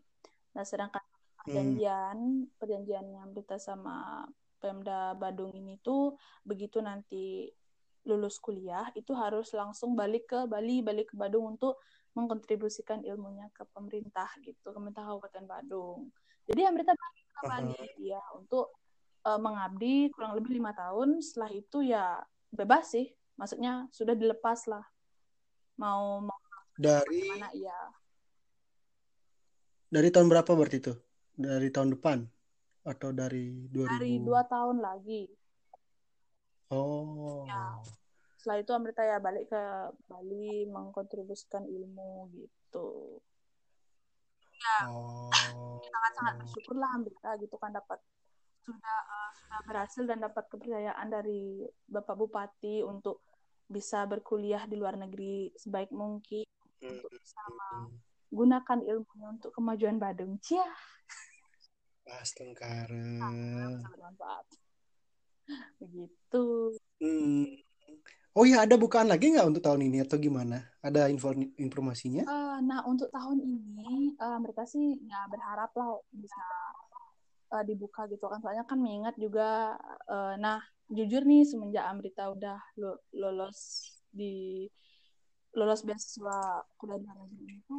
Nah, 0.57 0.64
sedangkan 0.64 1.05
perjanjian, 1.45 2.18
perjanjiannya 2.57 3.20
Amrita 3.20 3.61
sama 3.61 4.24
Pemda 4.61 5.16
Badung 5.16 5.57
ini 5.57 5.81
tuh 5.81 6.16
begitu 6.45 6.85
nanti 6.85 7.49
lulus 8.09 8.41
kuliah 8.41 8.89
itu 8.97 9.12
harus 9.12 9.53
langsung 9.53 9.93
balik 9.93 10.33
ke 10.33 10.49
Bali, 10.49 10.81
balik 10.81 11.12
ke 11.12 11.14
Badung 11.20 11.57
untuk 11.57 11.81
mengkontribusikan 12.16 13.05
ilmunya 13.05 13.49
ke 13.53 13.62
pemerintah 13.70 14.28
gitu, 14.41 14.72
pemerintah 14.72 15.05
Kabupaten 15.05 15.45
Badung. 15.47 16.09
Jadi 16.49 16.61
Amrita 16.64 16.97
balik 16.97 17.20
Bali 17.45 17.76
ya 18.01 18.22
untuk 18.36 18.74
eh, 19.24 19.41
mengabdi 19.41 20.12
kurang 20.12 20.36
lebih 20.36 20.59
lima 20.61 20.72
tahun. 20.72 21.20
Setelah 21.24 21.51
itu 21.53 21.78
ya 21.84 22.20
bebas 22.51 22.93
sih, 22.93 23.07
maksudnya 23.41 23.88
sudah 23.95 24.12
dilepas 24.12 24.68
lah 24.68 24.84
mau 25.80 26.20
mau 26.20 26.41
Dari 26.76 27.24
mana 27.24 27.49
ya 27.57 27.80
dari 29.91 30.09
tahun 30.12 30.28
berapa 30.30 30.53
berarti 30.55 30.78
itu? 30.78 30.95
Dari 31.34 31.68
tahun 31.72 31.97
depan 31.97 32.18
atau 32.84 33.11
dari 33.12 33.68
2000? 33.68 33.91
dari 33.97 34.12
dua 34.20 34.43
tahun 34.45 34.80
lagi 34.80 35.28
Oh. 36.70 37.45
setelah 38.38 38.62
itu 38.62 38.70
Amrita 38.70 39.03
ya 39.03 39.18
balik 39.18 39.51
ke 39.51 39.62
Bali 40.07 40.64
mengkontribusikan 40.70 41.66
ilmu 41.66 42.30
gitu 42.38 43.18
Oh. 44.87 45.29
sangat 45.81 46.13
sangat 46.17 46.35
bersyukur 46.45 46.77
lah 46.77 46.91
Amrita 46.95 47.31
gitu 47.41 47.57
kan 47.57 47.73
dapat 47.73 47.99
sudah 48.61 48.99
eh, 49.09 49.31
sudah 49.41 49.61
berhasil 49.65 50.05
dan 50.05 50.21
dapat 50.21 50.45
kepercayaan 50.53 51.07
dari 51.09 51.65
Bapak 51.89 52.17
Bupati 52.17 52.85
untuk 52.85 53.25
bisa 53.71 54.05
berkuliah 54.05 54.67
di 54.67 54.77
luar 54.77 54.99
negeri 54.99 55.49
sebaik 55.57 55.95
mungkin 55.95 56.45
untuk 56.83 57.11
bisa 57.13 57.41
menggunakan 57.49 58.79
ilmunya 58.85 59.29
untuk 59.31 59.51
kemajuan 59.55 59.97
Badung 59.97 60.37
Cia 60.43 60.67
Pas 62.05 62.29
Tengkara. 62.35 63.21
sangat 63.21 63.81
bermanfaat 63.87 64.47
begitu 65.81 66.77
Hmm. 67.01 67.57
Oh 68.39 68.47
ya, 68.47 68.62
ada 68.62 68.78
bukaan 68.78 69.11
lagi 69.11 69.35
nggak 69.35 69.43
untuk 69.51 69.62
tahun 69.66 69.91
ini 69.91 70.07
atau 70.07 70.14
gimana? 70.14 70.62
Ada 70.87 71.11
info 71.11 71.35
informasinya? 71.59 72.22
Eh, 72.22 72.59
nah, 72.62 72.87
untuk 72.87 73.11
tahun 73.11 73.43
ini 73.43 74.14
eh, 74.14 74.39
mereka 74.39 74.62
sih 74.70 75.03
ya 75.03 75.26
berharap 75.26 75.74
lah 75.74 75.99
bisa 76.14 76.39
eh, 77.59 77.64
dibuka 77.66 78.07
gitu 78.07 78.22
kan. 78.31 78.39
Soalnya 78.39 78.62
kan 78.70 78.78
mengingat 78.78 79.18
juga, 79.18 79.74
eh, 80.07 80.35
nah 80.39 80.62
jujur 80.87 81.26
nih 81.26 81.43
semenjak 81.43 81.83
Amrita 81.91 82.31
udah 82.31 82.59
lulus 83.18 83.59
di 84.14 84.66
lulus 85.59 85.83
beasiswa 85.83 86.62
kuliah 86.78 87.03
di 87.03 87.11
negeri 87.11 87.59
itu 87.59 87.78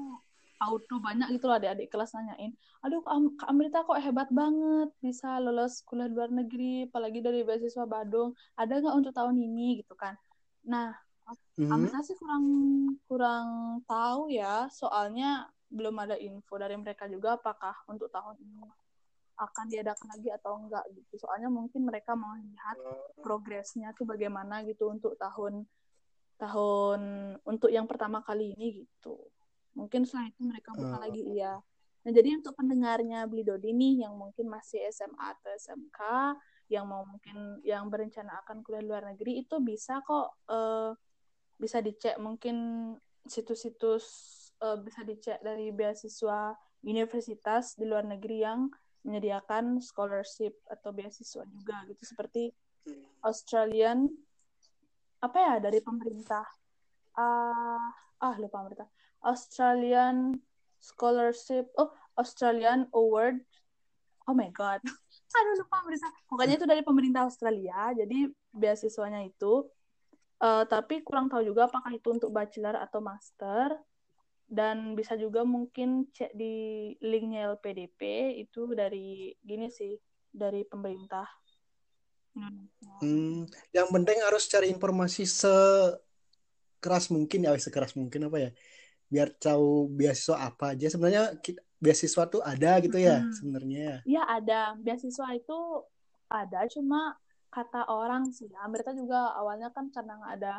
auto 0.59 0.99
banyak 0.99 1.31
gitu 1.39 1.47
loh 1.47 1.57
adik-adik 1.57 1.89
kelas 1.89 2.11
nanyain, 2.13 2.53
aduh 2.85 3.01
Kak 3.01 3.15
Am- 3.17 3.33
Kak 3.33 3.49
Amrita 3.49 3.81
kok 3.81 3.97
hebat 3.97 4.29
banget 4.29 4.93
bisa 5.01 5.41
lulus 5.41 5.81
kuliah 5.87 6.11
luar 6.11 6.29
negeri, 6.29 6.85
apalagi 6.85 7.23
dari 7.23 7.41
beasiswa 7.47 7.87
Badung. 7.87 8.35
Ada 8.59 8.83
nggak 8.83 8.95
untuk 8.99 9.13
tahun 9.15 9.39
ini 9.41 9.81
gitu 9.81 9.95
kan? 9.97 10.13
Nah, 10.65 10.93
Hmm. 11.55 11.71
Amrita 11.71 12.03
sih 12.03 12.17
kurang 12.19 12.43
kurang 13.07 13.47
tahu 13.87 14.27
ya, 14.27 14.67
soalnya 14.67 15.47
belum 15.71 15.95
ada 16.03 16.19
info 16.19 16.59
dari 16.59 16.75
mereka 16.75 17.07
juga 17.07 17.39
apakah 17.39 17.71
untuk 17.87 18.11
tahun 18.11 18.35
ini 18.35 18.67
akan 19.39 19.65
diadakan 19.71 20.07
lagi 20.11 20.27
atau 20.27 20.59
enggak 20.59 20.83
gitu. 20.91 21.23
Soalnya 21.23 21.47
mungkin 21.47 21.87
mereka 21.87 22.19
mau 22.19 22.35
lihat 22.35 22.75
progresnya 23.23 23.95
tuh 23.95 24.03
bagaimana 24.03 24.59
gitu 24.67 24.91
untuk 24.91 25.15
tahun 25.15 25.63
tahun 26.35 27.01
untuk 27.47 27.69
yang 27.71 27.85
pertama 27.87 28.19
kali 28.25 28.51
ini 28.57 28.83
gitu. 28.83 29.15
Mungkin 29.77 30.03
setelah 30.03 30.27
itu 30.33 30.41
mereka 30.43 30.75
buka 30.75 30.99
Oh. 30.99 31.01
lagi 31.05 31.21
iya. 31.31 31.61
Nah, 32.01 32.11
jadi 32.11 32.41
untuk 32.41 32.57
pendengarnya 32.57 33.23
Beli 33.29 33.45
Dodi 33.45 33.71
nih 33.71 34.03
yang 34.03 34.17
mungkin 34.17 34.49
masih 34.49 34.83
SMA 34.89 35.37
atau 35.37 35.53
SMK, 35.53 35.99
yang 36.71 36.87
mau 36.87 37.03
mungkin 37.03 37.59
yang 37.67 37.91
berencana 37.91 38.39
akan 38.47 38.63
kuliah 38.63 38.79
luar 38.79 39.03
negeri 39.11 39.43
itu 39.43 39.59
bisa 39.59 39.99
kok 40.07 40.39
uh, 40.47 40.95
bisa 41.59 41.83
dicek 41.83 42.15
mungkin 42.15 42.95
situs-situs 43.27 44.05
uh, 44.63 44.79
bisa 44.79 45.03
dicek 45.03 45.43
dari 45.43 45.75
beasiswa 45.75 46.55
universitas 46.87 47.75
di 47.75 47.85
luar 47.85 48.07
negeri 48.07 48.37
yang 48.39 48.71
menyediakan 49.03 49.83
scholarship 49.83 50.55
atau 50.71 50.95
beasiswa 50.95 51.43
juga 51.43 51.83
gitu. 51.91 52.01
Seperti 52.07 52.55
hmm. 52.87 53.19
Australian 53.27 54.07
apa 55.21 55.37
ya 55.37 55.55
dari 55.59 55.83
pemerintah 55.83 56.47
uh, 57.19 57.87
ah 58.23 58.35
lupa 58.39 58.63
pemerintah. 58.63 58.89
Australian 59.27 60.39
scholarship 60.79 61.67
oh 61.75 61.91
Australian 62.15 62.87
award. 62.95 63.43
Oh 64.25 64.33
my 64.33 64.47
god 64.55 64.79
aduh 65.31 65.63
lupa 65.63 65.75
pemerintah 65.83 66.11
pokoknya 66.27 66.55
itu 66.59 66.67
dari 66.67 66.81
pemerintah 66.83 67.21
Australia 67.23 67.95
jadi 67.95 68.27
beasiswanya 68.51 69.23
itu 69.23 69.65
uh, 70.41 70.63
tapi 70.65 71.05
kurang 71.05 71.29
tahu 71.29 71.45
juga 71.45 71.69
apakah 71.69 71.93
itu 71.93 72.09
untuk 72.09 72.33
bachelor 72.33 72.75
atau 72.75 72.99
master. 72.99 73.77
Dan 74.51 74.99
bisa 74.99 75.15
juga 75.15 75.47
mungkin 75.47 76.11
cek 76.11 76.35
di 76.35 76.91
linknya 76.99 77.55
LPDP 77.55 78.35
itu 78.35 78.75
dari 78.75 79.31
gini 79.39 79.71
sih 79.71 79.95
dari 80.27 80.67
pemerintah. 80.67 81.23
Hmm, 82.99 83.47
yang 83.71 83.87
penting 83.95 84.19
harus 84.19 84.51
cari 84.51 84.67
informasi 84.67 85.23
sekeras 85.23 87.07
mungkin 87.15 87.47
ya 87.47 87.55
sekeras 87.55 87.95
mungkin 87.95 88.27
apa 88.27 88.37
ya? 88.43 88.49
Biar 89.07 89.31
tahu 89.39 89.87
beasiswa 89.87 90.51
apa 90.51 90.75
aja. 90.75 90.91
Sebenarnya 90.91 91.39
beasiswa 91.81 92.23
tuh 92.29 92.45
ada 92.45 92.77
gitu 92.79 93.01
ya 93.01 93.19
hmm. 93.19 93.33
sebenarnya. 93.33 93.89
Iya 94.05 94.23
ada. 94.29 94.61
Beasiswa 94.77 95.27
itu 95.33 95.59
ada 96.29 96.69
cuma 96.69 97.17
kata 97.49 97.89
orang 97.89 98.29
sih. 98.29 98.47
Amerika 98.61 98.93
juga 98.93 99.33
awalnya 99.33 99.73
kan 99.73 99.89
karena 99.89 100.21
nggak 100.21 100.33
ada 100.39 100.53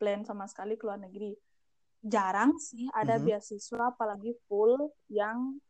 plan 0.00 0.24
sama 0.24 0.48
sekali 0.48 0.80
ke 0.80 0.88
luar 0.88 0.98
negeri. 0.98 1.36
Jarang 2.02 2.56
sih 2.56 2.88
ada 2.90 3.20
-hmm. 3.20 3.26
beasiswa 3.28 3.92
apalagi 3.92 4.32
full 4.48 4.90
yang 5.12 5.60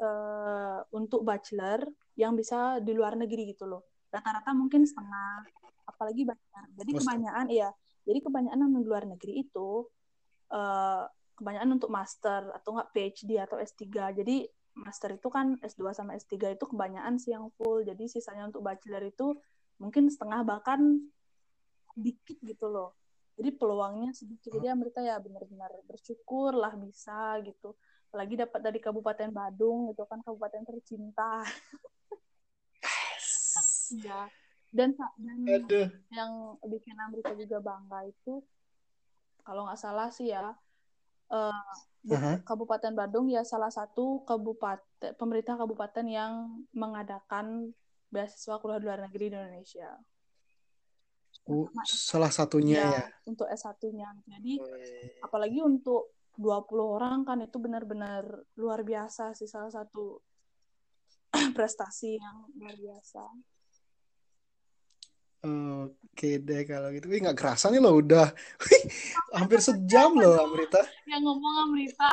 uh, 0.00 0.80
untuk 0.96 1.22
bachelor 1.22 1.84
yang 2.18 2.34
bisa 2.34 2.80
di 2.80 2.96
luar 2.96 3.14
negeri 3.20 3.52
gitu 3.52 3.68
loh. 3.68 3.86
Rata-rata 4.10 4.56
mungkin 4.56 4.88
setengah 4.88 5.46
apalagi 5.86 6.24
bachelor 6.24 6.64
jadi 6.80 6.90
kebanyakan 6.96 7.46
iya. 7.52 7.70
Jadi 8.08 8.18
kebanyakan 8.24 8.58
yang 8.64 8.72
di 8.72 8.88
luar 8.88 9.04
negeri 9.04 9.44
itu 9.44 9.84
uh, 10.50 11.04
kebanyakan 11.40 11.80
untuk 11.80 11.90
master 11.90 12.52
atau 12.52 12.76
enggak 12.76 12.90
PhD 12.92 13.30
atau 13.40 13.56
S3. 13.56 14.12
Jadi 14.12 14.44
master 14.76 15.16
itu 15.16 15.28
kan 15.32 15.56
S2 15.64 15.96
sama 15.96 16.14
S3 16.14 16.54
itu 16.54 16.64
kebanyakan 16.68 17.16
sih 17.16 17.32
yang 17.32 17.48
full. 17.56 17.80
Jadi 17.82 18.06
sisanya 18.06 18.46
untuk 18.46 18.60
bachelor 18.60 19.02
itu 19.08 19.34
mungkin 19.80 20.12
setengah 20.12 20.44
bahkan 20.44 21.00
dikit 21.96 22.36
gitu 22.44 22.68
loh. 22.68 22.94
Jadi 23.40 23.56
peluangnya 23.56 24.12
sedikit. 24.12 24.52
Jadi 24.52 24.68
Amrita 24.68 25.00
ya 25.00 25.16
benar-benar 25.16 25.72
bersyukur 25.88 26.52
lah 26.52 26.76
bisa 26.76 27.40
gitu. 27.40 27.72
Apalagi 28.12 28.36
dapat 28.36 28.60
dari 28.60 28.78
Kabupaten 28.82 29.30
Badung 29.32 29.96
itu 29.96 30.02
kan 30.04 30.20
kabupaten 30.20 30.62
tercinta. 30.66 31.40
ya. 33.96 34.28
Dan, 34.70 34.94
dan 35.18 35.40
yang 36.14 36.54
bikin 36.62 36.94
Amrita 37.00 37.34
juga 37.34 37.58
bangga 37.58 38.06
itu 38.06 38.38
kalau 39.42 39.66
nggak 39.66 39.80
salah 39.82 40.14
sih 40.14 40.30
ya 40.30 40.54
uh, 41.30 41.54
uh-huh. 42.06 42.36
Kabupaten 42.44 42.92
Bandung 42.92 43.26
ya 43.30 43.46
salah 43.46 43.70
satu 43.70 44.22
kabupaten 44.26 45.16
pemerintah 45.16 45.56
kabupaten 45.56 46.06
yang 46.06 46.62
mengadakan 46.74 47.72
beasiswa 48.10 48.58
kuliah 48.58 48.82
luar 48.82 48.98
negeri 49.06 49.30
di 49.30 49.36
Indonesia. 49.38 49.90
Uh, 51.46 51.66
salah 51.86 52.30
satunya 52.30 52.82
ya, 52.82 52.90
ya. 52.90 53.04
Untuk 53.26 53.46
S1-nya. 53.46 54.10
Jadi 54.26 54.60
apalagi 55.22 55.62
untuk 55.62 56.18
20 56.36 56.96
orang 57.00 57.18
kan 57.22 57.38
itu 57.42 57.56
benar-benar 57.58 58.24
luar 58.58 58.80
biasa 58.82 59.34
sih 59.34 59.46
salah 59.46 59.70
satu 59.70 60.20
prestasi 61.56 62.18
yang 62.18 62.50
luar 62.58 62.76
biasa. 62.76 63.24
Oke 65.40 66.36
deh 66.36 66.62
kalau 66.68 66.92
gitu. 66.92 67.08
Wih 67.08 67.24
nggak 67.24 67.38
kerasa 67.38 67.72
nih 67.72 67.80
loh 67.80 67.96
udah 67.96 68.28
hampir 69.40 69.60
sejam 69.64 70.12
loh 70.12 70.36
Amrita. 70.36 70.84
Yang 71.08 71.22
ngomong 71.24 71.54
Amrita. 71.64 72.10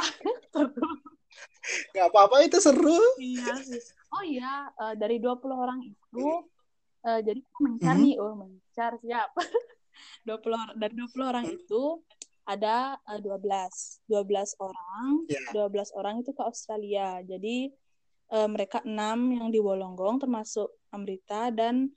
Gak 1.91 2.07
apa-apa 2.07 2.47
itu 2.47 2.57
seru. 2.63 2.95
Iya 3.19 3.59
sih. 3.59 3.83
Oh 4.15 4.23
iya, 4.23 4.71
uh, 4.79 4.95
dari 4.95 5.19
20 5.19 5.43
orang 5.51 5.83
itu 5.83 6.47
uh, 7.03 7.19
jadi 7.19 7.43
mencar 7.59 7.91
mm 7.91 7.99
-hmm. 7.99 8.05
nih, 8.07 8.15
oh 8.23 8.33
mencar 8.39 8.91
siap. 9.03 9.29
20 10.27 10.55
orang 10.55 10.71
dari 10.79 10.93
20 10.95 11.31
orang 11.31 11.45
itu 11.51 11.83
ada 12.47 12.95
uh, 13.03 13.19
12. 13.19 14.07
12 14.07 14.63
orang, 14.63 15.11
yeah. 15.27 15.51
12 15.51 15.99
orang 15.99 16.23
itu 16.23 16.31
ke 16.31 16.43
Australia. 16.47 17.19
Jadi 17.27 17.67
uh, 18.31 18.47
mereka 18.47 18.79
enam 18.87 19.35
yang 19.35 19.51
di 19.51 19.59
Wolonggong 19.59 20.23
termasuk 20.23 20.71
Amrita 20.95 21.51
dan 21.51 21.91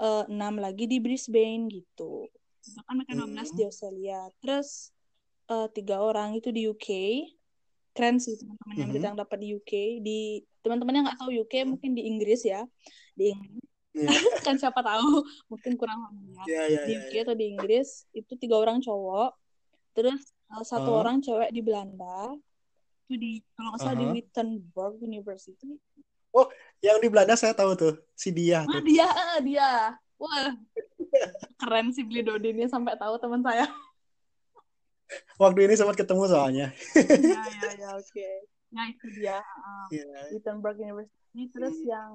uh, 0.00 0.24
lagi 0.60 0.84
di 0.84 0.98
Brisbane 1.00 1.68
gitu. 1.72 2.28
Bahkan 2.76 2.92
mereka 2.98 3.12
12 3.14 3.26
hmm. 3.26 3.56
di 3.56 3.62
Australia. 3.64 4.20
Terus 4.42 4.90
uh, 5.48 5.68
tiga 5.70 6.02
orang 6.02 6.36
itu 6.36 6.50
di 6.50 6.66
UK. 6.68 6.88
Keren 7.96 8.20
sih 8.20 8.36
teman-teman 8.36 8.76
yang 8.76 8.90
hmm. 8.92 9.04
yang 9.04 9.16
dapat 9.16 9.38
di 9.40 9.48
UK. 9.56 9.72
Di 10.04 10.20
teman-teman 10.60 10.94
yang 11.00 11.04
nggak 11.08 11.20
tahu 11.20 11.30
UK 11.32 11.54
mungkin 11.64 11.96
di 11.96 12.02
Inggris 12.04 12.44
ya. 12.44 12.64
Di 13.16 13.32
Inggris. 13.32 13.64
Yeah. 13.96 14.12
kan 14.44 14.60
siapa 14.60 14.84
tahu 14.84 15.24
mungkin 15.48 15.80
kurang 15.80 16.04
familiar. 16.04 16.44
Yeah, 16.44 16.64
yeah, 16.68 16.84
di 16.84 16.92
UK 17.00 17.00
yeah, 17.00 17.12
yeah. 17.16 17.24
atau 17.24 17.32
di 17.32 17.44
Inggris 17.48 18.04
itu 18.12 18.32
tiga 18.36 18.60
orang 18.60 18.84
cowok. 18.84 19.32
Terus 19.96 20.20
uh, 20.52 20.60
satu 20.60 20.92
uh. 20.92 21.00
orang 21.00 21.24
cewek 21.24 21.48
di 21.48 21.64
Belanda. 21.64 22.36
Itu 23.08 23.16
di 23.16 23.40
kalau 23.56 23.72
nggak 23.72 23.80
salah 23.80 23.96
uh 23.96 23.96
-huh. 23.96 24.12
di 24.12 24.20
Wittenberg 24.20 24.94
University 25.00 25.80
Oh, 26.36 26.52
yang 26.84 27.00
di 27.00 27.08
Belanda 27.08 27.32
saya 27.32 27.56
tahu 27.56 27.72
tuh, 27.72 27.94
si 28.12 28.28
dia. 28.28 28.68
Ah, 28.68 28.82
dia, 28.84 29.08
ah, 29.08 29.40
dia. 29.40 29.96
Wah, 30.20 30.52
keren 31.56 31.96
sih 31.96 32.04
beli 32.04 32.20
Dodi 32.20 32.52
ini 32.52 32.68
sampai 32.68 32.92
tahu 33.00 33.16
teman 33.16 33.40
saya. 33.40 33.64
Waktu 35.40 35.64
ini 35.64 35.74
sempat 35.80 35.96
ketemu 35.96 36.28
soalnya. 36.28 36.68
ya, 36.92 37.40
ya, 37.64 37.70
ya, 37.80 37.88
oke. 37.96 38.04
Okay. 38.12 38.44
Nah, 38.68 38.84
itu 38.92 39.06
dia. 39.16 39.40
Uh, 39.40 39.86
yeah. 39.88 40.28
Wittenberg 40.34 40.76
University. 40.76 41.48
Terus 41.52 41.76
hmm. 41.80 41.88
yang 41.88 42.12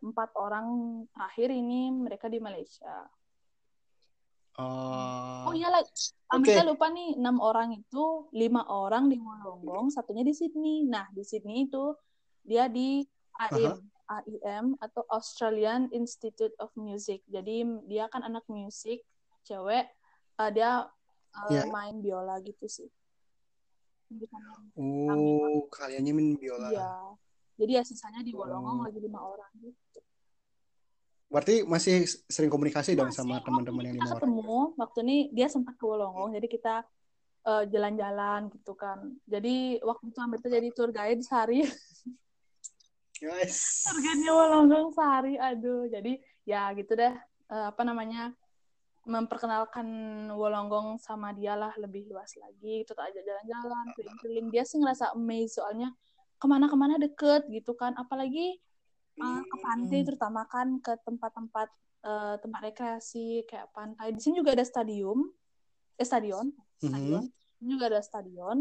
empat 0.00 0.32
orang 0.36 0.66
terakhir 1.12 1.48
ini 1.52 1.92
mereka 1.92 2.26
di 2.28 2.40
Malaysia. 2.40 3.08
Uh, 4.60 5.46
oh 5.48 5.54
iya 5.56 5.72
lah, 5.72 5.80
okay. 6.36 6.60
lupa 6.66 6.92
nih 6.92 7.16
enam 7.16 7.40
orang 7.40 7.80
itu 7.80 8.28
lima 8.34 8.66
orang 8.68 9.08
di 9.08 9.16
Wollongong, 9.16 9.88
satunya 9.88 10.26
di 10.26 10.36
Sydney. 10.36 10.84
Nah 10.84 11.08
di 11.14 11.24
Sydney 11.24 11.70
itu 11.70 11.96
dia 12.44 12.66
di 12.68 13.00
AIM, 13.48 13.72
uh-huh. 13.72 14.22
AIM 14.28 14.66
atau 14.82 15.02
Australian 15.08 15.88
Institute 15.96 16.52
of 16.60 16.68
Music. 16.76 17.24
Jadi 17.30 17.64
dia 17.88 18.10
kan 18.12 18.20
anak 18.26 18.44
musik, 18.50 19.00
cewek, 19.48 19.88
uh, 20.36 20.50
dia 20.52 20.84
uh, 21.36 21.50
yeah. 21.50 21.64
main 21.68 21.98
biola 22.04 22.36
gitu 22.44 22.66
sih. 22.68 22.90
Oh, 24.74 25.70
kaliannya 25.70 26.12
main 26.12 26.34
biola. 26.34 26.68
Iya. 26.74 26.90
Jadi 27.60 27.72
ya 27.76 27.82
sisanya 27.84 28.20
di 28.24 28.32
Wolongong 28.32 28.82
oh. 28.82 28.84
lagi 28.88 28.98
lima 28.98 29.20
orang 29.20 29.52
gitu. 29.60 30.00
Berarti 31.30 31.62
masih 31.62 32.08
sering 32.26 32.50
komunikasi 32.50 32.98
dong 32.98 33.14
sama 33.14 33.38
teman-teman 33.46 33.86
yang 33.86 33.96
lima 34.02 34.10
orang? 34.10 34.18
ketemu, 34.18 34.58
waktu 34.74 34.98
ini 35.06 35.16
dia 35.30 35.46
sempat 35.46 35.78
ke 35.78 35.84
Wolongong, 35.86 36.34
jadi 36.34 36.46
kita 36.50 36.74
uh, 37.46 37.64
jalan-jalan 37.70 38.50
gitu 38.50 38.72
kan. 38.74 39.14
Jadi 39.30 39.78
waktu 39.78 40.04
itu 40.10 40.18
hampir 40.18 40.38
jadi 40.42 40.68
tour 40.74 40.90
guide 40.90 41.22
sehari. 41.22 41.62
Yes. 43.20 43.84
Harganya 43.84 44.32
Wolonggong 44.32 44.96
sehari, 44.96 45.36
aduh. 45.36 45.84
Jadi 45.92 46.16
ya 46.48 46.72
gitu 46.72 46.96
deh, 46.96 47.12
uh, 47.52 47.68
apa 47.68 47.82
namanya 47.84 48.32
memperkenalkan 49.04 49.86
Wolonggong 50.32 50.96
sama 51.00 51.36
dia 51.36 51.52
lah 51.56 51.72
lebih 51.76 52.08
luas 52.08 52.32
lagi. 52.40 52.84
Itu 52.84 52.96
aja 52.96 53.20
jalan-jalan, 53.20 53.86
keliling-keliling. 53.92 54.48
Dia 54.48 54.64
sih 54.64 54.80
ngerasa 54.80 55.12
amazed 55.12 55.60
soalnya 55.60 55.92
ke 56.40 56.46
mana-kemana 56.48 56.96
deket 56.96 57.44
gitu 57.52 57.76
kan. 57.76 57.92
Apalagi 58.00 58.56
uh, 59.20 59.42
ke 59.44 59.56
pantai, 59.60 60.00
terutama 60.04 60.48
kan 60.48 60.80
ke 60.80 60.96
tempat-tempat 61.04 61.68
uh, 62.04 62.36
tempat 62.40 62.60
rekreasi 62.72 63.44
kayak 63.44 63.68
pantai. 63.76 64.16
Di 64.16 64.20
sini 64.20 64.40
juga 64.40 64.56
ada 64.56 64.64
stadium, 64.64 65.28
eh 66.00 66.06
stadion, 66.08 66.48
mm-hmm. 66.48 66.88
stadion. 66.88 67.24
Mm 67.24 67.32
-hmm. 67.60 67.68
juga 67.68 67.84
ada 67.92 68.00
stadion. 68.00 68.58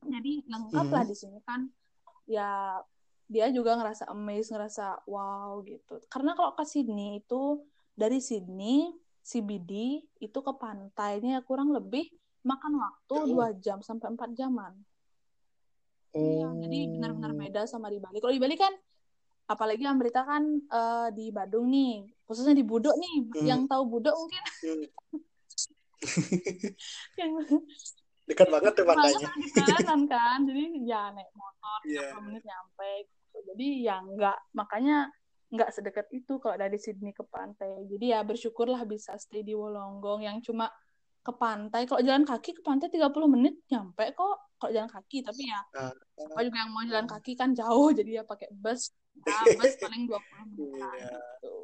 Jadi 0.00 0.32
lengkap 0.48 0.84
mm 0.84 0.88
-hmm. 0.88 0.96
lah 0.96 1.04
di 1.04 1.16
sini 1.16 1.38
kan. 1.44 1.60
Ya 2.28 2.80
dia 3.30 3.46
juga 3.48 3.78
ngerasa 3.78 4.10
amazed 4.10 4.50
ngerasa 4.50 5.06
wow 5.06 5.62
gitu 5.62 6.02
karena 6.10 6.34
kalau 6.34 6.50
ke 6.52 6.66
Sydney 6.66 7.22
itu 7.22 7.62
dari 7.94 8.18
Sydney 8.18 8.90
CBD 9.22 9.72
itu 10.18 10.38
ke 10.40 10.52
pantainya 10.52 11.38
kurang 11.40 11.70
lebih 11.70 12.10
makan 12.42 12.74
waktu 12.74 13.14
dua 13.28 13.54
jam 13.54 13.78
sampai 13.80 14.10
empat 14.10 14.34
jaman 14.34 14.74
Iya, 16.10 16.50
jadi 16.58 16.78
benar-benar 16.90 17.30
Oh. 17.30 17.38
beda 17.38 17.60
sama 17.70 17.86
di 17.86 18.02
Bali. 18.02 18.18
Kalau 18.18 18.34
di 18.34 18.42
Bali 18.42 18.58
kan, 18.58 18.74
apalagi 19.46 19.86
Amrita 19.86 20.26
kan 20.26 20.42
eh, 20.58 21.08
di 21.14 21.30
Badung 21.30 21.70
nih, 21.70 22.02
khususnya 22.26 22.50
di 22.50 22.66
Budok 22.66 22.98
nih. 22.98 23.16
Hmm. 23.30 23.46
Yang 23.46 23.60
tahu 23.70 23.82
Budok 23.86 24.18
mungkin 24.18 24.42
Hmm. 24.42 24.84
yang 27.14 27.32
Dekat 28.26 28.46
banget 28.46 28.72
tuh 28.74 28.86
pantainya. 28.86 29.30
di 29.38 29.48
jalanan 29.54 30.00
kan. 30.06 30.38
Jadi 30.46 30.62
ya 30.82 31.14
naik 31.14 31.30
motor. 31.30 31.78
30 31.86 32.26
menit 32.26 32.42
nyampe. 32.42 32.92
Jadi 33.46 33.84
ya 33.84 34.00
nggak, 34.00 34.54
makanya 34.54 35.08
nggak 35.50 35.70
sedekat 35.74 36.06
itu 36.14 36.38
kalau 36.38 36.54
dari 36.54 36.78
Sydney 36.78 37.10
ke 37.10 37.26
pantai. 37.26 37.86
Jadi 37.90 38.14
ya 38.14 38.22
bersyukurlah 38.22 38.84
bisa 38.84 39.16
stay 39.16 39.42
di 39.42 39.56
Wolonggong 39.56 40.22
yang 40.22 40.38
cuma 40.40 40.70
ke 41.20 41.32
pantai. 41.34 41.84
Kalau 41.84 42.00
jalan 42.00 42.24
kaki 42.24 42.56
ke 42.56 42.62
pantai 42.62 42.88
30 42.88 43.28
menit 43.28 43.60
nyampe 43.68 44.14
kok. 44.14 44.36
Kalau 44.60 44.72
jalan 44.76 44.92
kaki, 44.92 45.24
tapi 45.24 45.48
ya 45.48 45.60
Ah. 45.72 45.88
siapa 46.20 46.44
juga 46.44 46.58
yang 46.60 46.70
mau 46.70 46.84
jalan 46.84 47.08
kaki 47.08 47.32
kan 47.32 47.56
jauh 47.56 47.88
jadi 47.98 48.20
ya 48.20 48.22
pakai 48.28 48.52
bus 48.52 48.92
nah, 49.16 49.44
bus 49.56 49.72
paling 49.80 50.04
20 50.04 50.20
menit 50.52 50.68
Iya. 50.76 51.08
gitu 51.16 51.56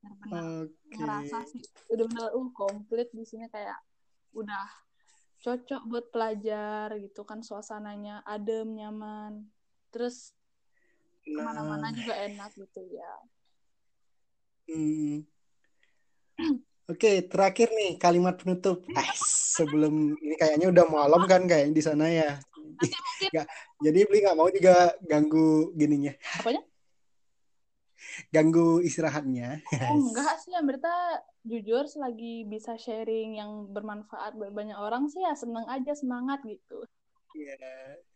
benar-benar 0.00 0.44
Oke. 0.64 0.96
ngerasa 0.96 1.38
sih 1.44 1.60
udah 1.92 2.04
benar 2.08 2.32
uh 2.32 2.48
komplit 2.56 3.12
di 3.12 3.28
sini 3.28 3.44
kayak 3.52 3.76
udah 4.32 4.64
cocok 5.40 5.82
buat 5.84 6.06
pelajar 6.08 6.96
gitu 6.96 7.28
kan 7.28 7.44
suasananya 7.44 8.24
adem 8.24 8.72
nyaman 8.72 9.44
terus 9.90 10.32
ke 11.20 11.38
mana-mana 11.38 11.90
Nah, 11.90 11.94
juga 11.94 12.14
enak 12.16 12.50
gitu 12.56 12.80
ya 12.90 13.12
hmm. 14.70 15.26
Oke, 16.90 17.22
terakhir 17.30 17.70
nih 17.70 18.02
kalimat 18.02 18.34
penutup. 18.34 18.82
Eh, 18.90 19.08
sebelum 19.54 20.18
ini 20.18 20.34
kayaknya 20.34 20.74
udah 20.74 20.90
malam 20.90 21.22
kan 21.30 21.46
kayaknya 21.46 21.70
di 21.70 21.82
sana 21.86 22.10
ya. 22.10 22.34
Nggak, 23.30 23.46
jadi 23.78 23.98
beli 24.10 24.18
nggak 24.26 24.34
mau 24.34 24.50
juga 24.50 24.98
ganggu 25.06 25.70
gininya, 25.78 26.10
apanya 26.34 26.66
ganggu 28.34 28.82
istirahatnya. 28.82 29.62
oh 29.70 29.98
enggak 30.10 30.34
sih 30.42 30.50
Amrita 30.56 31.22
jujur 31.44 31.86
selagi 31.86 32.48
bisa 32.48 32.74
sharing 32.74 33.38
yang 33.38 33.70
bermanfaat 33.70 34.36
buat 34.36 34.52
banyak 34.52 34.76
orang 34.76 35.08
sih 35.08 35.22
ya 35.24 35.32
seneng 35.36 35.64
aja 35.70 35.92
semangat 35.96 36.42
gitu 36.44 36.84
Iya. 37.30 38.09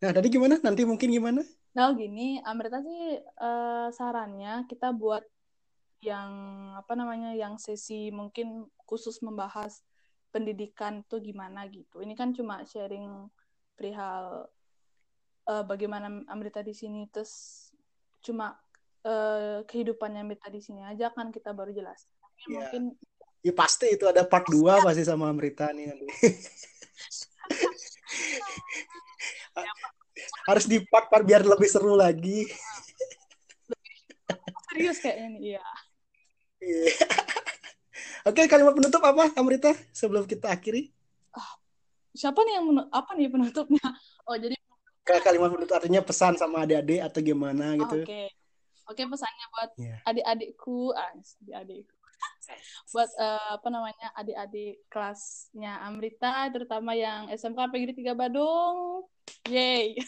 Nah, 0.00 0.10
tadi 0.16 0.32
gimana? 0.32 0.56
Nanti 0.64 0.82
mungkin 0.88 1.12
gimana? 1.12 1.44
Nah, 1.76 1.92
gini, 1.92 2.40
Amrita 2.42 2.80
sih 2.80 3.20
eh, 3.20 3.88
sarannya 3.92 4.64
kita 4.64 4.96
buat 4.96 5.22
yang 6.00 6.32
apa 6.80 6.96
namanya, 6.96 7.36
yang 7.36 7.60
sesi 7.60 8.08
mungkin 8.08 8.64
khusus 8.88 9.20
membahas 9.20 9.84
pendidikan 10.32 11.04
tuh 11.04 11.20
gimana 11.20 11.68
gitu. 11.68 12.00
Ini 12.00 12.16
kan 12.16 12.32
cuma 12.32 12.64
sharing 12.64 13.28
perihal 13.76 14.48
eh, 15.52 15.64
bagaimana 15.68 16.24
Amrita 16.32 16.64
di 16.64 16.72
sini, 16.72 17.04
terus 17.12 17.68
cuma 18.24 18.56
eh, 19.04 19.60
kehidupannya 19.68 20.24
Amrita 20.24 20.48
di 20.48 20.64
sini 20.64 20.80
aja 20.80 21.12
kan 21.12 21.28
kita 21.28 21.52
baru 21.52 21.76
jelas. 21.76 22.08
Tapi 22.18 22.40
Iya. 22.48 22.56
mungkin 22.56 22.84
Ya 23.40 23.56
pasti 23.56 23.88
itu 23.88 24.04
ada 24.04 24.20
part 24.20 24.44
2 24.52 24.84
pasti 24.84 25.00
sama 25.00 25.28
Amrita 25.32 25.72
nih 25.72 25.88
nanti. 25.88 26.04
Harus 30.50 30.66
di 30.66 30.82
part-part 30.82 31.22
biar 31.22 31.46
lebih 31.46 31.70
seru 31.70 31.94
lagi. 31.94 32.42
serius 34.70 34.98
kayaknya 34.98 35.38
nih, 35.38 35.40
iya. 35.54 35.66
Iya. 36.58 36.94
Oke, 38.26 38.50
kalimat 38.50 38.74
penutup 38.74 39.02
apa, 39.06 39.30
Amrita? 39.38 39.70
Sebelum 39.94 40.26
kita 40.26 40.50
akhiri. 40.50 40.90
Siapa 42.10 42.42
nih 42.42 42.58
yang 42.58 42.66
apa 42.90 43.14
nih 43.14 43.30
penutupnya? 43.30 43.82
Oh, 44.30 44.38
jadi 44.38 44.54
kalimat 45.26 45.50
penutup 45.50 45.74
artinya 45.74 45.98
pesan 46.06 46.38
sama 46.38 46.62
adik-adik 46.62 47.02
atau 47.02 47.18
gimana 47.18 47.74
oh, 47.74 47.82
gitu. 47.82 48.06
oke. 48.06 48.22
Oke, 48.90 49.02
pesannya 49.06 49.46
buat 49.50 49.70
Iya. 49.74 49.96
adik-adikku, 50.06 50.94
ah, 50.94 51.10
adik-adikku. 51.18 51.99
Buat 52.90 53.10
eh, 53.16 53.48
apa 53.56 53.68
namanya 53.68 54.08
adik-adik 54.18 54.84
kelasnya 54.90 55.80
Amrita 55.84 56.50
terutama 56.50 56.92
yang 56.96 57.30
SMK 57.32 57.70
Negeri 57.70 57.92
3 57.96 58.14
Badung. 58.18 59.06
Yeay. 59.46 59.98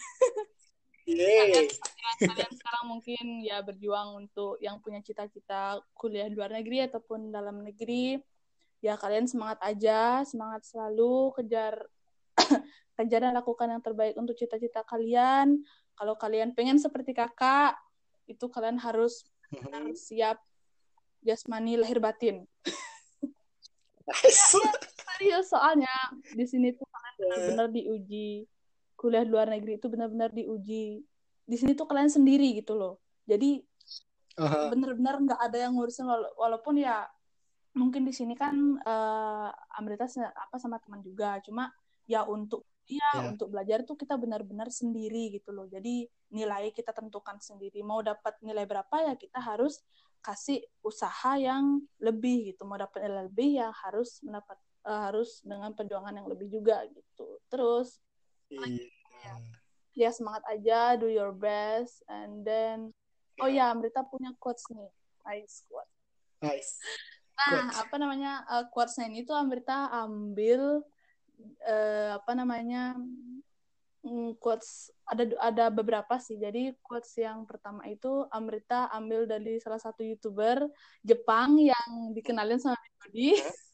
Yeay. 1.07 1.67
Kalian, 1.67 1.67
kalian 2.31 2.53
sekarang 2.55 2.85
mungkin 2.87 3.25
ya 3.43 3.59
berjuang 3.59 4.23
untuk 4.23 4.55
yang 4.63 4.79
punya 4.79 5.03
cita-cita 5.03 5.83
kuliah 5.95 6.27
di 6.31 6.35
luar 6.35 6.51
negeri 6.51 6.87
ataupun 6.87 7.31
dalam 7.31 7.63
negeri. 7.63 8.19
Ya 8.83 8.99
kalian 8.99 9.27
semangat 9.27 9.63
aja, 9.63 10.27
semangat 10.27 10.67
selalu 10.67 11.31
kejar 11.39 11.87
kejar 12.99 13.19
dan 13.23 13.33
lakukan 13.35 13.71
yang 13.71 13.83
terbaik 13.83 14.15
untuk 14.19 14.35
cita-cita 14.35 14.83
kalian. 14.83 15.63
Kalau 15.93 16.17
kalian 16.19 16.51
pengen 16.51 16.81
seperti 16.81 17.15
kakak, 17.15 17.77
itu 18.27 18.47
kalian 18.49 18.79
harus 18.81 19.27
benar 19.53 19.85
siap 19.93 20.41
jasmani 21.23 21.79
lahir 21.79 21.97
batin. 22.03 22.43
Serius 25.13 25.47
soalnya 25.49 25.91
di 26.35 26.43
sini 26.43 26.75
tuh 26.75 26.83
kalian 26.83 27.15
benar-benar 27.19 27.67
diuji 27.71 28.45
kuliah 28.99 29.23
luar 29.27 29.47
negeri 29.51 29.79
itu 29.79 29.87
benar-benar 29.87 30.31
diuji. 30.31 31.03
Di 31.43 31.55
sini 31.59 31.75
tuh 31.75 31.87
kalian 31.87 32.11
sendiri 32.11 32.55
gitu 32.59 32.75
loh. 32.75 32.99
Jadi 33.27 33.63
Aha. 34.39 34.71
benar-benar 34.71 35.19
nggak 35.23 35.39
ada 35.39 35.57
yang 35.59 35.75
ngurusin 35.75 36.07
wala- 36.07 36.33
walaupun 36.39 36.79
ya 36.79 37.07
mungkin 37.75 38.05
di 38.05 38.13
sini 38.15 38.35
kan 38.37 38.79
eh, 38.79 39.49
Amrita 39.79 40.07
apa 40.35 40.55
sama 40.59 40.79
teman 40.79 40.99
juga. 41.03 41.39
Cuma 41.43 41.71
ya 42.07 42.27
untuk 42.27 42.67
ya 42.83 42.99
Ya. 43.15 43.31
untuk 43.31 43.47
belajar 43.47 43.87
tuh 43.87 43.95
kita 43.95 44.19
benar-benar 44.19 44.67
sendiri 44.67 45.31
gitu 45.31 45.55
loh. 45.55 45.67
Jadi 45.71 46.07
nilai 46.35 46.71
kita 46.75 46.91
tentukan 46.91 47.39
sendiri. 47.39 47.79
Mau 47.79 48.03
dapat 48.03 48.35
nilai 48.43 48.67
berapa 48.67 48.91
ya 49.07 49.13
kita 49.15 49.39
harus 49.39 49.79
kasih 50.23 50.63
usaha 50.81 51.35
yang 51.35 51.83
lebih 51.99 52.55
gitu. 52.55 52.63
Mau 52.63 52.79
dapat 52.79 53.03
nilai 53.03 53.27
lebih 53.27 53.59
ya 53.59 53.69
harus 53.83 54.23
mendapat 54.23 54.57
eh, 54.87 55.01
harus 55.11 55.43
dengan 55.43 55.75
perjuangan 55.75 56.15
yang 56.15 56.27
lebih 56.31 56.47
juga 56.47 56.81
gitu. 56.87 57.39
Terus 57.51 57.99
Iya. 58.53 59.33
ya 59.93 60.09
semangat 60.13 60.43
aja, 60.49 60.93
do 60.97 61.09
your 61.09 61.33
best, 61.33 62.05
and 62.05 62.45
then 62.45 62.93
oh 63.41 63.49
ya 63.49 63.73
Amrita 63.73 64.05
punya 64.05 64.29
quotes 64.37 64.61
nih, 64.69 64.89
nice 65.25 65.65
quote. 65.65 65.89
Nice. 66.43 66.77
Nah 67.33 67.65
Quotes. 67.71 67.81
apa 67.81 67.95
namanya 67.97 68.33
uh, 68.45 68.65
quotesnya 68.69 69.09
ini 69.09 69.25
tuh 69.25 69.33
Amrita 69.33 69.89
ambil 69.89 70.85
eh, 71.65 72.13
apa 72.13 72.31
namanya 72.37 72.93
quotes 74.37 74.91
ada 75.07 75.23
ada 75.39 75.65
beberapa 75.71 76.19
sih. 76.19 76.35
Jadi 76.35 76.75
quotes 76.83 77.15
yang 77.15 77.47
pertama 77.47 77.87
itu 77.87 78.27
Amrita 78.29 78.91
ambil 78.91 79.23
dari 79.25 79.57
salah 79.63 79.79
satu 79.79 80.03
youtuber 80.03 80.67
Jepang 81.01 81.55
yang 81.55 82.11
dikenalin 82.11 82.59
sama 82.59 82.79
Budi. 82.99 83.33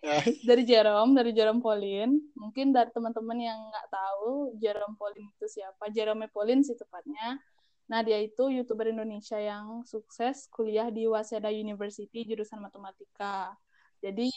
Nice. 0.00 0.40
dari 0.48 0.64
Jerome, 0.64 1.12
dari 1.12 1.36
Jerome 1.36 1.60
Pauline. 1.60 2.32
Mungkin 2.32 2.72
dari 2.72 2.88
teman-teman 2.88 3.36
yang 3.36 3.60
nggak 3.68 3.88
tahu 3.92 4.56
Jerome 4.56 4.96
Pauline 4.96 5.28
itu 5.36 5.44
siapa. 5.44 5.92
Jerome 5.92 6.24
Pauline 6.32 6.64
sih 6.64 6.72
tepatnya. 6.72 7.36
Nah, 7.84 8.00
dia 8.00 8.16
itu 8.22 8.48
YouTuber 8.48 8.88
Indonesia 8.96 9.36
yang 9.36 9.84
sukses 9.84 10.48
kuliah 10.48 10.88
di 10.88 11.04
Waseda 11.04 11.52
University 11.52 12.24
jurusan 12.24 12.64
matematika. 12.64 13.52
Jadi, 14.00 14.32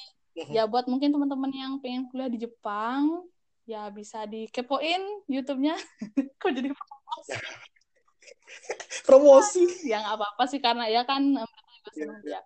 ya 0.51 0.67
buat 0.67 0.89
mungkin 0.91 1.15
teman-teman 1.15 1.53
yang 1.55 1.73
pengen 1.79 2.11
kuliah 2.11 2.27
di 2.27 2.43
Jepang, 2.43 3.23
ya 3.63 3.87
bisa 3.91 4.27
dikepoin 4.27 5.01
YouTube-nya. 5.31 5.75
Kok 6.41 6.51
jadi 6.51 6.69
promosi? 6.71 7.31
Promosi. 9.07 9.63
Ya 9.87 9.99
nggak 10.03 10.15
apa-apa 10.19 10.43
sih, 10.47 10.59
karena 10.63 10.85
ya 10.87 11.03
kan 11.03 11.23
Iya, 11.33 11.91
senang 11.91 12.21
ya. 12.23 12.41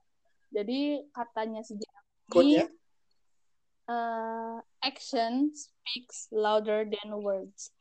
Jadi, 0.50 0.80
katanya 1.14 1.62
si 1.62 1.78
Quote-nya? 2.28 2.66
uh, 3.88 4.58
action 4.84 5.54
speaks 5.54 6.28
louder 6.34 6.88
than 6.90 7.14
words. 7.22 7.72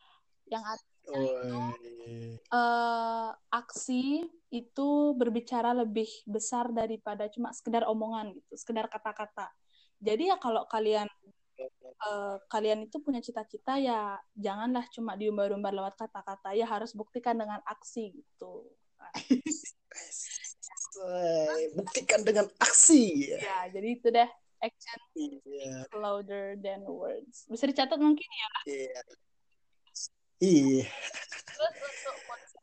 Yang 0.46 0.62
artinya 0.76 0.94
Oh, 1.06 1.70
uh, 2.50 3.30
aksi 3.54 4.26
itu 4.50 4.88
berbicara 5.14 5.70
lebih 5.70 6.10
besar 6.26 6.74
daripada 6.74 7.30
cuma 7.30 7.54
sekedar 7.54 7.86
omongan 7.86 8.34
gitu, 8.34 8.52
sekedar 8.58 8.90
kata-kata. 8.90 9.46
Jadi 10.02 10.34
ya 10.34 10.36
kalau 10.42 10.66
kalian 10.66 11.06
uh, 12.04 12.36
kalian 12.52 12.84
itu 12.84 13.00
punya 13.00 13.24
cita-cita 13.24 13.80
ya 13.80 14.20
janganlah 14.36 14.84
cuma 14.92 15.16
diumbar-umbar 15.16 15.72
lewat 15.72 15.96
kata-kata, 15.96 16.52
ya 16.52 16.68
harus 16.68 16.92
buktikan 16.92 17.38
dengan 17.38 17.62
aksi 17.64 18.12
gitu. 18.12 18.68
Buktikan 21.76 22.24
dengan 22.24 22.48
aksi. 22.56 23.36
Ya, 23.36 23.68
jadi 23.68 24.00
itu 24.00 24.08
deh 24.08 24.24
action 24.64 24.98
Iya. 25.16 25.84
louder 25.92 26.56
than 26.60 26.84
words. 26.88 27.44
Bisa 27.52 27.68
dicatat 27.68 28.00
mungkin 28.00 28.24
ya. 28.24 28.50
Iya. 28.64 29.00
Iya. 30.40 30.84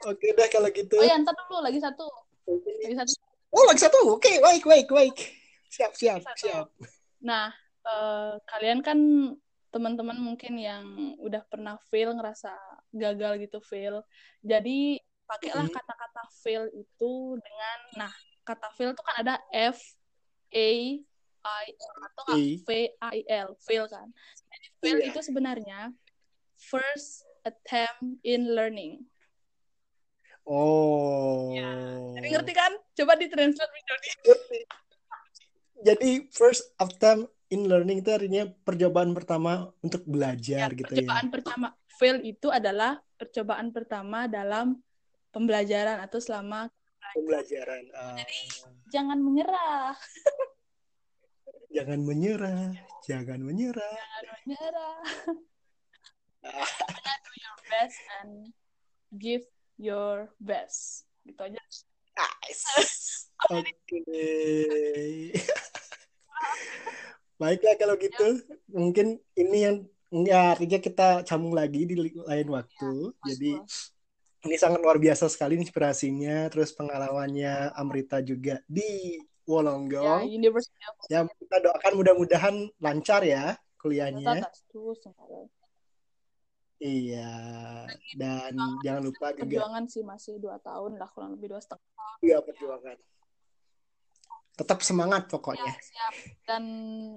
Oke 0.09 0.33
deh 0.33 0.49
kalau 0.49 0.69
gitu. 0.73 0.97
Oh 0.99 1.05
ya, 1.05 1.15
ntar 1.21 1.37
dulu 1.37 1.61
lagi 1.61 1.79
satu. 1.79 2.09
Lagi 2.49 2.95
satu. 2.97 3.13
Oh, 3.53 3.63
lagi 3.69 3.81
satu. 3.85 3.97
Oke, 4.17 4.41
baik, 4.41 4.65
baik, 4.65 4.89
baik. 4.89 5.17
Siap, 5.69 5.93
siap, 5.93 6.25
siap. 6.37 6.73
Nah, 7.21 7.53
eh, 7.83 8.33
kalian 8.47 8.79
kan 8.79 8.99
teman-teman 9.73 10.17
mungkin 10.21 10.53
yang 10.61 11.17
udah 11.17 11.41
pernah 11.49 11.81
fail 11.89 12.13
ngerasa 12.13 12.53
gagal 12.93 13.41
gitu 13.41 13.57
fail 13.65 14.05
jadi 14.45 15.01
pakailah 15.25 15.65
kata-kata 15.65 16.23
fail 16.45 16.69
itu 16.77 17.41
dengan 17.41 17.79
nah 17.97 18.13
kata 18.45 18.69
fail 18.77 18.93
itu 18.93 19.01
kan 19.01 19.15
ada 19.25 19.35
F 19.49 19.81
A 20.53 20.71
I 21.43 21.65
L 21.73 21.95
atau 22.05 22.21
nggak. 22.29 22.37
V 22.61 22.69
I 22.93 23.17
L 23.25 23.57
fail 23.65 23.89
kan 23.89 24.07
jadi 24.53 24.67
fail 24.77 24.97
Iya. 25.01 25.07
itu 25.09 25.19
sebenarnya 25.25 25.79
first 26.61 27.25
attempt 27.41 28.21
in 28.21 28.53
learning 28.53 29.01
Oh. 30.43 31.55
jadi 32.19 32.27
ngerti 32.35 32.51
kan 32.51 32.75
coba 32.99 33.15
ditranslate 33.15 33.71
Widodi 33.71 34.09
Ngerti. 34.27 34.59
Jadi 35.87 36.11
first 36.35 36.75
attempt 36.79 37.31
in 37.53 37.69
learning 37.69 38.01
itu 38.01 38.09
artinya 38.09 38.49
percobaan 38.65 39.13
pertama 39.13 39.69
untuk 39.85 40.01
Ya, 40.03 40.09
belajar 40.09 40.67
gitu 40.73 40.89
ya. 40.89 41.05
percobaan 41.05 41.27
pertama 41.29 41.67
fail 41.93 42.17
itu 42.25 42.49
adalah 42.49 42.97
percobaan 43.15 43.69
pertama 43.69 44.25
dalam 44.25 44.81
pembelajaran 45.29 46.01
atau 46.01 46.17
selama 46.17 46.73
Pembelajaran. 47.13 47.93
Ah, 47.93 48.17
jangan 48.93 49.21
menyerah, 49.21 49.93
jangan 51.69 52.01
menyerah, 52.01 52.73
jangan 53.05 53.37
menyerah. 53.37 53.93
jangan 53.93 54.25
menyerah. 54.41 54.97
Ah. 56.41 56.65
Do 57.21 57.31
your 57.37 57.57
best 57.69 57.99
and 58.17 58.31
give 59.13 59.45
your 59.77 60.33
best. 60.41 61.05
Gitu 61.21 61.37
aja. 61.37 61.61
Nice. 62.17 63.29
Oke. 63.53 64.01
Baiklah 67.43 67.75
kalau 67.75 67.95
gitu, 67.99 68.27
mungkin 68.71 69.19
ini 69.35 69.57
yang 69.67 69.75
ya 70.23 70.55
artinya 70.55 70.79
kita 70.79 71.27
sambung 71.27 71.51
lagi 71.51 71.83
di 71.83 71.99
lain 71.99 72.47
waktu. 72.47 73.11
Jadi 73.19 73.59
ini 74.47 74.55
sangat 74.55 74.79
luar 74.79 74.95
biasa 74.95 75.27
sekali 75.27 75.59
inspirasinya, 75.59 76.47
terus 76.47 76.71
pengalamannya 76.71 77.75
Amrita 77.75 78.23
juga 78.23 78.63
di 78.63 79.19
Ya, 79.43 79.51
Wolonggong. 79.51 80.23
University 80.31 80.83
of 80.87 80.95
Ya, 81.11 81.27
kita 81.27 81.59
doakan 81.59 81.93
mudah-mudahan 81.99 82.55
lancar 82.79 83.27
ya 83.27 83.59
kuliahnya. 83.75 84.47
Iya, 86.79 87.35
dan 88.19 88.55
jangan 88.83 89.03
lupa 89.03 89.35
juga 89.35 89.43
Perjuangan 89.43 89.83
sih 89.87 90.03
masih 90.03 90.39
dua 90.39 90.59
tahun 90.63 90.95
lah 90.95 91.11
kurang 91.11 91.35
lebih 91.35 91.55
dua 91.55 91.59
setengah. 91.59 91.83
juga 92.23 92.39
perjuangan. 92.43 92.95
Tetap 94.53 94.79
semangat 94.85 95.25
Ya, 95.25 95.29
pokoknya. 95.33 95.71
siap. 95.81 96.13
Dan 96.45 96.63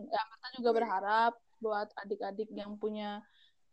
ya, 0.09 0.21
kita 0.25 0.49
juga 0.61 0.71
berharap 0.73 1.33
buat 1.61 1.89
adik-adik 1.97 2.49
yang 2.53 2.77
punya 2.77 3.21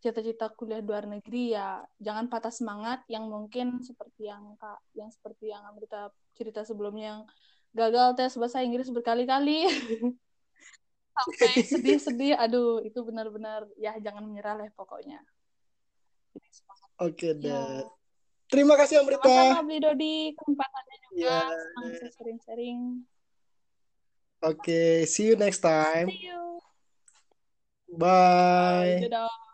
cita-cita 0.04 0.52
kuliah 0.52 0.84
luar 0.84 1.08
negeri 1.08 1.56
ya 1.56 1.80
jangan 1.96 2.28
patah 2.28 2.52
semangat 2.52 3.08
yang 3.08 3.24
mungkin 3.24 3.80
seperti 3.80 4.28
yang 4.28 4.60
kak 4.60 4.76
yang 5.00 5.08
seperti 5.08 5.48
yang 5.56 5.64
Amrita 5.64 6.12
cerita 6.36 6.68
sebelumnya 6.68 7.06
yang 7.16 7.22
gagal 7.72 8.12
tes 8.20 8.36
bahasa 8.36 8.60
Inggris 8.60 8.92
berkali-kali 8.92 9.64
sampai 11.16 11.52
sedih-sedih 11.64 12.36
aduh 12.36 12.84
itu 12.84 13.00
benar-benar 13.00 13.64
ya 13.80 13.96
jangan 14.04 14.28
menyerah 14.28 14.60
lah 14.60 14.68
pokoknya. 14.76 15.24
Oke 17.00 17.32
Ya. 17.40 17.64
deh. 17.64 17.88
Terima 18.52 18.76
kasih 18.76 19.02
Amrita. 19.08 19.24
sama-sama 19.24 19.64
beli 19.66 19.80
Dodi 19.80 20.16
kesempatannya 20.36 20.96
juga 21.16 21.16
Ya. 21.16 21.48
senang 21.48 23.13
Oke, 24.44 25.08
see 25.08 25.32
you 25.32 25.40
next 25.40 25.64
time. 25.64 26.12
see 26.12 26.28
you 26.28 26.60
Bye. 27.96 29.00
dadah 29.08 29.53